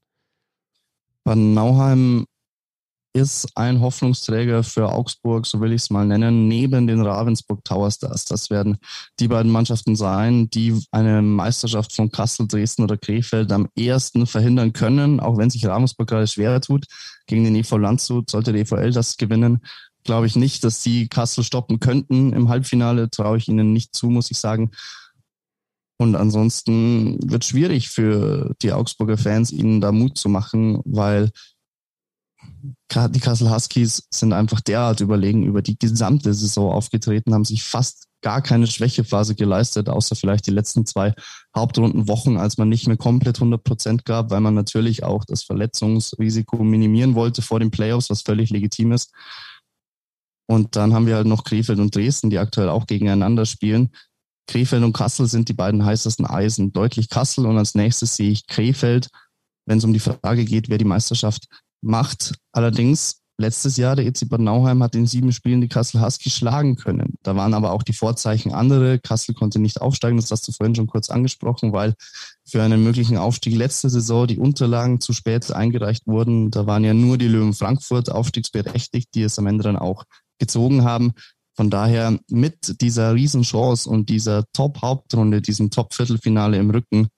Bad 1.24 1.38
Nauheim 1.38 2.24
ist 3.12 3.48
ein 3.56 3.80
Hoffnungsträger 3.80 4.62
für 4.62 4.92
Augsburg, 4.92 5.44
so 5.44 5.60
will 5.60 5.72
ich 5.72 5.82
es 5.82 5.90
mal 5.90 6.06
nennen, 6.06 6.46
neben 6.46 6.86
den 6.86 7.00
Ravensburg 7.00 7.64
Tower 7.64 7.90
Stars. 7.90 8.24
Das 8.24 8.50
werden 8.50 8.78
die 9.18 9.26
beiden 9.26 9.50
Mannschaften 9.50 9.96
sein, 9.96 10.48
die 10.50 10.80
eine 10.92 11.20
Meisterschaft 11.20 11.92
von 11.92 12.12
Kassel, 12.12 12.46
Dresden 12.46 12.84
oder 12.84 12.96
Krefeld 12.96 13.50
am 13.50 13.68
ehesten 13.76 14.26
verhindern 14.26 14.72
können, 14.72 15.18
auch 15.18 15.36
wenn 15.38 15.50
sich 15.50 15.66
Ravensburg 15.66 16.08
gerade 16.08 16.28
schwerer 16.28 16.60
tut. 16.60 16.86
Gegen 17.30 17.44
den 17.44 17.54
EV 17.54 17.76
Landshut 17.78 18.28
sollte 18.28 18.52
der 18.52 18.62
EVL 18.62 18.90
das 18.90 19.16
gewinnen. 19.16 19.60
Glaube 20.02 20.26
ich 20.26 20.34
nicht, 20.34 20.64
dass 20.64 20.82
sie 20.82 21.06
Kassel 21.06 21.44
stoppen 21.44 21.78
könnten. 21.78 22.32
Im 22.32 22.48
Halbfinale 22.48 23.08
traue 23.08 23.38
ich 23.38 23.46
ihnen 23.46 23.72
nicht 23.72 23.94
zu, 23.94 24.08
muss 24.08 24.32
ich 24.32 24.38
sagen. 24.38 24.72
Und 25.96 26.16
ansonsten 26.16 27.18
wird 27.30 27.44
schwierig 27.44 27.88
für 27.88 28.52
die 28.62 28.72
Augsburger 28.72 29.16
Fans, 29.16 29.52
ihnen 29.52 29.80
da 29.80 29.92
Mut 29.92 30.18
zu 30.18 30.28
machen, 30.28 30.80
weil 30.84 31.30
die 32.92 33.20
Kassel 33.20 33.48
Huskies 33.48 34.08
sind 34.10 34.32
einfach 34.32 34.60
derart 34.60 35.00
überlegen 35.00 35.44
über 35.44 35.62
die 35.62 35.78
gesamte 35.78 36.34
Saison 36.34 36.72
aufgetreten, 36.72 37.32
haben 37.32 37.44
sich 37.44 37.62
fast 37.62 38.08
gar 38.22 38.42
keine 38.42 38.66
Schwächephase 38.66 39.36
geleistet, 39.36 39.88
außer 39.88 40.16
vielleicht 40.16 40.48
die 40.48 40.50
letzten 40.50 40.84
zwei 40.84 41.14
Hauptrundenwochen, 41.56 42.36
als 42.36 42.58
man 42.58 42.68
nicht 42.68 42.86
mehr 42.86 42.96
komplett 42.96 43.38
100 43.38 43.62
Prozent 43.64 44.04
gab, 44.04 44.30
weil 44.30 44.40
man 44.40 44.54
natürlich 44.54 45.02
auch 45.02 45.24
das 45.24 45.42
Verletzungsrisiko 45.42 46.62
minimieren 46.62 47.14
wollte 47.14 47.42
vor 47.42 47.58
den 47.58 47.70
Playoffs, 47.70 48.10
was 48.10 48.22
völlig 48.22 48.50
legitim 48.50 48.92
ist. 48.92 49.12
Und 50.46 50.76
dann 50.76 50.94
haben 50.94 51.06
wir 51.06 51.16
halt 51.16 51.26
noch 51.26 51.44
Krefeld 51.44 51.78
und 51.78 51.94
Dresden, 51.94 52.30
die 52.30 52.38
aktuell 52.38 52.68
auch 52.68 52.86
gegeneinander 52.86 53.46
spielen. 53.46 53.90
Krefeld 54.46 54.82
und 54.82 54.92
Kassel 54.92 55.26
sind 55.26 55.48
die 55.48 55.54
beiden 55.54 55.84
heißesten 55.84 56.26
Eisen. 56.26 56.72
Deutlich 56.72 57.08
Kassel 57.08 57.46
und 57.46 57.56
als 57.56 57.74
nächstes 57.74 58.16
sehe 58.16 58.30
ich 58.30 58.46
Krefeld, 58.46 59.08
wenn 59.66 59.78
es 59.78 59.84
um 59.84 59.92
die 59.92 60.00
Frage 60.00 60.44
geht, 60.44 60.68
wer 60.68 60.78
die 60.78 60.84
Meisterschaft 60.84 61.46
macht. 61.82 62.34
Allerdings 62.52 63.19
letztes 63.40 63.76
Jahr, 63.76 63.96
der 63.96 64.06
EC 64.06 64.28
Bad 64.28 64.40
Nauheim 64.40 64.82
hat 64.82 64.94
in 64.94 65.06
sieben 65.06 65.32
Spielen 65.32 65.60
die 65.60 65.68
Kassel 65.68 66.00
Huskies 66.00 66.34
schlagen 66.34 66.76
können. 66.76 67.14
Da 67.22 67.34
waren 67.34 67.54
aber 67.54 67.72
auch 67.72 67.82
die 67.82 67.92
Vorzeichen 67.92 68.52
andere. 68.52 68.98
Kassel 68.98 69.34
konnte 69.34 69.58
nicht 69.58 69.80
aufsteigen, 69.80 70.18
das 70.18 70.30
hast 70.30 70.46
du 70.46 70.52
vorhin 70.52 70.74
schon 70.74 70.86
kurz 70.86 71.10
angesprochen, 71.10 71.72
weil 71.72 71.94
für 72.46 72.62
einen 72.62 72.84
möglichen 72.84 73.16
Aufstieg 73.16 73.56
letzte 73.56 73.90
Saison 73.90 74.26
die 74.26 74.38
Unterlagen 74.38 75.00
zu 75.00 75.12
spät 75.12 75.50
eingereicht 75.50 76.06
wurden. 76.06 76.50
Da 76.50 76.66
waren 76.66 76.84
ja 76.84 76.94
nur 76.94 77.18
die 77.18 77.28
Löwen 77.28 77.54
Frankfurt 77.54 78.12
aufstiegsberechtigt, 78.12 79.08
die 79.14 79.22
es 79.22 79.38
am 79.38 79.46
Ende 79.46 79.64
dann 79.64 79.76
auch 79.76 80.04
gezogen 80.38 80.84
haben. 80.84 81.12
Von 81.56 81.70
daher 81.70 82.18
mit 82.30 82.80
dieser 82.80 83.14
Riesenchance 83.14 83.88
und 83.88 84.08
dieser 84.08 84.44
Top-Hauptrunde, 84.52 85.42
diesem 85.42 85.70
Top-Viertelfinale 85.70 86.56
im 86.58 86.70
Rücken, 86.70 87.08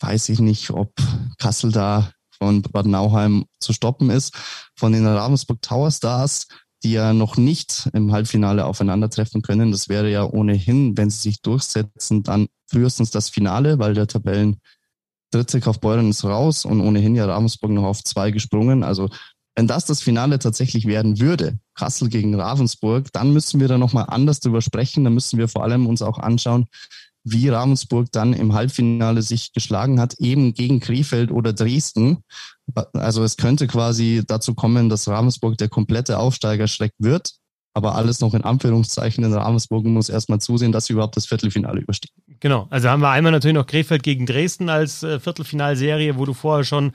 weiß 0.00 0.30
ich 0.30 0.40
nicht, 0.40 0.70
ob 0.70 0.92
Kassel 1.38 1.72
da 1.72 2.10
von 2.38 2.62
Bad 2.62 2.86
Nauheim 2.86 3.44
zu 3.60 3.72
stoppen 3.72 4.10
ist. 4.10 4.34
Von 4.76 4.92
den 4.92 5.06
Ravensburg 5.06 5.60
Tower 5.60 5.90
Stars, 5.90 6.46
die 6.82 6.92
ja 6.92 7.12
noch 7.12 7.36
nicht 7.36 7.88
im 7.92 8.12
Halbfinale 8.12 8.64
aufeinandertreffen 8.64 9.42
können. 9.42 9.72
Das 9.72 9.88
wäre 9.88 10.10
ja 10.10 10.24
ohnehin, 10.24 10.96
wenn 10.96 11.10
sie 11.10 11.20
sich 11.20 11.42
durchsetzen, 11.42 12.22
dann 12.22 12.48
frühestens 12.66 13.10
das 13.10 13.28
Finale, 13.28 13.78
weil 13.78 13.94
der 13.94 14.06
Tabellen 14.06 14.60
dritte 15.30 15.60
Kaufbeuren 15.60 16.10
ist 16.10 16.24
raus 16.24 16.64
und 16.64 16.80
ohnehin 16.80 17.14
ja 17.14 17.26
Ravensburg 17.26 17.72
noch 17.72 17.84
auf 17.84 18.02
zwei 18.02 18.30
gesprungen. 18.30 18.82
Also 18.82 19.10
wenn 19.56 19.66
das 19.66 19.84
das 19.84 20.00
Finale 20.00 20.38
tatsächlich 20.38 20.86
werden 20.86 21.18
würde, 21.18 21.58
Kassel 21.74 22.08
gegen 22.08 22.38
Ravensburg, 22.38 23.12
dann 23.12 23.32
müssen 23.32 23.58
wir 23.60 23.66
da 23.66 23.76
nochmal 23.76 24.06
anders 24.06 24.38
drüber 24.38 24.62
sprechen. 24.62 25.02
Da 25.02 25.10
müssen 25.10 25.38
wir 25.38 25.48
vor 25.48 25.64
allem 25.64 25.86
uns 25.86 26.00
auch 26.00 26.18
anschauen, 26.18 26.66
wie 27.30 27.48
Ravensburg 27.48 28.08
dann 28.12 28.32
im 28.32 28.54
Halbfinale 28.54 29.22
sich 29.22 29.52
geschlagen 29.52 30.00
hat, 30.00 30.14
eben 30.18 30.54
gegen 30.54 30.80
Krefeld 30.80 31.30
oder 31.30 31.52
Dresden. 31.52 32.18
Also 32.92 33.24
es 33.24 33.36
könnte 33.36 33.66
quasi 33.66 34.22
dazu 34.26 34.54
kommen, 34.54 34.88
dass 34.88 35.08
Ravensburg 35.08 35.56
der 35.58 35.68
komplette 35.68 36.18
Aufsteigerschreck 36.18 36.92
wird. 36.98 37.32
Aber 37.74 37.94
alles 37.94 38.20
noch 38.20 38.34
in 38.34 38.42
Anführungszeichen. 38.42 39.22
In 39.22 39.32
Ravensburg 39.32 39.84
muss 39.84 40.08
erstmal 40.08 40.40
zusehen, 40.40 40.72
dass 40.72 40.86
sie 40.86 40.94
überhaupt 40.94 41.16
das 41.16 41.26
Viertelfinale 41.26 41.80
überstehen. 41.80 42.10
Genau. 42.40 42.66
Also 42.70 42.88
haben 42.88 43.02
wir 43.02 43.10
einmal 43.10 43.30
natürlich 43.30 43.54
noch 43.54 43.66
Krefeld 43.66 44.02
gegen 44.02 44.26
Dresden 44.26 44.68
als 44.68 45.02
äh, 45.02 45.20
Viertelfinalserie, 45.20 46.16
wo 46.16 46.24
du 46.24 46.34
vorher 46.34 46.64
schon 46.64 46.92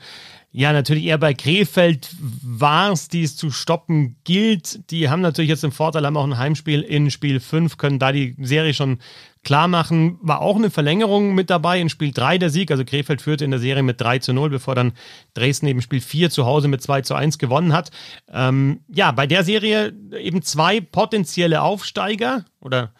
ja 0.54 0.72
natürlich 0.72 1.04
eher 1.04 1.18
bei 1.18 1.34
Krefeld 1.34 2.14
warst, 2.20 3.12
die 3.12 3.24
es 3.24 3.36
zu 3.36 3.50
stoppen 3.50 4.16
gilt. 4.22 4.90
Die 4.90 5.08
haben 5.08 5.20
natürlich 5.20 5.48
jetzt 5.48 5.64
den 5.64 5.72
Vorteil, 5.72 6.06
haben 6.06 6.16
auch 6.16 6.24
ein 6.24 6.38
Heimspiel 6.38 6.80
in 6.80 7.10
Spiel 7.10 7.40
5, 7.40 7.76
können 7.76 7.98
da 7.98 8.12
die 8.12 8.36
Serie 8.40 8.72
schon 8.72 8.98
klar 9.44 9.68
machen. 9.68 10.18
War 10.22 10.40
auch 10.40 10.56
eine 10.56 10.70
Verlängerung 10.70 11.34
mit 11.34 11.50
dabei 11.50 11.80
in 11.80 11.88
Spiel 11.88 12.12
3 12.12 12.38
der 12.38 12.50
Sieg. 12.50 12.70
Also 12.70 12.84
Krefeld 12.84 13.22
führte 13.22 13.44
in 13.44 13.50
der 13.50 13.60
Serie 13.60 13.82
mit 13.82 14.00
3 14.00 14.18
zu 14.18 14.32
0, 14.32 14.50
bevor 14.50 14.74
dann 14.74 14.92
Dresden 15.34 15.66
eben 15.66 15.82
Spiel 15.82 16.00
4 16.00 16.30
zu 16.30 16.46
Hause 16.46 16.68
mit 16.68 16.82
2 16.82 17.02
zu 17.02 17.14
1 17.14 17.38
gewonnen 17.38 17.72
hat. 17.72 17.90
Ähm, 18.32 18.80
ja, 18.88 19.12
bei 19.12 19.26
der 19.26 19.44
Serie 19.44 19.92
eben 20.18 20.42
zwei 20.42 20.80
potenzielle 20.80 21.62
Aufsteiger 21.62 22.44
oder 22.60 22.92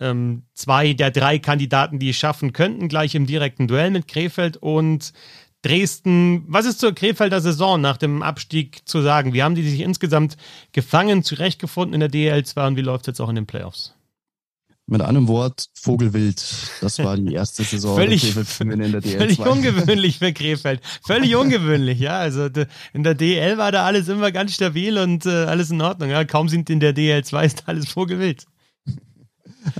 ähm, 0.00 0.42
zwei 0.54 0.94
der 0.94 1.10
drei 1.10 1.38
Kandidaten, 1.38 1.98
die 1.98 2.10
es 2.10 2.16
schaffen 2.16 2.52
könnten, 2.52 2.88
gleich 2.88 3.14
im 3.14 3.26
direkten 3.26 3.68
Duell 3.68 3.90
mit 3.90 4.08
Krefeld 4.08 4.56
und 4.56 5.12
Dresden. 5.62 6.44
Was 6.48 6.66
ist 6.66 6.80
zur 6.80 6.94
Krefelder 6.94 7.40
Saison 7.40 7.80
nach 7.80 7.96
dem 7.96 8.22
Abstieg 8.22 8.86
zu 8.88 9.00
sagen? 9.00 9.32
Wie 9.32 9.42
haben 9.42 9.54
die 9.54 9.68
sich 9.68 9.80
insgesamt 9.80 10.36
gefangen, 10.72 11.22
zurechtgefunden 11.22 11.94
in 11.94 12.00
der 12.00 12.10
DL2 12.10 12.66
und 12.66 12.76
wie 12.76 12.82
läuft 12.82 13.02
es 13.02 13.06
jetzt 13.08 13.20
auch 13.20 13.28
in 13.28 13.36
den 13.36 13.46
Playoffs? 13.46 13.94
Mit 14.92 15.00
einem 15.00 15.26
Wort, 15.26 15.70
Vogelwild. 15.72 16.44
Das 16.82 16.98
war 16.98 17.16
die 17.16 17.32
erste 17.32 17.64
Saison 17.64 17.96
völlig, 17.96 18.36
in 18.36 18.78
der 18.78 19.00
DL2. 19.00 19.16
Völlig 19.16 19.38
ungewöhnlich 19.38 20.18
für 20.18 20.34
Krefeld. 20.34 20.82
Völlig 21.02 21.34
ungewöhnlich, 21.34 21.98
ja. 21.98 22.18
Also 22.18 22.50
in 22.92 23.02
der 23.02 23.14
DL 23.14 23.56
war 23.56 23.72
da 23.72 23.86
alles 23.86 24.08
immer 24.08 24.30
ganz 24.32 24.52
stabil 24.52 24.98
und 24.98 25.24
äh, 25.24 25.30
alles 25.30 25.70
in 25.70 25.80
Ordnung. 25.80 26.10
Ja. 26.10 26.26
Kaum 26.26 26.50
sind 26.50 26.68
in 26.68 26.78
der 26.78 26.94
DL2 26.94 27.42
ist 27.42 27.62
alles 27.68 27.88
Vogelwild. 27.88 28.44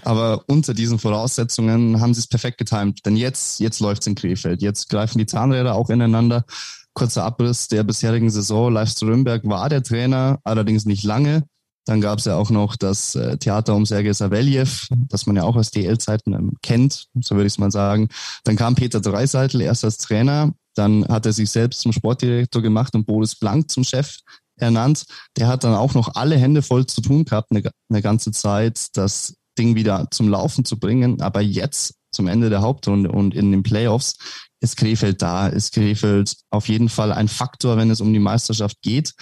Aber 0.03 0.45
unter 0.47 0.73
diesen 0.73 0.99
Voraussetzungen 0.99 2.01
haben 2.01 2.15
sie 2.15 2.21
es 2.21 2.27
perfekt 2.27 2.57
getimt. 2.57 3.05
Denn 3.05 3.17
jetzt, 3.17 3.61
jetzt 3.61 3.81
läuft 3.81 4.01
es 4.01 4.07
in 4.07 4.15
Krefeld. 4.15 4.63
Jetzt 4.63 4.89
greifen 4.89 5.19
die 5.19 5.27
Zahnräder 5.27 5.75
auch 5.75 5.91
ineinander. 5.91 6.47
Kurzer 6.95 7.25
Abriss 7.25 7.69
der 7.69 7.83
bisherigen 7.83 8.31
Saison. 8.31 8.73
Leif 8.73 8.89
Strömberg 8.93 9.43
war 9.45 9.69
der 9.69 9.83
Trainer, 9.83 10.41
allerdings 10.43 10.87
nicht 10.87 11.05
lange. 11.05 11.45
Dann 11.85 12.01
gab 12.01 12.21
es 12.21 12.27
ja 12.27 12.37
auch 12.37 12.51
noch 12.51 12.77
das 12.77 13.15
äh, 13.15 13.37
Theater 13.39 13.75
um 13.75 13.87
Sergei 13.87 14.13
Saveljev, 14.13 14.87
das 15.09 15.27
man 15.27 15.37
ja 15.37 15.43
auch 15.43 15.57
aus 15.57 15.71
DL-Zeiten 15.71 16.33
ähm, 16.33 16.53
kennt, 16.63 17.07
so 17.21 17.35
würde 17.35 17.47
ich 17.47 17.55
es 17.55 17.59
mal 17.59 17.73
sagen. 17.73 18.09
Dann 18.45 18.57
kam 18.57 18.75
Peter 18.75 19.01
Dreiseitel 19.01 19.61
erst 19.61 19.85
als 19.85 19.99
Trainer. 19.99 20.53
Dann 20.75 21.07
hat 21.09 21.27
er 21.27 21.33
sich 21.33 21.51
selbst 21.51 21.81
zum 21.81 21.93
Sportdirektor 21.93 22.63
gemacht 22.63 22.95
und 22.95 23.05
Boris 23.05 23.35
Blank 23.35 23.71
zum 23.71 23.85
Chef 23.85 24.19
ernannt. 24.57 25.05
Der 25.37 25.49
hat 25.49 25.65
dann 25.65 25.75
auch 25.75 25.95
noch 25.95 26.15
alle 26.15 26.37
Hände 26.37 26.63
voll 26.63 26.87
zu 26.87 27.01
tun 27.01 27.25
gehabt, 27.25 27.51
eine, 27.51 27.71
eine 27.91 28.03
ganze 28.03 28.31
Zeit. 28.31 28.87
Das 28.95 29.35
Ding 29.59 29.75
wieder 29.75 30.09
zum 30.11 30.29
Laufen 30.29 30.65
zu 30.65 30.79
bringen. 30.79 31.21
Aber 31.21 31.41
jetzt 31.41 31.95
zum 32.11 32.27
Ende 32.27 32.51
der 32.51 32.63
Hauptrunde 32.63 33.11
und 33.11 33.35
in 33.35 33.51
den 33.51 33.63
Playoffs 33.63 34.17
ist 34.61 34.77
Krefeld 34.77 35.21
da, 35.23 35.49
ist 35.49 35.73
Krefeld 35.73 36.37
auf 36.51 36.69
jeden 36.69 36.89
Fall 36.89 37.13
ein 37.13 37.29
Faktor, 37.29 37.77
wenn 37.77 37.91
es 37.91 38.01
um 38.01 38.13
die 38.13 38.19
Meisterschaft 38.19 38.77
geht. 38.83 39.13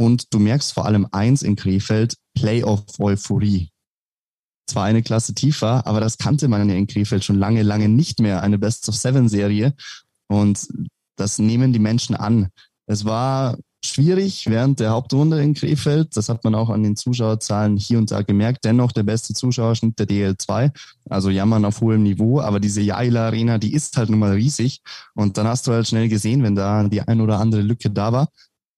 Und 0.00 0.32
du 0.32 0.38
merkst 0.38 0.72
vor 0.72 0.86
allem 0.86 1.08
eins 1.10 1.42
in 1.42 1.56
Krefeld, 1.56 2.14
Playoff-Euphorie. 2.34 3.70
Zwar 4.68 4.84
eine 4.84 5.02
Klasse 5.02 5.34
tiefer, 5.34 5.86
aber 5.86 6.00
das 6.00 6.18
kannte 6.18 6.46
man 6.46 6.68
ja 6.68 6.76
in 6.76 6.86
Krefeld 6.86 7.24
schon 7.24 7.38
lange, 7.38 7.62
lange 7.62 7.88
nicht 7.88 8.20
mehr, 8.20 8.42
eine 8.42 8.58
Best-of-Seven-Serie. 8.58 9.74
Und 10.28 10.68
das 11.16 11.38
nehmen 11.38 11.72
die 11.72 11.78
Menschen 11.78 12.14
an. 12.14 12.48
Es 12.86 13.04
war 13.04 13.56
schwierig 13.84 14.46
während 14.46 14.80
der 14.80 14.90
Hauptrunde 14.90 15.42
in 15.42 15.54
Krefeld. 15.54 16.16
Das 16.16 16.28
hat 16.28 16.44
man 16.44 16.54
auch 16.54 16.70
an 16.70 16.82
den 16.82 16.96
Zuschauerzahlen 16.96 17.76
hier 17.76 17.98
und 17.98 18.10
da 18.10 18.22
gemerkt. 18.22 18.64
Dennoch 18.64 18.92
der 18.92 19.02
beste 19.02 19.34
Zuschauerschnitt 19.34 19.98
der 19.98 20.06
DL2. 20.06 20.70
Also 21.08 21.30
jammern 21.30 21.64
auf 21.64 21.80
hohem 21.80 22.02
Niveau. 22.02 22.40
Aber 22.40 22.60
diese 22.60 22.80
Jaila 22.80 23.26
Arena, 23.26 23.58
die 23.58 23.72
ist 23.72 23.96
halt 23.96 24.10
nun 24.10 24.18
mal 24.18 24.32
riesig. 24.32 24.82
Und 25.14 25.38
dann 25.38 25.46
hast 25.46 25.66
du 25.66 25.72
halt 25.72 25.86
schnell 25.86 26.08
gesehen, 26.08 26.42
wenn 26.42 26.54
da 26.54 26.84
die 26.84 27.02
ein 27.02 27.20
oder 27.20 27.38
andere 27.38 27.62
Lücke 27.62 27.90
da 27.90 28.12
war. 28.12 28.28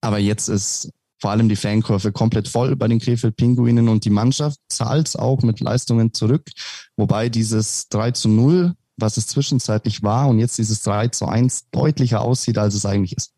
Aber 0.02 0.18
jetzt 0.18 0.48
ist 0.48 0.90
vor 1.20 1.30
allem 1.30 1.48
die 1.48 1.56
Fankurve 1.56 2.12
komplett 2.12 2.48
voll 2.48 2.76
bei 2.76 2.88
den 2.88 2.98
Krefeld 2.98 3.36
Pinguinen 3.36 3.88
und 3.88 4.04
die 4.04 4.10
Mannschaft 4.10 4.58
zahlt 4.68 5.18
auch 5.18 5.42
mit 5.42 5.60
Leistungen 5.60 6.12
zurück. 6.14 6.48
Wobei 6.96 7.28
dieses 7.28 7.88
3 7.88 8.12
zu 8.12 8.28
0 8.28 8.74
was 9.02 9.16
es 9.16 9.26
zwischenzeitlich 9.28 10.02
war 10.02 10.28
und 10.28 10.40
jetzt 10.40 10.58
dieses 10.58 10.82
3 10.82 11.08
zu 11.08 11.26
1 11.26 11.70
deutlicher 11.70 12.20
aussieht, 12.20 12.58
als 12.58 12.74
es 12.74 12.84
eigentlich 12.84 13.16
ist 13.16 13.32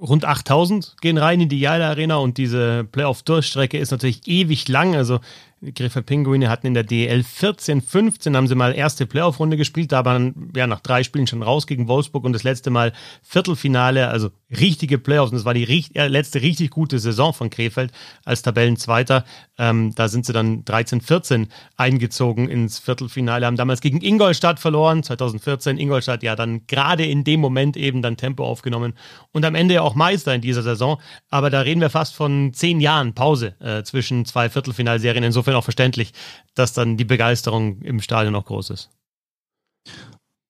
rund 0.00 0.24
8000 0.24 0.96
gehen 1.00 1.18
rein 1.18 1.40
in 1.40 1.48
die 1.48 1.60
Jala 1.60 1.88
Arena 1.88 2.16
und 2.16 2.38
diese 2.38 2.84
Playoff-Durchstrecke 2.84 3.78
ist 3.78 3.90
natürlich 3.90 4.26
ewig 4.26 4.68
lang. 4.68 4.94
Also 4.94 5.20
die 5.60 5.74
Griffe 5.74 6.02
Pinguine 6.02 6.48
hatten 6.48 6.68
in 6.68 6.74
der 6.74 6.84
DL 6.84 7.22
14, 7.22 7.80
15 7.80 8.36
haben 8.36 8.46
sie 8.46 8.54
mal 8.54 8.74
erste 8.74 9.06
Playoff-Runde 9.06 9.56
gespielt, 9.56 9.90
da 9.90 10.04
waren 10.04 10.52
ja 10.54 10.66
nach 10.66 10.80
drei 10.80 11.02
Spielen 11.02 11.26
schon 11.26 11.42
raus 11.42 11.66
gegen 11.66 11.88
Wolfsburg 11.88 12.24
und 12.24 12.32
das 12.32 12.44
letzte 12.44 12.70
Mal 12.70 12.92
Viertelfinale, 13.22 14.08
also 14.08 14.30
richtige 14.50 14.98
Playoffs. 14.98 15.32
Und 15.32 15.38
das 15.38 15.44
war 15.44 15.54
die 15.54 15.84
äh, 15.94 16.08
letzte 16.08 16.42
richtig 16.42 16.70
gute 16.70 16.98
Saison 16.98 17.34
von 17.34 17.50
Krefeld 17.50 17.92
als 18.24 18.42
Tabellenzweiter. 18.42 19.24
Ähm, 19.58 19.94
da 19.94 20.08
sind 20.08 20.26
sie 20.26 20.32
dann 20.32 20.64
13, 20.64 21.00
14 21.00 21.48
eingezogen 21.76 22.48
ins 22.48 22.78
Viertelfinale, 22.78 23.44
haben 23.44 23.56
damals 23.56 23.80
gegen 23.80 24.00
Ingolstadt 24.00 24.60
verloren, 24.60 25.02
2014. 25.02 25.78
Ingolstadt 25.78 26.22
ja 26.22 26.36
dann 26.36 26.66
gerade 26.66 27.04
in 27.04 27.24
dem 27.24 27.40
Moment 27.40 27.76
eben 27.76 28.00
dann 28.00 28.16
Tempo 28.16 28.44
aufgenommen 28.44 28.94
und 29.32 29.44
am 29.44 29.54
Ende 29.54 29.74
ja 29.74 29.82
auch 29.82 29.94
Meister 29.94 30.34
in 30.34 30.40
dieser 30.40 30.62
Saison. 30.62 31.00
Aber 31.30 31.50
da 31.50 31.62
reden 31.62 31.80
wir 31.80 31.90
fast 31.90 32.14
von 32.14 32.52
zehn 32.54 32.80
Jahren 32.80 33.14
Pause 33.14 33.54
äh, 33.60 33.82
zwischen 33.82 34.24
zwei 34.24 34.48
Viertelfinalserien. 34.48 35.24
Insofern 35.24 35.47
insofern 35.48 35.60
auch 35.60 35.64
verständlich, 35.64 36.12
dass 36.54 36.72
dann 36.72 36.96
die 36.96 37.04
Begeisterung 37.04 37.80
im 37.82 38.00
Stadion 38.00 38.34
auch 38.34 38.44
groß 38.44 38.70
ist. 38.70 38.90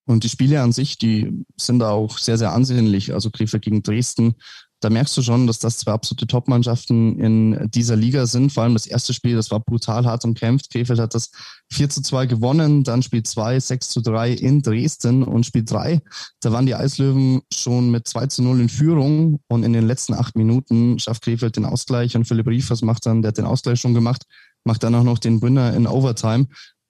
Und 0.07 0.25
die 0.25 0.29
Spiele 0.29 0.63
an 0.63 0.73
sich, 0.73 0.97
die 0.97 1.45
sind 1.57 1.83
auch 1.83 2.19
sehr, 2.19 2.39
sehr 2.39 2.53
ansehnlich. 2.53 3.13
Also 3.13 3.31
Krefeld 3.31 3.63
gegen 3.63 3.83
Dresden 3.83 4.37
da 4.81 4.91
merkst 4.91 5.17
du 5.17 5.23
schon, 5.23 5.47
dass 5.47 5.59
das 5.59 5.79
zwei 5.79 5.93
absolute 5.93 6.27
Top-Mannschaften 6.27 7.19
in 7.19 7.69
dieser 7.71 7.97
Liga 7.97 8.27
sind. 8.27 8.53
Vor 8.53 8.63
allem 8.63 8.75
das 8.75 8.87
erste 8.87 9.13
Spiel, 9.13 9.35
das 9.35 9.51
war 9.51 9.59
brutal 9.61 10.07
hart 10.07 10.25
umkämpft. 10.25 10.71
Krefeld 10.71 11.01
hat 11.01 11.15
das 11.15 11.31
4 11.73 11.89
zu 11.89 12.01
2 12.01 12.27
gewonnen, 12.27 12.85
dann 12.85 13.03
Spiel 13.03 13.25
2 13.25 13.59
6 13.59 13.89
zu 13.89 14.01
3 14.01 14.33
in 14.33 14.63
Dresden 14.63 15.25
und 15.25 15.45
Spiel 15.45 15.65
3, 15.65 16.01
da 16.41 16.53
waren 16.53 16.67
die 16.67 16.75
Eislöwen 16.75 17.43
schon 17.53 17.91
mit 17.91 18.07
2 18.07 18.29
zu 18.29 18.43
0 18.43 18.61
in 18.61 18.69
Führung 18.69 19.41
und 19.49 19.65
in 19.65 19.73
den 19.73 19.87
letzten 19.87 20.15
acht 20.15 20.37
Minuten 20.37 20.99
schafft 20.99 21.23
Krefeld 21.23 21.57
den 21.57 21.65
Ausgleich 21.65 22.15
und 22.17 22.27
Philipp 22.27 22.47
Riefers 22.47 22.83
macht 22.83 23.07
dann, 23.07 23.23
der 23.23 23.31
hat 23.31 23.39
den 23.39 23.47
Ausgleich 23.47 23.81
schon 23.81 23.95
gemacht, 23.95 24.25
macht 24.69 24.85
dann 24.85 24.95
auch 24.95 25.03
noch 25.03 25.19
den 25.19 25.43
Winner 25.43 25.75
in 25.75 25.89
Overtime 25.89 26.47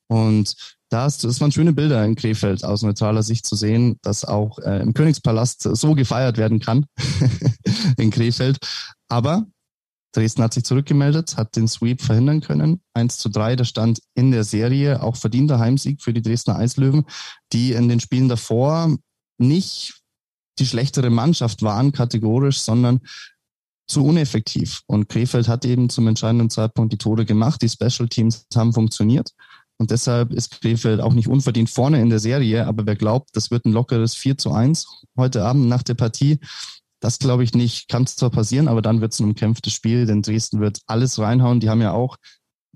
und 0.08 0.54
das, 0.90 1.18
das 1.18 1.40
waren 1.40 1.52
schöne 1.52 1.72
Bilder 1.72 2.04
in 2.04 2.16
Krefeld 2.16 2.64
aus 2.64 2.82
neutraler 2.82 3.22
Sicht 3.22 3.46
zu 3.46 3.56
sehen, 3.56 3.98
dass 4.02 4.24
auch 4.24 4.58
äh, 4.58 4.80
im 4.80 4.94
Königspalast 4.94 5.62
so 5.62 5.94
gefeiert 5.94 6.38
werden 6.38 6.60
kann 6.60 6.86
in 7.98 8.10
Krefeld. 8.10 8.58
Aber 9.08 9.46
Dresden 10.12 10.42
hat 10.42 10.54
sich 10.54 10.64
zurückgemeldet, 10.64 11.36
hat 11.36 11.56
den 11.56 11.68
Sweep 11.68 12.00
verhindern 12.00 12.40
können. 12.40 12.80
1 12.94 13.18
zu 13.18 13.28
3, 13.28 13.56
der 13.56 13.64
stand 13.64 14.00
in 14.14 14.30
der 14.30 14.44
Serie, 14.44 15.02
auch 15.02 15.16
verdienter 15.16 15.58
Heimsieg 15.58 16.02
für 16.02 16.14
die 16.14 16.22
Dresdner 16.22 16.56
Eislöwen, 16.56 17.04
die 17.52 17.72
in 17.72 17.88
den 17.88 18.00
Spielen 18.00 18.28
davor 18.28 18.96
nicht 19.38 20.00
die 20.58 20.66
schlechtere 20.66 21.10
Mannschaft 21.10 21.62
waren, 21.62 21.92
kategorisch, 21.92 22.60
sondern 22.60 23.00
zu 23.88 24.04
uneffektiv. 24.04 24.82
Und 24.86 25.08
Krefeld 25.08 25.48
hat 25.48 25.64
eben 25.64 25.88
zum 25.90 26.06
entscheidenden 26.06 26.50
Zeitpunkt 26.50 26.92
die 26.92 26.98
Tore 26.98 27.24
gemacht. 27.24 27.62
Die 27.62 27.68
Special 27.68 28.08
Teams 28.08 28.46
haben 28.54 28.72
funktioniert. 28.72 29.32
Und 29.78 29.90
deshalb 29.90 30.32
ist 30.32 30.60
Krefeld 30.60 31.00
auch 31.00 31.14
nicht 31.14 31.28
unverdient 31.28 31.70
vorne 31.70 32.00
in 32.00 32.10
der 32.10 32.18
Serie. 32.18 32.66
Aber 32.66 32.84
wer 32.86 32.96
glaubt, 32.96 33.30
das 33.32 33.50
wird 33.50 33.64
ein 33.64 33.72
lockeres 33.72 34.14
4 34.14 34.36
zu 34.38 34.52
1 34.52 35.04
heute 35.16 35.44
Abend 35.44 35.68
nach 35.68 35.82
der 35.82 35.94
Partie, 35.94 36.38
das 37.00 37.18
glaube 37.18 37.44
ich 37.44 37.54
nicht. 37.54 37.88
Kann 37.88 38.06
zwar 38.06 38.30
passieren, 38.30 38.68
aber 38.68 38.82
dann 38.82 39.00
wird 39.00 39.12
es 39.12 39.20
ein 39.20 39.28
umkämpftes 39.28 39.72
Spiel, 39.72 40.06
denn 40.06 40.22
Dresden 40.22 40.60
wird 40.60 40.80
alles 40.86 41.18
reinhauen. 41.18 41.60
Die 41.60 41.70
haben 41.70 41.80
ja 41.80 41.92
auch 41.92 42.16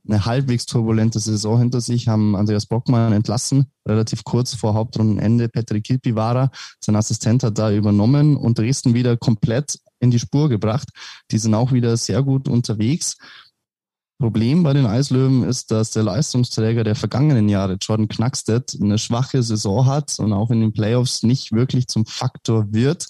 eine 0.09 0.25
halbwegs 0.25 0.67
turbulente 0.67 1.21
Saison 1.21 1.59
hinter 1.59 1.81
sich, 1.81 2.09
haben 2.09 2.35
Andreas 2.35 2.67
Brockmann 2.67 3.13
entlassen, 3.13 3.67
relativ 3.87 4.25
kurz 4.25 4.55
vor 4.55 4.75
Hauptrundenende. 4.75 5.49
Petri 5.49 5.81
Kilpivara, 5.81 6.51
sein 6.81 6.97
Assistent, 6.97 7.45
hat 7.45 7.59
da 7.59 7.73
übernommen 7.73 8.37
und 8.37 8.59
Dresden 8.59 8.95
wieder 8.95 9.17
komplett 9.17 9.79
in 10.03 10.11
die 10.11 10.19
Spur 10.19 10.49
gebracht. 10.49 10.91
Die 11.31 11.39
sind 11.39 11.55
auch 11.55 11.73
wieder 11.73 11.97
sehr 11.97 12.23
gut 12.23 12.49
unterwegs. 12.49 13.17
Problem 14.19 14.63
bei 14.63 14.73
den 14.73 14.87
Eislöwen 14.87 15.43
ist, 15.43 15.71
dass 15.71 15.91
der 15.91 16.05
Leistungsträger 16.05 16.85
der 16.85 16.95
vergangenen 16.95 17.49
Jahre, 17.49 17.77
Jordan 17.81 18.09
Knackstedt, 18.09 18.79
eine 18.81 18.99
schwache 18.99 19.43
Saison 19.43 19.87
hat 19.87 20.19
und 20.19 20.33
auch 20.33 20.51
in 20.51 20.61
den 20.61 20.73
Playoffs 20.73 21.23
nicht 21.23 21.51
wirklich 21.53 21.89
zum 21.89 22.07
Faktor 22.07 22.73
wird, 22.73 23.09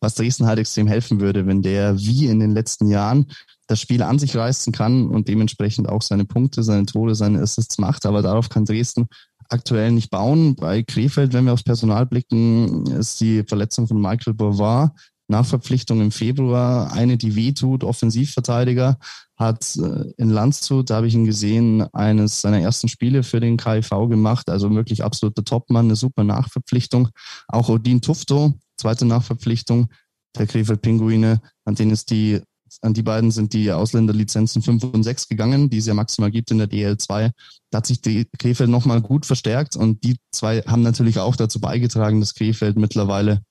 was 0.00 0.14
Dresden 0.14 0.46
halt 0.46 0.58
extrem 0.58 0.86
helfen 0.86 1.20
würde, 1.20 1.46
wenn 1.46 1.60
der 1.60 1.98
wie 1.98 2.26
in 2.26 2.40
den 2.40 2.52
letzten 2.52 2.88
Jahren 2.88 3.26
das 3.66 3.80
Spiel 3.80 4.02
an 4.02 4.18
sich 4.18 4.36
reißen 4.36 4.72
kann 4.72 5.08
und 5.08 5.28
dementsprechend 5.28 5.88
auch 5.88 6.02
seine 6.02 6.24
Punkte, 6.24 6.62
seine 6.62 6.86
Tore, 6.86 7.14
seine 7.14 7.40
Assists 7.40 7.78
macht. 7.78 8.06
Aber 8.06 8.22
darauf 8.22 8.48
kann 8.48 8.64
Dresden 8.64 9.06
aktuell 9.48 9.92
nicht 9.92 10.10
bauen. 10.10 10.54
Bei 10.56 10.82
Krefeld, 10.82 11.32
wenn 11.32 11.44
wir 11.44 11.52
aufs 11.52 11.62
Personal 11.62 12.06
blicken, 12.06 12.86
ist 12.86 13.20
die 13.20 13.42
Verletzung 13.44 13.86
von 13.86 14.00
Michael 14.00 14.34
Boivard 14.34 14.92
Nachverpflichtung 15.28 16.00
im 16.00 16.10
Februar, 16.10 16.92
eine, 16.92 17.16
die 17.16 17.34
wehtut, 17.34 17.84
Offensivverteidiger, 17.84 18.98
hat 19.36 19.76
äh, 19.76 20.12
in 20.16 20.30
Landshut, 20.30 20.90
da 20.90 20.96
habe 20.96 21.06
ich 21.06 21.14
ihn 21.14 21.24
gesehen, 21.24 21.82
eines 21.92 22.40
seiner 22.40 22.60
ersten 22.60 22.88
Spiele 22.88 23.22
für 23.22 23.40
den 23.40 23.56
KIV 23.56 23.90
gemacht, 24.08 24.48
also 24.48 24.72
wirklich 24.74 25.02
absoluter 25.02 25.44
Topmann, 25.44 25.86
eine 25.86 25.96
super 25.96 26.24
Nachverpflichtung. 26.24 27.08
Auch 27.48 27.68
Odin 27.68 28.00
Tufto, 28.00 28.52
zweite 28.76 29.06
Nachverpflichtung 29.06 29.88
der 30.36 30.46
Krefeld 30.46 30.82
Pinguine, 30.82 31.40
an 31.64 31.74
denen 31.74 31.90
ist 31.90 32.10
die 32.10 32.40
an 32.82 32.94
die 32.94 33.02
beiden 33.02 33.30
sind 33.30 33.52
die 33.52 33.70
Ausländerlizenzen 33.70 34.62
5 34.62 34.84
und 34.84 35.02
6 35.02 35.28
gegangen, 35.28 35.70
die 35.70 35.78
es 35.78 35.86
ja 35.86 35.94
maximal 35.94 36.30
gibt 36.30 36.50
in 36.50 36.58
der 36.58 36.68
DL2. 36.68 37.30
Da 37.70 37.78
hat 37.78 37.86
sich 37.86 38.00
die 38.00 38.26
Krefeld 38.38 38.70
nochmal 38.70 39.00
gut 39.00 39.26
verstärkt 39.26 39.76
und 39.76 40.02
die 40.04 40.16
zwei 40.32 40.60
haben 40.62 40.82
natürlich 40.82 41.18
auch 41.18 41.36
dazu 41.36 41.60
beigetragen, 41.60 42.20
dass 42.20 42.34
Krefeld 42.34 42.76
mittlerweile, 42.76 43.42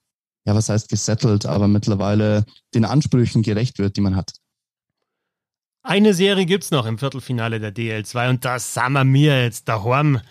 ja, 0.46 0.56
was 0.56 0.70
heißt 0.70 0.90
gesettelt, 0.90 1.46
aber 1.46 1.68
mittlerweile 1.68 2.46
den 2.74 2.86
Ansprüchen 2.86 3.44
gerecht 3.44 3.80
wird, 3.80 3.96
die 3.98 4.02
man 4.02 4.16
hat. 4.16 4.34
Eine 5.84 6.14
Serie 6.14 6.46
gibt 6.46 6.64
es 6.64 6.72
noch 6.72 6.86
im 6.86 6.98
Viertelfinale 6.98 7.60
der 7.60 7.76
DL2 7.76 8.30
und 8.30 8.46
das 8.46 8.74
sagen 8.74 8.94
wir 8.94 9.04
mir 9.04 9.44
jetzt 9.44 9.68
daheim 9.68 10.22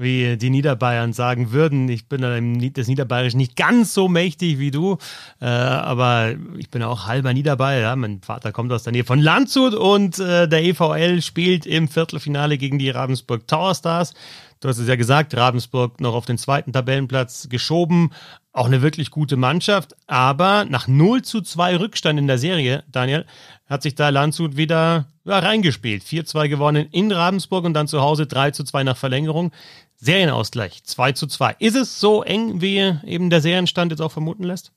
wie 0.00 0.36
die 0.38 0.50
Niederbayern 0.50 1.12
sagen 1.12 1.52
würden. 1.52 1.88
Ich 1.88 2.08
bin 2.08 2.72
des 2.72 2.88
Niederbayerisch 2.88 3.34
nicht 3.34 3.54
ganz 3.54 3.92
so 3.92 4.08
mächtig 4.08 4.58
wie 4.58 4.70
du, 4.70 4.96
äh, 5.40 5.44
aber 5.44 6.34
ich 6.56 6.70
bin 6.70 6.82
auch 6.82 7.06
halber 7.06 7.34
Niederbayer. 7.34 7.80
Ja? 7.80 7.96
Mein 7.96 8.22
Vater 8.22 8.50
kommt 8.50 8.72
aus 8.72 8.82
der 8.82 8.92
Nähe 8.92 9.04
von 9.04 9.20
Landshut 9.20 9.74
und 9.74 10.18
äh, 10.18 10.48
der 10.48 10.64
EVL 10.64 11.20
spielt 11.20 11.66
im 11.66 11.86
Viertelfinale 11.86 12.56
gegen 12.56 12.78
die 12.78 12.90
Ravensburg 12.90 13.46
Tower 13.46 13.74
Stars. 13.74 14.14
Du 14.60 14.68
hast 14.68 14.78
es 14.78 14.88
ja 14.88 14.96
gesagt, 14.96 15.34
Ravensburg 15.34 16.00
noch 16.00 16.14
auf 16.14 16.26
den 16.26 16.38
zweiten 16.38 16.72
Tabellenplatz 16.72 17.48
geschoben. 17.48 18.10
Auch 18.52 18.66
eine 18.66 18.82
wirklich 18.82 19.10
gute 19.10 19.36
Mannschaft. 19.36 19.94
Aber 20.06 20.64
nach 20.64 20.88
0 20.88 21.22
zu 21.22 21.40
2 21.40 21.76
Rückstand 21.76 22.18
in 22.18 22.26
der 22.26 22.38
Serie, 22.38 22.82
Daniel, 22.90 23.24
hat 23.66 23.82
sich 23.82 23.94
da 23.94 24.08
Landshut 24.08 24.56
wieder 24.56 25.06
ja, 25.24 25.38
reingespielt. 25.38 26.02
4-2 26.02 26.48
gewonnen 26.48 26.88
in 26.90 27.12
Ravensburg 27.12 27.64
und 27.64 27.74
dann 27.74 27.86
zu 27.86 28.00
Hause 28.00 28.26
3 28.26 28.50
zu 28.50 28.64
2 28.64 28.82
nach 28.82 28.96
Verlängerung. 28.96 29.52
Serienausgleich 29.96 30.82
2 30.82 31.12
zu 31.12 31.26
2. 31.26 31.56
Ist 31.58 31.76
es 31.76 32.00
so 32.00 32.22
eng, 32.22 32.60
wie 32.60 32.78
eben 33.04 33.30
der 33.30 33.40
Serienstand 33.40 33.92
jetzt 33.92 34.00
auch 34.00 34.12
vermuten 34.12 34.44
lässt? 34.44 34.72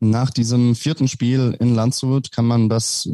Nach 0.00 0.30
diesem 0.30 0.74
vierten 0.74 1.08
Spiel 1.08 1.56
in 1.60 1.74
Landshut 1.74 2.32
kann 2.32 2.46
man 2.46 2.68
das 2.68 3.06
äh, 3.06 3.12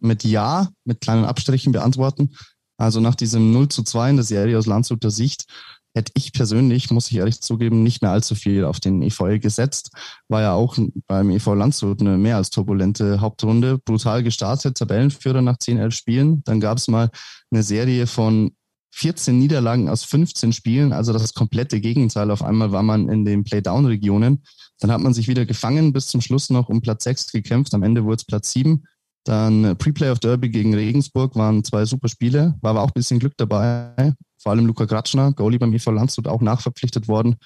mit 0.00 0.24
Ja, 0.24 0.68
mit 0.84 1.00
kleinen 1.00 1.24
Abstrichen 1.24 1.72
beantworten. 1.72 2.34
Also 2.78 3.00
nach 3.00 3.14
diesem 3.14 3.52
0 3.52 3.68
zu 3.68 3.82
2 3.82 4.10
in 4.10 4.16
der 4.16 4.24
Serie 4.24 4.58
aus 4.58 4.66
Landshuter 4.66 5.10
Sicht 5.10 5.44
hätte 5.94 6.12
ich 6.14 6.32
persönlich, 6.32 6.90
muss 6.90 7.10
ich 7.10 7.18
ehrlich 7.18 7.40
zugeben, 7.40 7.82
nicht 7.82 8.02
mehr 8.02 8.10
allzu 8.10 8.34
viel 8.34 8.64
auf 8.64 8.80
den 8.80 9.02
EVL 9.02 9.38
gesetzt. 9.38 9.90
War 10.28 10.42
ja 10.42 10.52
auch 10.54 10.78
beim 11.06 11.30
EV 11.30 11.54
Landshut 11.54 12.00
eine 12.00 12.16
mehr 12.16 12.36
als 12.36 12.50
turbulente 12.50 13.20
Hauptrunde. 13.20 13.78
Brutal 13.78 14.22
gestartet, 14.22 14.78
Tabellenführer 14.78 15.42
nach 15.42 15.58
10, 15.58 15.78
11 15.78 15.94
Spielen. 15.94 16.44
Dann 16.44 16.60
gab 16.60 16.78
es 16.78 16.88
mal 16.88 17.10
eine 17.50 17.62
Serie 17.62 18.06
von 18.06 18.52
14 18.94 19.38
Niederlagen 19.38 19.88
aus 19.88 20.04
15 20.04 20.52
Spielen, 20.52 20.92
also 20.92 21.12
das 21.12 21.34
komplette 21.34 21.80
Gegenteil. 21.80 22.30
Auf 22.30 22.42
einmal 22.42 22.72
war 22.72 22.82
man 22.82 23.08
in 23.08 23.24
den 23.24 23.42
Playdown-Regionen. 23.44 24.42
Dann 24.80 24.90
hat 24.90 25.00
man 25.00 25.14
sich 25.14 25.28
wieder 25.28 25.46
gefangen, 25.46 25.92
bis 25.92 26.08
zum 26.08 26.20
Schluss 26.20 26.50
noch 26.50 26.68
um 26.68 26.82
Platz 26.82 27.04
6 27.04 27.32
gekämpft. 27.32 27.74
Am 27.74 27.82
Ende 27.82 28.04
wurde 28.04 28.16
es 28.16 28.24
Platz 28.24 28.52
7. 28.52 28.84
Dann 29.24 29.64
äh, 29.64 29.74
Pre-Playoff 29.74 30.18
Derby 30.18 30.50
gegen 30.50 30.74
Regensburg 30.74 31.36
waren 31.36 31.64
zwei 31.64 31.84
super 31.84 32.08
Spiele, 32.08 32.56
war 32.60 32.72
aber 32.72 32.82
auch 32.82 32.88
ein 32.88 32.94
bisschen 32.94 33.20
Glück 33.20 33.34
dabei. 33.36 34.14
Vor 34.42 34.52
allem 34.52 34.66
Luca 34.66 34.84
Gratschner, 34.84 35.32
Goalie 35.32 35.58
beim 35.58 35.72
EV 35.72 35.90
Landshut, 35.90 36.26
auch 36.26 36.40
nachverpflichtet 36.40 37.08
worden. 37.08 37.36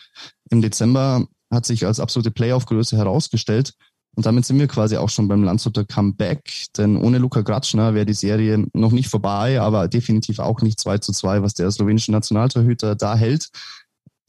Im 0.51 0.63
Dezember 0.63 1.27
hat 1.53 1.67
sich 1.67 1.87
als 1.87 2.01
absolute 2.01 2.31
Playoff-Größe 2.31 2.97
herausgestellt. 2.97 3.75
Und 4.17 4.25
damit 4.25 4.47
sind 4.47 4.59
wir 4.59 4.67
quasi 4.67 4.97
auch 4.97 5.11
schon 5.11 5.29
beim 5.29 5.45
Landshuter 5.45 5.85
Comeback. 5.85 6.67
Denn 6.77 6.97
ohne 6.97 7.19
Luca 7.19 7.43
Gratschner 7.43 7.95
wäre 7.95 8.07
die 8.07 8.15
Serie 8.15 8.67
noch 8.73 8.93
nicht 8.93 9.09
vorbei, 9.09 9.61
aber 9.61 9.89
definitiv 9.89 10.39
auch 10.39 10.63
nicht 10.63 10.81
2 10.81 10.99
zu 10.99 11.13
2, 11.13 11.43
was 11.43 11.55
der 11.55 11.71
slowenische 11.71 12.13
Nationaltorhüter 12.13 12.95
da 12.95 13.15
hält. 13.15 13.51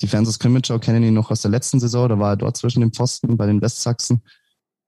Die 0.01 0.07
Fans 0.07 0.27
aus 0.27 0.39
Krimitschau 0.39 0.77
kennen 0.79 1.03
ihn 1.03 1.13
noch 1.13 1.31
aus 1.31 1.41
der 1.41 1.51
letzten 1.51 1.79
Saison, 1.79 2.09
da 2.09 2.19
war 2.19 2.33
er 2.33 2.37
dort 2.37 2.57
zwischen 2.57 2.81
den 2.81 2.91
Pfosten 2.91 3.37
bei 3.37 3.47
den 3.47 3.61
Westsachsen 3.61 4.21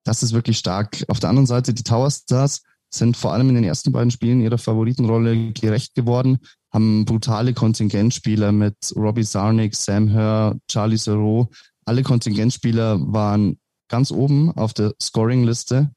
das 0.03 0.23
ist 0.23 0.33
wirklich 0.33 0.57
stark. 0.57 1.03
Auf 1.07 1.19
der 1.19 1.29
anderen 1.29 1.45
Seite, 1.45 1.73
die 1.73 1.83
Tower 1.83 2.09
Stars 2.09 2.63
sind 2.89 3.17
vor 3.17 3.33
allem 3.33 3.49
in 3.49 3.55
den 3.55 3.63
ersten 3.63 3.91
beiden 3.91 4.11
Spielen 4.11 4.41
ihrer 4.41 4.57
Favoritenrolle 4.57 5.51
gerecht 5.51 5.95
geworden, 5.95 6.39
haben 6.71 7.05
brutale 7.05 7.53
Kontingentspieler 7.53 8.51
mit 8.51 8.75
Robbie 8.95 9.23
Sarnik, 9.23 9.75
Sam 9.75 10.11
Hör, 10.11 10.57
Charlie 10.67 10.97
Serow. 10.97 11.47
Alle 11.85 12.03
Kontingentspieler 12.03 12.99
waren 13.13 13.59
ganz 13.89 14.11
oben 14.11 14.51
auf 14.51 14.73
der 14.73 14.93
Scoring-Liste. 15.01 15.91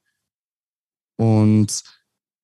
Und 1.16 1.82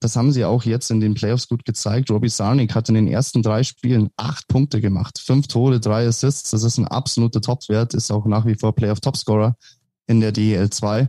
das 0.01 0.14
haben 0.14 0.30
sie 0.30 0.44
auch 0.44 0.62
jetzt 0.64 0.90
in 0.90 1.01
den 1.01 1.14
Playoffs 1.14 1.49
gut 1.49 1.64
gezeigt. 1.64 2.11
Robbie 2.11 2.28
Sarnik 2.28 2.74
hat 2.74 2.88
in 2.88 2.94
den 2.94 3.09
ersten 3.09 3.42
drei 3.42 3.64
Spielen 3.64 4.11
acht 4.16 4.46
Punkte 4.46 4.80
gemacht. 4.80 5.18
Fünf 5.18 5.49
Tore, 5.49 5.80
drei 5.80 6.07
Assists. 6.07 6.51
Das 6.51 6.62
ist 6.62 6.78
ein 6.78 6.86
absoluter 6.86 7.40
Topwert, 7.40 7.94
ist 7.94 8.12
auch 8.12 8.26
nach 8.26 8.46
wie 8.46 8.55
vor 8.55 8.74
Playoff-Topscorer 8.74 9.57
in 10.07 10.20
der 10.20 10.32
DEL 10.32 10.70
2. 10.70 11.09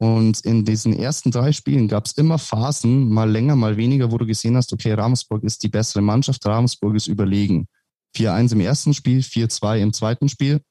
Und 0.00 0.40
in 0.40 0.64
diesen 0.64 0.94
ersten 0.94 1.30
drei 1.30 1.52
Spielen 1.52 1.86
gab 1.86 2.06
es 2.06 2.12
immer 2.12 2.38
Phasen, 2.38 3.10
mal 3.12 3.30
länger, 3.30 3.54
mal 3.54 3.76
weniger, 3.76 4.10
wo 4.10 4.16
du 4.16 4.24
gesehen 4.24 4.56
hast, 4.56 4.72
okay, 4.72 4.94
Ravensburg 4.94 5.44
ist 5.44 5.62
die 5.62 5.68
bessere 5.68 6.00
Mannschaft, 6.00 6.46
Ravensburg 6.46 6.96
ist 6.96 7.06
überlegen. 7.06 7.68
4-1 8.16 8.52
im 8.52 8.60
ersten 8.60 8.94
Spiel, 8.94 9.20
4-2 9.20 9.78
im 9.78 9.92
zweiten 9.92 10.30
Spiel. 10.30 10.62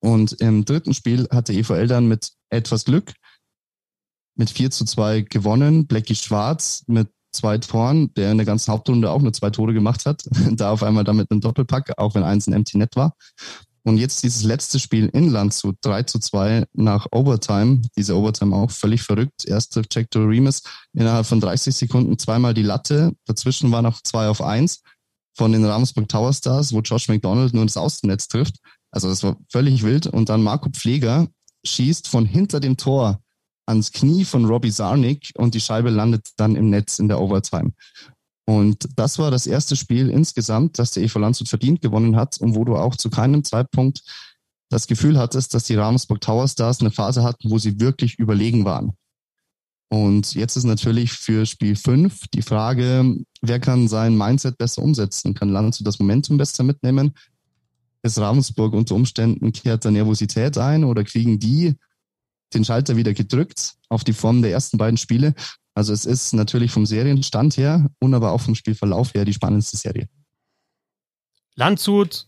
Und 0.00 0.34
im 0.40 0.64
dritten 0.64 0.94
Spiel 0.94 1.26
hatte 1.32 1.52
EVL 1.52 1.88
dann 1.88 2.06
mit 2.06 2.30
etwas 2.48 2.84
Glück 2.84 3.12
mit 4.36 4.50
4 4.50 4.70
zu 4.70 4.84
2 4.84 5.22
gewonnen. 5.22 5.88
Blackie 5.88 6.14
Schwarz 6.14 6.84
mit 6.86 7.08
zwei 7.32 7.58
Toren, 7.58 8.14
der 8.14 8.30
in 8.30 8.38
der 8.38 8.46
ganzen 8.46 8.72
Hauptrunde 8.72 9.10
auch 9.10 9.20
nur 9.20 9.32
zwei 9.32 9.50
Tore 9.50 9.74
gemacht 9.74 10.06
hat. 10.06 10.22
da 10.52 10.70
auf 10.70 10.82
einmal 10.82 11.04
damit 11.04 11.30
einen 11.30 11.40
Doppelpack, 11.40 11.98
auch 11.98 12.14
wenn 12.14 12.22
eins 12.22 12.46
ein 12.46 12.52
Empty 12.52 12.78
Net 12.78 12.94
war. 12.94 13.14
Und 13.88 13.96
jetzt 13.96 14.22
dieses 14.22 14.42
letzte 14.42 14.78
Spiel 14.78 15.08
in 15.14 15.30
Landshut, 15.30 15.76
3 15.80 16.02
zu 16.02 16.18
2 16.18 16.66
nach 16.74 17.06
Overtime. 17.10 17.80
Diese 17.96 18.14
Overtime 18.14 18.54
auch 18.54 18.70
völlig 18.70 19.00
verrückt. 19.00 19.46
Erster 19.46 19.82
Check 19.82 20.10
to 20.10 20.24
Remus 20.24 20.62
innerhalb 20.92 21.24
von 21.24 21.40
30 21.40 21.74
Sekunden 21.74 22.18
zweimal 22.18 22.52
die 22.52 22.62
Latte. 22.62 23.14
Dazwischen 23.24 23.72
war 23.72 23.80
noch 23.80 24.02
2 24.02 24.28
auf 24.28 24.42
1 24.42 24.82
von 25.34 25.52
den 25.52 25.64
Ravensburg 25.64 26.06
Tower 26.06 26.34
Stars, 26.34 26.74
wo 26.74 26.80
Josh 26.80 27.08
McDonald 27.08 27.54
nur 27.54 27.64
das 27.64 27.78
Außennetz 27.78 28.28
trifft. 28.28 28.56
Also 28.90 29.08
das 29.08 29.22
war 29.22 29.38
völlig 29.50 29.82
wild. 29.82 30.06
Und 30.06 30.28
dann 30.28 30.42
Marco 30.42 30.68
Pfleger 30.68 31.26
schießt 31.64 32.08
von 32.08 32.26
hinter 32.26 32.60
dem 32.60 32.76
Tor 32.76 33.22
ans 33.64 33.90
Knie 33.90 34.26
von 34.26 34.44
Robbie 34.44 34.70
Sarnik 34.70 35.32
und 35.34 35.54
die 35.54 35.62
Scheibe 35.62 35.88
landet 35.88 36.28
dann 36.36 36.56
im 36.56 36.68
Netz 36.68 36.98
in 36.98 37.08
der 37.08 37.22
Overtime. 37.22 37.72
Und 38.48 38.88
das 38.96 39.18
war 39.18 39.30
das 39.30 39.46
erste 39.46 39.76
Spiel 39.76 40.08
insgesamt, 40.08 40.78
das 40.78 40.92
der 40.92 41.02
EV 41.02 41.18
Landshut 41.18 41.50
verdient 41.50 41.82
gewonnen 41.82 42.16
hat 42.16 42.38
und 42.38 42.54
wo 42.54 42.64
du 42.64 42.76
auch 42.76 42.96
zu 42.96 43.10
keinem 43.10 43.44
Zeitpunkt 43.44 44.02
das 44.70 44.86
Gefühl 44.86 45.18
hattest, 45.18 45.52
dass 45.52 45.64
die 45.64 45.74
Ravensburg 45.74 46.22
Tower 46.22 46.48
Stars 46.48 46.80
eine 46.80 46.90
Phase 46.90 47.22
hatten, 47.22 47.50
wo 47.50 47.58
sie 47.58 47.78
wirklich 47.78 48.18
überlegen 48.18 48.64
waren. 48.64 48.92
Und 49.90 50.32
jetzt 50.32 50.56
ist 50.56 50.64
natürlich 50.64 51.12
für 51.12 51.44
Spiel 51.44 51.76
5 51.76 52.28
die 52.32 52.40
Frage, 52.40 53.16
wer 53.42 53.60
kann 53.60 53.86
sein 53.86 54.16
Mindset 54.16 54.56
besser 54.56 54.80
umsetzen? 54.80 55.34
Kann 55.34 55.50
Landshut 55.50 55.86
das 55.86 55.98
Momentum 55.98 56.38
besser 56.38 56.64
mitnehmen? 56.64 57.12
Ist 58.02 58.18
Ravensburg 58.18 58.72
unter 58.72 58.94
Umständen 58.94 59.52
kehrt 59.52 59.84
da 59.84 59.90
Nervosität 59.90 60.56
ein 60.56 60.84
oder 60.84 61.04
kriegen 61.04 61.38
die 61.38 61.74
den 62.54 62.64
Schalter 62.64 62.96
wieder 62.96 63.12
gedrückt 63.12 63.74
auf 63.90 64.04
die 64.04 64.14
Form 64.14 64.40
der 64.40 64.52
ersten 64.52 64.78
beiden 64.78 64.96
Spiele. 64.96 65.34
Also 65.78 65.92
es 65.92 66.06
ist 66.06 66.32
natürlich 66.32 66.72
vom 66.72 66.86
Serienstand 66.86 67.56
her 67.56 67.88
und 68.00 68.12
aber 68.12 68.32
auch 68.32 68.40
vom 68.40 68.56
Spielverlauf 68.56 69.14
her 69.14 69.24
die 69.24 69.32
spannendste 69.32 69.76
Serie. 69.76 70.08
Landshut, 71.54 72.26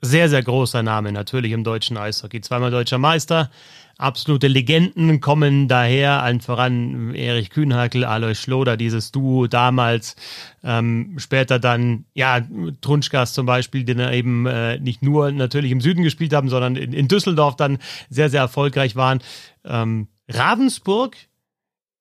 sehr, 0.00 0.28
sehr 0.28 0.44
großer 0.44 0.84
Name 0.84 1.10
natürlich 1.10 1.50
im 1.50 1.64
deutschen 1.64 1.96
Eishockey. 1.96 2.40
Zweimal 2.40 2.70
deutscher 2.70 2.98
Meister, 2.98 3.50
absolute 3.98 4.46
Legenden 4.46 5.20
kommen 5.20 5.66
daher, 5.66 6.22
allen 6.22 6.40
voran 6.40 7.16
Erich 7.16 7.50
Kühnhackel, 7.50 8.04
Alois 8.04 8.36
Schloder, 8.36 8.76
dieses 8.76 9.10
Duo 9.10 9.48
damals, 9.48 10.14
ähm, 10.62 11.14
später 11.16 11.58
dann, 11.58 12.04
ja, 12.14 12.46
Trunschkas 12.80 13.32
zum 13.34 13.44
Beispiel, 13.44 13.82
die 13.82 13.96
dann 13.96 14.12
eben 14.12 14.46
äh, 14.46 14.78
nicht 14.78 15.02
nur 15.02 15.32
natürlich 15.32 15.72
im 15.72 15.80
Süden 15.80 16.04
gespielt 16.04 16.32
haben, 16.32 16.48
sondern 16.48 16.76
in, 16.76 16.92
in 16.92 17.08
Düsseldorf 17.08 17.56
dann 17.56 17.78
sehr, 18.08 18.30
sehr 18.30 18.42
erfolgreich 18.42 18.94
waren. 18.94 19.18
Ähm, 19.64 20.06
Ravensburg 20.28 21.16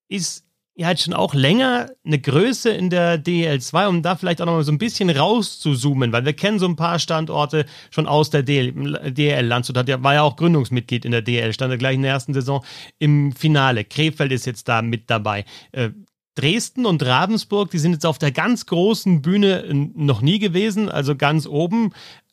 ist 0.07 0.45
ja 0.75 0.89
jetzt 0.89 1.03
schon 1.03 1.13
auch 1.13 1.33
länger 1.33 1.91
eine 2.03 2.19
Größe 2.19 2.71
in 2.71 2.89
der 2.89 3.23
DL2, 3.23 3.87
um 3.87 4.01
da 4.01 4.15
vielleicht 4.15 4.41
auch 4.41 4.45
noch 4.45 4.53
mal 4.53 4.63
so 4.63 4.71
ein 4.71 4.79
bisschen 4.79 5.09
rauszuzoomen, 5.09 6.11
weil 6.11 6.25
wir 6.25 6.33
kennen 6.33 6.57
so 6.57 6.65
ein 6.65 6.75
paar 6.75 6.97
Standorte 6.97 7.65
schon 7.91 8.07
aus 8.07 8.31
der 8.31 8.43
DL. 8.43 9.13
DL. 9.13 9.45
Landshut 9.45 9.77
hat 9.77 9.87
ja, 9.87 10.01
war 10.01 10.15
ja 10.15 10.23
auch 10.23 10.35
Gründungsmitglied 10.35 11.05
in 11.05 11.11
der 11.11 11.21
DL, 11.21 11.53
stand 11.53 11.71
ja 11.71 11.77
gleich 11.77 11.95
in 11.95 12.01
der 12.01 12.11
ersten 12.11 12.33
Saison 12.33 12.65
im 12.97 13.33
Finale. 13.33 13.83
Krefeld 13.83 14.31
ist 14.31 14.45
jetzt 14.45 14.67
da 14.67 14.81
mit 14.81 15.09
dabei. 15.09 15.45
Äh, 15.71 15.91
Dresden 16.35 16.87
und 16.87 17.05
Ravensburg, 17.05 17.69
die 17.69 17.77
sind 17.77 17.91
jetzt 17.91 18.07
auf 18.07 18.17
der 18.17 18.31
ganz 18.31 18.65
großen 18.65 19.21
Bühne 19.21 19.91
noch 19.93 20.21
nie 20.21 20.39
gewesen, 20.39 20.89
also 20.89 21.15
ganz 21.15 21.45
oben, 21.45 21.91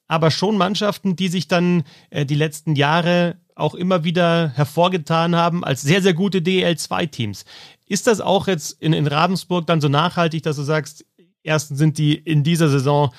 aber 0.09 0.31
schon 0.31 0.57
Mannschaften, 0.57 1.15
die 1.15 1.29
sich 1.29 1.49
dann 1.49 1.85
äh, 2.09 2.25
die 2.25 2.35
letzten 2.35 2.75
Jahre 2.75 3.37
auch 3.55 3.75
immer 3.75 4.03
wieder 4.03 4.49
hervorgetan 4.55 5.37
haben 5.37 5.65
als 5.65 5.83
sehr, 5.83 6.01
sehr 6.01 6.15
gute 6.15 6.39
DL2-Teams. 6.39 7.45
Ist 7.91 8.07
das 8.07 8.21
auch 8.21 8.47
jetzt 8.47 8.81
in, 8.81 8.93
in 8.93 9.09
Ravensburg 9.09 9.67
dann 9.67 9.81
so 9.81 9.89
nachhaltig, 9.89 10.45
dass 10.45 10.55
du 10.55 10.63
sagst, 10.63 11.05
erstens 11.43 11.77
sind 11.79 11.99
die 11.99 12.15
in 12.15 12.45
dieser 12.45 12.69
Saison 12.69 13.13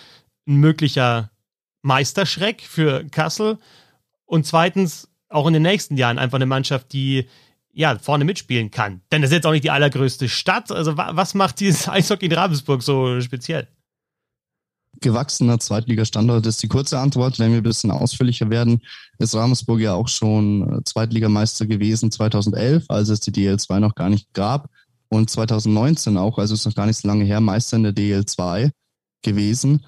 ein 0.47 0.55
möglicher 0.55 1.29
Meisterschreck 1.81 2.61
für 2.61 3.03
Kassel 3.09 3.57
und 4.25 4.47
zweitens 4.47 5.09
auch 5.27 5.45
in 5.45 5.51
den 5.51 5.63
nächsten 5.63 5.97
Jahren 5.97 6.17
einfach 6.17 6.37
eine 6.37 6.45
Mannschaft, 6.45 6.93
die 6.93 7.27
ja 7.73 7.99
vorne 7.99 8.23
mitspielen 8.23 8.71
kann. 8.71 9.01
Denn 9.11 9.21
das 9.21 9.31
ist 9.31 9.35
jetzt 9.35 9.45
auch 9.45 9.51
nicht 9.51 9.65
die 9.65 9.71
allergrößte 9.71 10.29
Stadt. 10.29 10.71
Also 10.71 10.95
was 10.95 11.33
macht 11.33 11.59
dieses 11.59 11.89
Eishockey 11.89 12.27
in 12.27 12.31
Ravensburg 12.31 12.81
so 12.81 13.19
speziell? 13.19 13.67
Gewachsener 15.01 15.59
Zweitligastandort 15.59 16.45
ist 16.45 16.63
die 16.63 16.67
kurze 16.67 16.99
Antwort. 16.99 17.39
Wenn 17.39 17.51
wir 17.51 17.57
ein 17.57 17.63
bisschen 17.63 17.91
ausführlicher 17.91 18.49
werden, 18.49 18.81
ist 19.17 19.35
Ravensburg 19.35 19.79
ja 19.79 19.93
auch 19.93 20.07
schon 20.07 20.79
äh, 20.79 20.83
Zweitligameister 20.83 21.65
gewesen 21.65 22.11
2011, 22.11 22.85
als 22.87 23.09
es 23.09 23.19
die 23.19 23.31
DL2 23.31 23.79
noch 23.79 23.95
gar 23.95 24.09
nicht 24.09 24.33
gab. 24.33 24.69
Und 25.09 25.29
2019 25.29 26.17
auch, 26.17 26.37
also 26.37 26.53
ist 26.53 26.65
noch 26.65 26.75
gar 26.75 26.85
nicht 26.85 26.97
so 26.97 27.07
lange 27.07 27.25
her, 27.25 27.41
Meister 27.41 27.75
in 27.75 27.83
der 27.83 27.93
DL2 27.93 28.71
gewesen. 29.21 29.85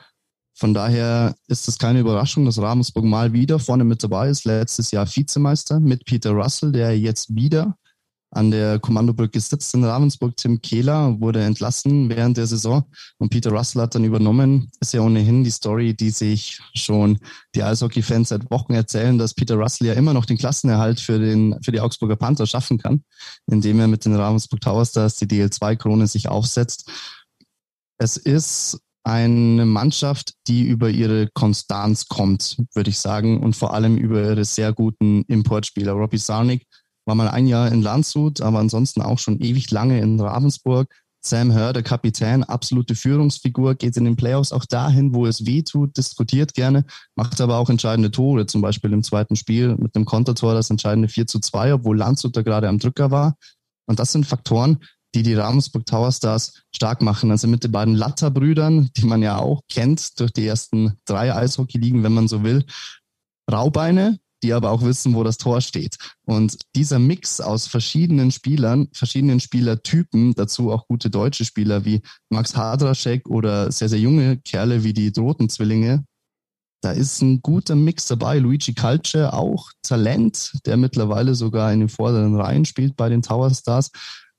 Von 0.55 0.73
daher 0.73 1.35
ist 1.47 1.67
es 1.67 1.79
keine 1.79 1.99
Überraschung, 1.99 2.45
dass 2.45 2.61
Ravensburg 2.61 3.05
mal 3.05 3.33
wieder 3.33 3.57
vorne 3.57 3.83
mit 3.83 4.03
dabei 4.03 4.29
ist. 4.29 4.45
Letztes 4.45 4.91
Jahr 4.91 5.07
Vizemeister 5.07 5.79
mit 5.79 6.05
Peter 6.05 6.31
Russell, 6.31 6.71
der 6.71 6.99
jetzt 6.99 7.33
wieder 7.33 7.75
an 8.33 8.51
der 8.51 8.79
Kommandobrücke 8.79 9.39
sitzt 9.39 9.73
in 9.75 9.83
Ravensburg. 9.83 10.35
Tim 10.35 10.61
Kehler 10.61 11.19
wurde 11.19 11.43
entlassen 11.43 12.09
während 12.09 12.37
der 12.37 12.47
Saison 12.47 12.83
und 13.19 13.29
Peter 13.29 13.51
Russell 13.51 13.81
hat 13.81 13.95
dann 13.95 14.03
übernommen. 14.03 14.71
Ist 14.79 14.93
ja 14.93 15.01
ohnehin 15.01 15.43
die 15.43 15.51
Story, 15.51 15.93
die 15.93 16.09
sich 16.09 16.59
schon 16.73 17.19
die 17.55 17.63
Eishockey-Fans 17.63 18.29
seit 18.29 18.49
Wochen 18.49 18.73
erzählen, 18.73 19.17
dass 19.17 19.33
Peter 19.33 19.55
Russell 19.55 19.87
ja 19.87 19.93
immer 19.93 20.13
noch 20.13 20.25
den 20.25 20.37
Klassenerhalt 20.37 20.99
für, 20.99 21.19
den, 21.19 21.61
für 21.63 21.71
die 21.71 21.79
Augsburger 21.79 22.15
Panther 22.15 22.47
schaffen 22.47 22.79
kann, 22.79 23.03
indem 23.47 23.79
er 23.79 23.87
mit 23.87 24.05
den 24.05 24.15
Ravensburg 24.15 24.61
Tower 24.61 24.85
Stars 24.85 25.17
die 25.17 25.27
DL2-Krone 25.27 26.07
sich 26.07 26.27
aufsetzt. 26.27 26.89
Es 27.99 28.17
ist 28.17 28.79
eine 29.03 29.65
Mannschaft, 29.65 30.33
die 30.47 30.63
über 30.63 30.89
ihre 30.89 31.29
Konstanz 31.33 32.07
kommt, 32.07 32.57
würde 32.73 32.89
ich 32.89 32.99
sagen, 32.99 33.43
und 33.43 33.55
vor 33.55 33.73
allem 33.73 33.97
über 33.97 34.23
ihre 34.23 34.45
sehr 34.45 34.71
guten 34.73 35.23
Importspieler. 35.23 35.91
Robbie 35.91 36.17
Sarnik 36.17 36.65
war 37.05 37.15
mal 37.15 37.27
ein 37.29 37.47
Jahr 37.47 37.71
in 37.71 37.81
Landshut, 37.81 38.41
aber 38.41 38.59
ansonsten 38.59 39.01
auch 39.01 39.19
schon 39.19 39.39
ewig 39.39 39.71
lange 39.71 39.99
in 39.99 40.19
Ravensburg. 40.19 40.87
Sam 41.25 41.53
Hör, 41.53 41.71
der 41.71 41.83
Kapitän, 41.83 42.43
absolute 42.43 42.95
Führungsfigur, 42.95 43.75
geht 43.75 43.95
in 43.95 44.03
den 44.03 44.17
Playoffs 44.17 44.51
auch 44.51 44.65
dahin, 44.65 45.13
wo 45.13 45.25
es 45.25 45.45
weh 45.45 45.61
tut, 45.61 45.95
diskutiert 45.95 46.53
gerne, 46.53 46.85
macht 47.15 47.39
aber 47.39 47.57
auch 47.57 47.69
entscheidende 47.69 48.11
Tore, 48.11 48.45
zum 48.45 48.61
Beispiel 48.61 48.91
im 48.91 49.03
zweiten 49.03 49.37
Spiel 49.37 49.75
mit 49.77 49.95
dem 49.95 50.03
Kontertor 50.03 50.53
das 50.53 50.69
entscheidende 50.69 51.07
4 51.07 51.27
zu 51.27 51.39
2, 51.39 51.75
obwohl 51.75 51.97
Landshut 51.97 52.35
da 52.35 52.41
gerade 52.41 52.67
am 52.67 52.77
Drücker 52.77 53.09
war. 53.09 53.37
Und 53.85 53.99
das 53.99 54.11
sind 54.11 54.25
Faktoren, 54.25 54.79
die 55.15 55.23
die 55.23 55.35
Ravensburg 55.35 55.85
Tower 55.85 56.11
Stars 56.11 56.63
stark 56.75 57.01
machen. 57.01 57.31
Also 57.31 57.47
mit 57.47 57.63
den 57.63 57.71
beiden 57.71 57.95
Latter-Brüdern, 57.95 58.89
die 58.97 59.05
man 59.05 59.21
ja 59.21 59.37
auch 59.37 59.61
kennt 59.69 60.19
durch 60.19 60.31
die 60.31 60.45
ersten 60.45 60.97
drei 61.05 61.33
Eishockey-Ligen, 61.33 62.03
wenn 62.03 62.13
man 62.13 62.27
so 62.27 62.43
will. 62.43 62.65
Raubeine, 63.51 64.19
die 64.43 64.53
aber 64.53 64.71
auch 64.71 64.81
wissen, 64.81 65.15
wo 65.15 65.23
das 65.23 65.37
Tor 65.37 65.61
steht. 65.61 65.97
Und 66.25 66.57
dieser 66.75 66.99
Mix 66.99 67.41
aus 67.41 67.67
verschiedenen 67.67 68.31
Spielern, 68.31 68.89
verschiedenen 68.93 69.39
Spielertypen, 69.39 70.35
dazu 70.35 70.71
auch 70.71 70.87
gute 70.87 71.09
deutsche 71.09 71.45
Spieler 71.45 71.85
wie 71.85 72.01
Max 72.29 72.55
Hadraschek 72.55 73.27
oder 73.29 73.71
sehr, 73.71 73.89
sehr 73.89 73.99
junge 73.99 74.37
Kerle 74.37 74.83
wie 74.83 74.93
die 74.93 75.11
Droten-Zwillinge, 75.11 76.03
da 76.83 76.91
ist 76.91 77.21
ein 77.21 77.41
guter 77.41 77.75
Mix 77.75 78.07
dabei. 78.07 78.39
Luigi 78.39 78.73
Calce, 78.73 79.31
auch 79.31 79.71
Talent, 79.83 80.51
der 80.65 80.75
mittlerweile 80.75 81.33
sogar 81.33 81.71
in 81.71 81.79
den 81.79 81.89
vorderen 81.89 82.35
Reihen 82.35 82.65
spielt 82.65 82.97
bei 82.97 83.07
den 83.07 83.21
Tower 83.21 83.53
Stars, 83.53 83.89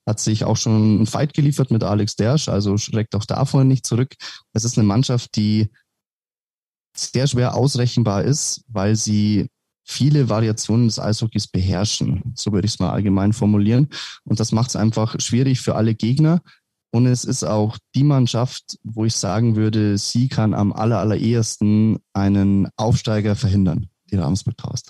hat 0.07 0.19
sich 0.19 0.43
auch 0.43 0.55
schon 0.55 0.97
einen 0.97 1.05
Fight 1.07 1.33
geliefert 1.33 1.71
mit 1.71 1.83
Alex 1.83 2.15
Dersch, 2.15 2.47
also 2.47 2.77
schreckt 2.77 3.15
auch 3.15 3.25
davon 3.25 3.67
nicht 3.67 3.87
zurück. 3.87 4.13
Es 4.53 4.63
ist 4.63 4.77
eine 4.77 4.85
Mannschaft, 4.85 5.35
die 5.35 5.71
sehr 6.95 7.25
schwer 7.25 7.55
ausrechenbar 7.55 8.23
ist, 8.23 8.63
weil 8.67 8.95
sie 8.95 9.49
viele 9.85 10.29
Variationen 10.29 10.87
des 10.87 10.99
Eishockeys 10.99 11.47
beherrschen. 11.47 12.33
So 12.35 12.51
würde 12.51 12.65
ich 12.65 12.73
es 12.73 12.79
mal 12.79 12.91
allgemein 12.91 13.31
formulieren. 13.31 13.87
Und 14.23 14.39
das 14.39 14.51
macht 14.51 14.69
es 14.69 14.75
einfach 14.75 15.15
schwierig 15.19 15.61
für 15.61 15.75
alle 15.75 15.95
Gegner. 15.95 16.41
Und 16.91 17.05
es 17.05 17.23
ist 17.23 17.43
auch 17.43 17.77
die 17.93 18.03
Mannschaft, 18.03 18.79
wo 18.83 19.05
ich 19.05 19.15
sagen 19.15 19.55
würde, 19.55 19.97
sie 19.97 20.27
kann 20.27 20.53
am 20.53 20.73
aller, 20.73 20.99
allerersten 20.99 21.99
einen 22.13 22.69
Aufsteiger 22.77 23.35
verhindern, 23.35 23.89
die 24.11 24.15
Ravensburg 24.15 24.57
Towers 24.57 24.83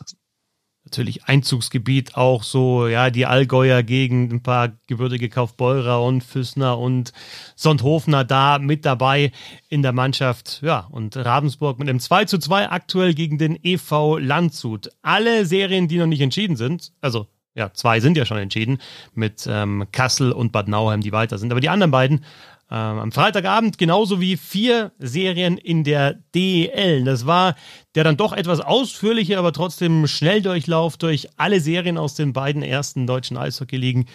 natürlich 0.86 1.26
Einzugsgebiet 1.26 2.16
auch 2.16 2.44
so, 2.44 2.88
ja, 2.88 3.10
die 3.10 3.26
Allgäuer 3.26 3.84
Gegend, 3.84 4.32
ein 4.32 4.44
paar 4.44 4.74
gebürtige 4.88 5.30
Kaufbeurer 5.30 6.04
und 6.04 6.24
Füssner 6.24 6.78
und 6.78 7.12
Sondhofner 7.56 8.24
da 8.24 8.60
mit 8.60 8.86
dabei 8.86 9.32
in 9.68 9.82
der 9.82 9.92
Mannschaft. 9.92 10.62
Ja, 10.64 10.88
und 10.92 11.18
Ravensburg 11.18 11.80
mit 11.80 11.90
einem 11.90 12.00
2 12.00 12.26
zu 12.26 12.38
2 12.38 12.70
aktuell 12.70 13.14
gegen 13.14 13.38
den 13.38 13.60
EV 13.62 14.20
Landshut. 14.20 14.90
Alle 15.02 15.46
Serien, 15.46 15.88
die 15.88 15.98
noch 15.98 16.06
nicht 16.06 16.22
entschieden 16.22 16.56
sind, 16.56 16.94
also 17.02 17.28
ja, 17.56 17.72
zwei 17.74 18.02
sind 18.02 18.18
ja 18.18 18.26
schon 18.26 18.38
entschieden, 18.38 18.80
mit 19.14 19.48
ähm, 19.50 19.86
Kassel 19.94 20.34
und 20.34 20.52
Bad 20.52 20.68
Nauheim, 20.68 21.00
die 21.00 21.14
weiter 21.14 21.38
sind. 21.38 21.52
Aber 21.52 21.62
die 21.62 21.70
anderen 21.70 21.92
beiden 21.92 22.26
ähm, 22.72 23.00
am 23.00 23.12
Freitagabend 23.12 23.78
genauso 23.78 24.20
wie 24.20 24.38
vier 24.38 24.92
Serien 24.98 25.58
in 25.58 25.84
der 25.84 26.14
DEL. 26.34 27.04
Das 27.04 27.26
war 27.26 27.56
der 27.94 28.04
dann 28.04 28.18
doch 28.18 28.34
etwas 28.34 28.60
ausführliche, 28.60 29.38
aber 29.38 29.54
trotzdem 29.54 30.08
Schnelldurchlauf 30.08 30.98
durch 30.98 31.30
alle 31.38 31.62
Serien 31.62 31.98
aus 31.98 32.16
den 32.16 32.34
beiden 32.34 32.64
ersten 32.64 33.06
deutschen 33.06 33.38
Eishockey-Ligen. 33.38 34.06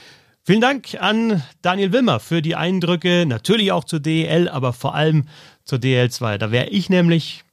Vielen 0.43 0.61
Dank 0.61 0.97
an 1.01 1.43
Daniel 1.63 1.93
Wimmer 1.93 2.19
für 2.19 2.43
die 2.43 2.57
Eindrücke, 2.57 3.25
natürlich 3.27 3.73
auch 3.73 3.85
zur 3.85 4.01
DEL, 4.01 4.49
aber 4.49 4.73
vor 4.73 4.95
allem 4.95 5.27
zur 5.65 5.79
DL2. 5.79 6.39
Da 6.39 6.51
wäre 6.51 6.69
ich 6.69 6.89
nämlich 6.89 7.45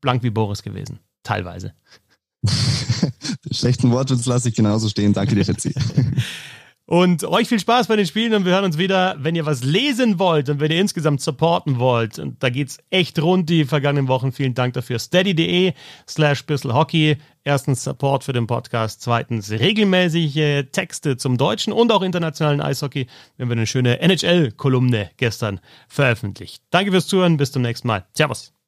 blank 0.00 0.22
wie 0.22 0.30
Boris 0.30 0.62
gewesen, 0.62 1.00
teilweise. 1.22 1.74
Schlechten 3.50 3.90
Wortwitz 3.90 4.24
lasse 4.26 4.48
ich 4.48 4.54
genauso 4.54 4.88
stehen. 4.88 5.12
Danke 5.12 5.34
dir, 5.34 5.44
Fetzi. 5.44 5.74
Und 6.90 7.22
euch 7.22 7.46
viel 7.46 7.60
Spaß 7.60 7.86
bei 7.86 7.94
den 7.94 8.04
Spielen 8.04 8.34
und 8.34 8.44
wir 8.44 8.50
hören 8.50 8.64
uns 8.64 8.76
wieder, 8.76 9.14
wenn 9.20 9.36
ihr 9.36 9.46
was 9.46 9.62
lesen 9.62 10.18
wollt 10.18 10.48
und 10.48 10.58
wenn 10.58 10.72
ihr 10.72 10.80
insgesamt 10.80 11.20
supporten 11.20 11.78
wollt. 11.78 12.18
Und 12.18 12.42
da 12.42 12.50
geht's 12.50 12.78
echt 12.90 13.22
rund 13.22 13.48
die 13.48 13.64
vergangenen 13.64 14.08
Wochen. 14.08 14.32
Vielen 14.32 14.54
Dank 14.54 14.74
dafür. 14.74 14.98
steady.de 14.98 15.72
slash 16.08 16.44
Hockey. 16.64 17.16
Erstens 17.44 17.84
Support 17.84 18.24
für 18.24 18.32
den 18.32 18.48
Podcast. 18.48 19.02
Zweitens 19.02 19.52
regelmäßige 19.52 20.64
Texte 20.72 21.16
zum 21.16 21.38
deutschen 21.38 21.72
und 21.72 21.92
auch 21.92 22.02
internationalen 22.02 22.60
Eishockey. 22.60 23.06
Wir 23.36 23.46
haben 23.46 23.52
eine 23.52 23.68
schöne 23.68 24.00
NHL-Kolumne 24.00 25.12
gestern 25.16 25.60
veröffentlicht. 25.86 26.64
Danke 26.70 26.90
fürs 26.90 27.06
Zuhören. 27.06 27.36
Bis 27.36 27.52
zum 27.52 27.62
nächsten 27.62 27.86
Mal. 27.86 28.04
Servus. 28.14 28.59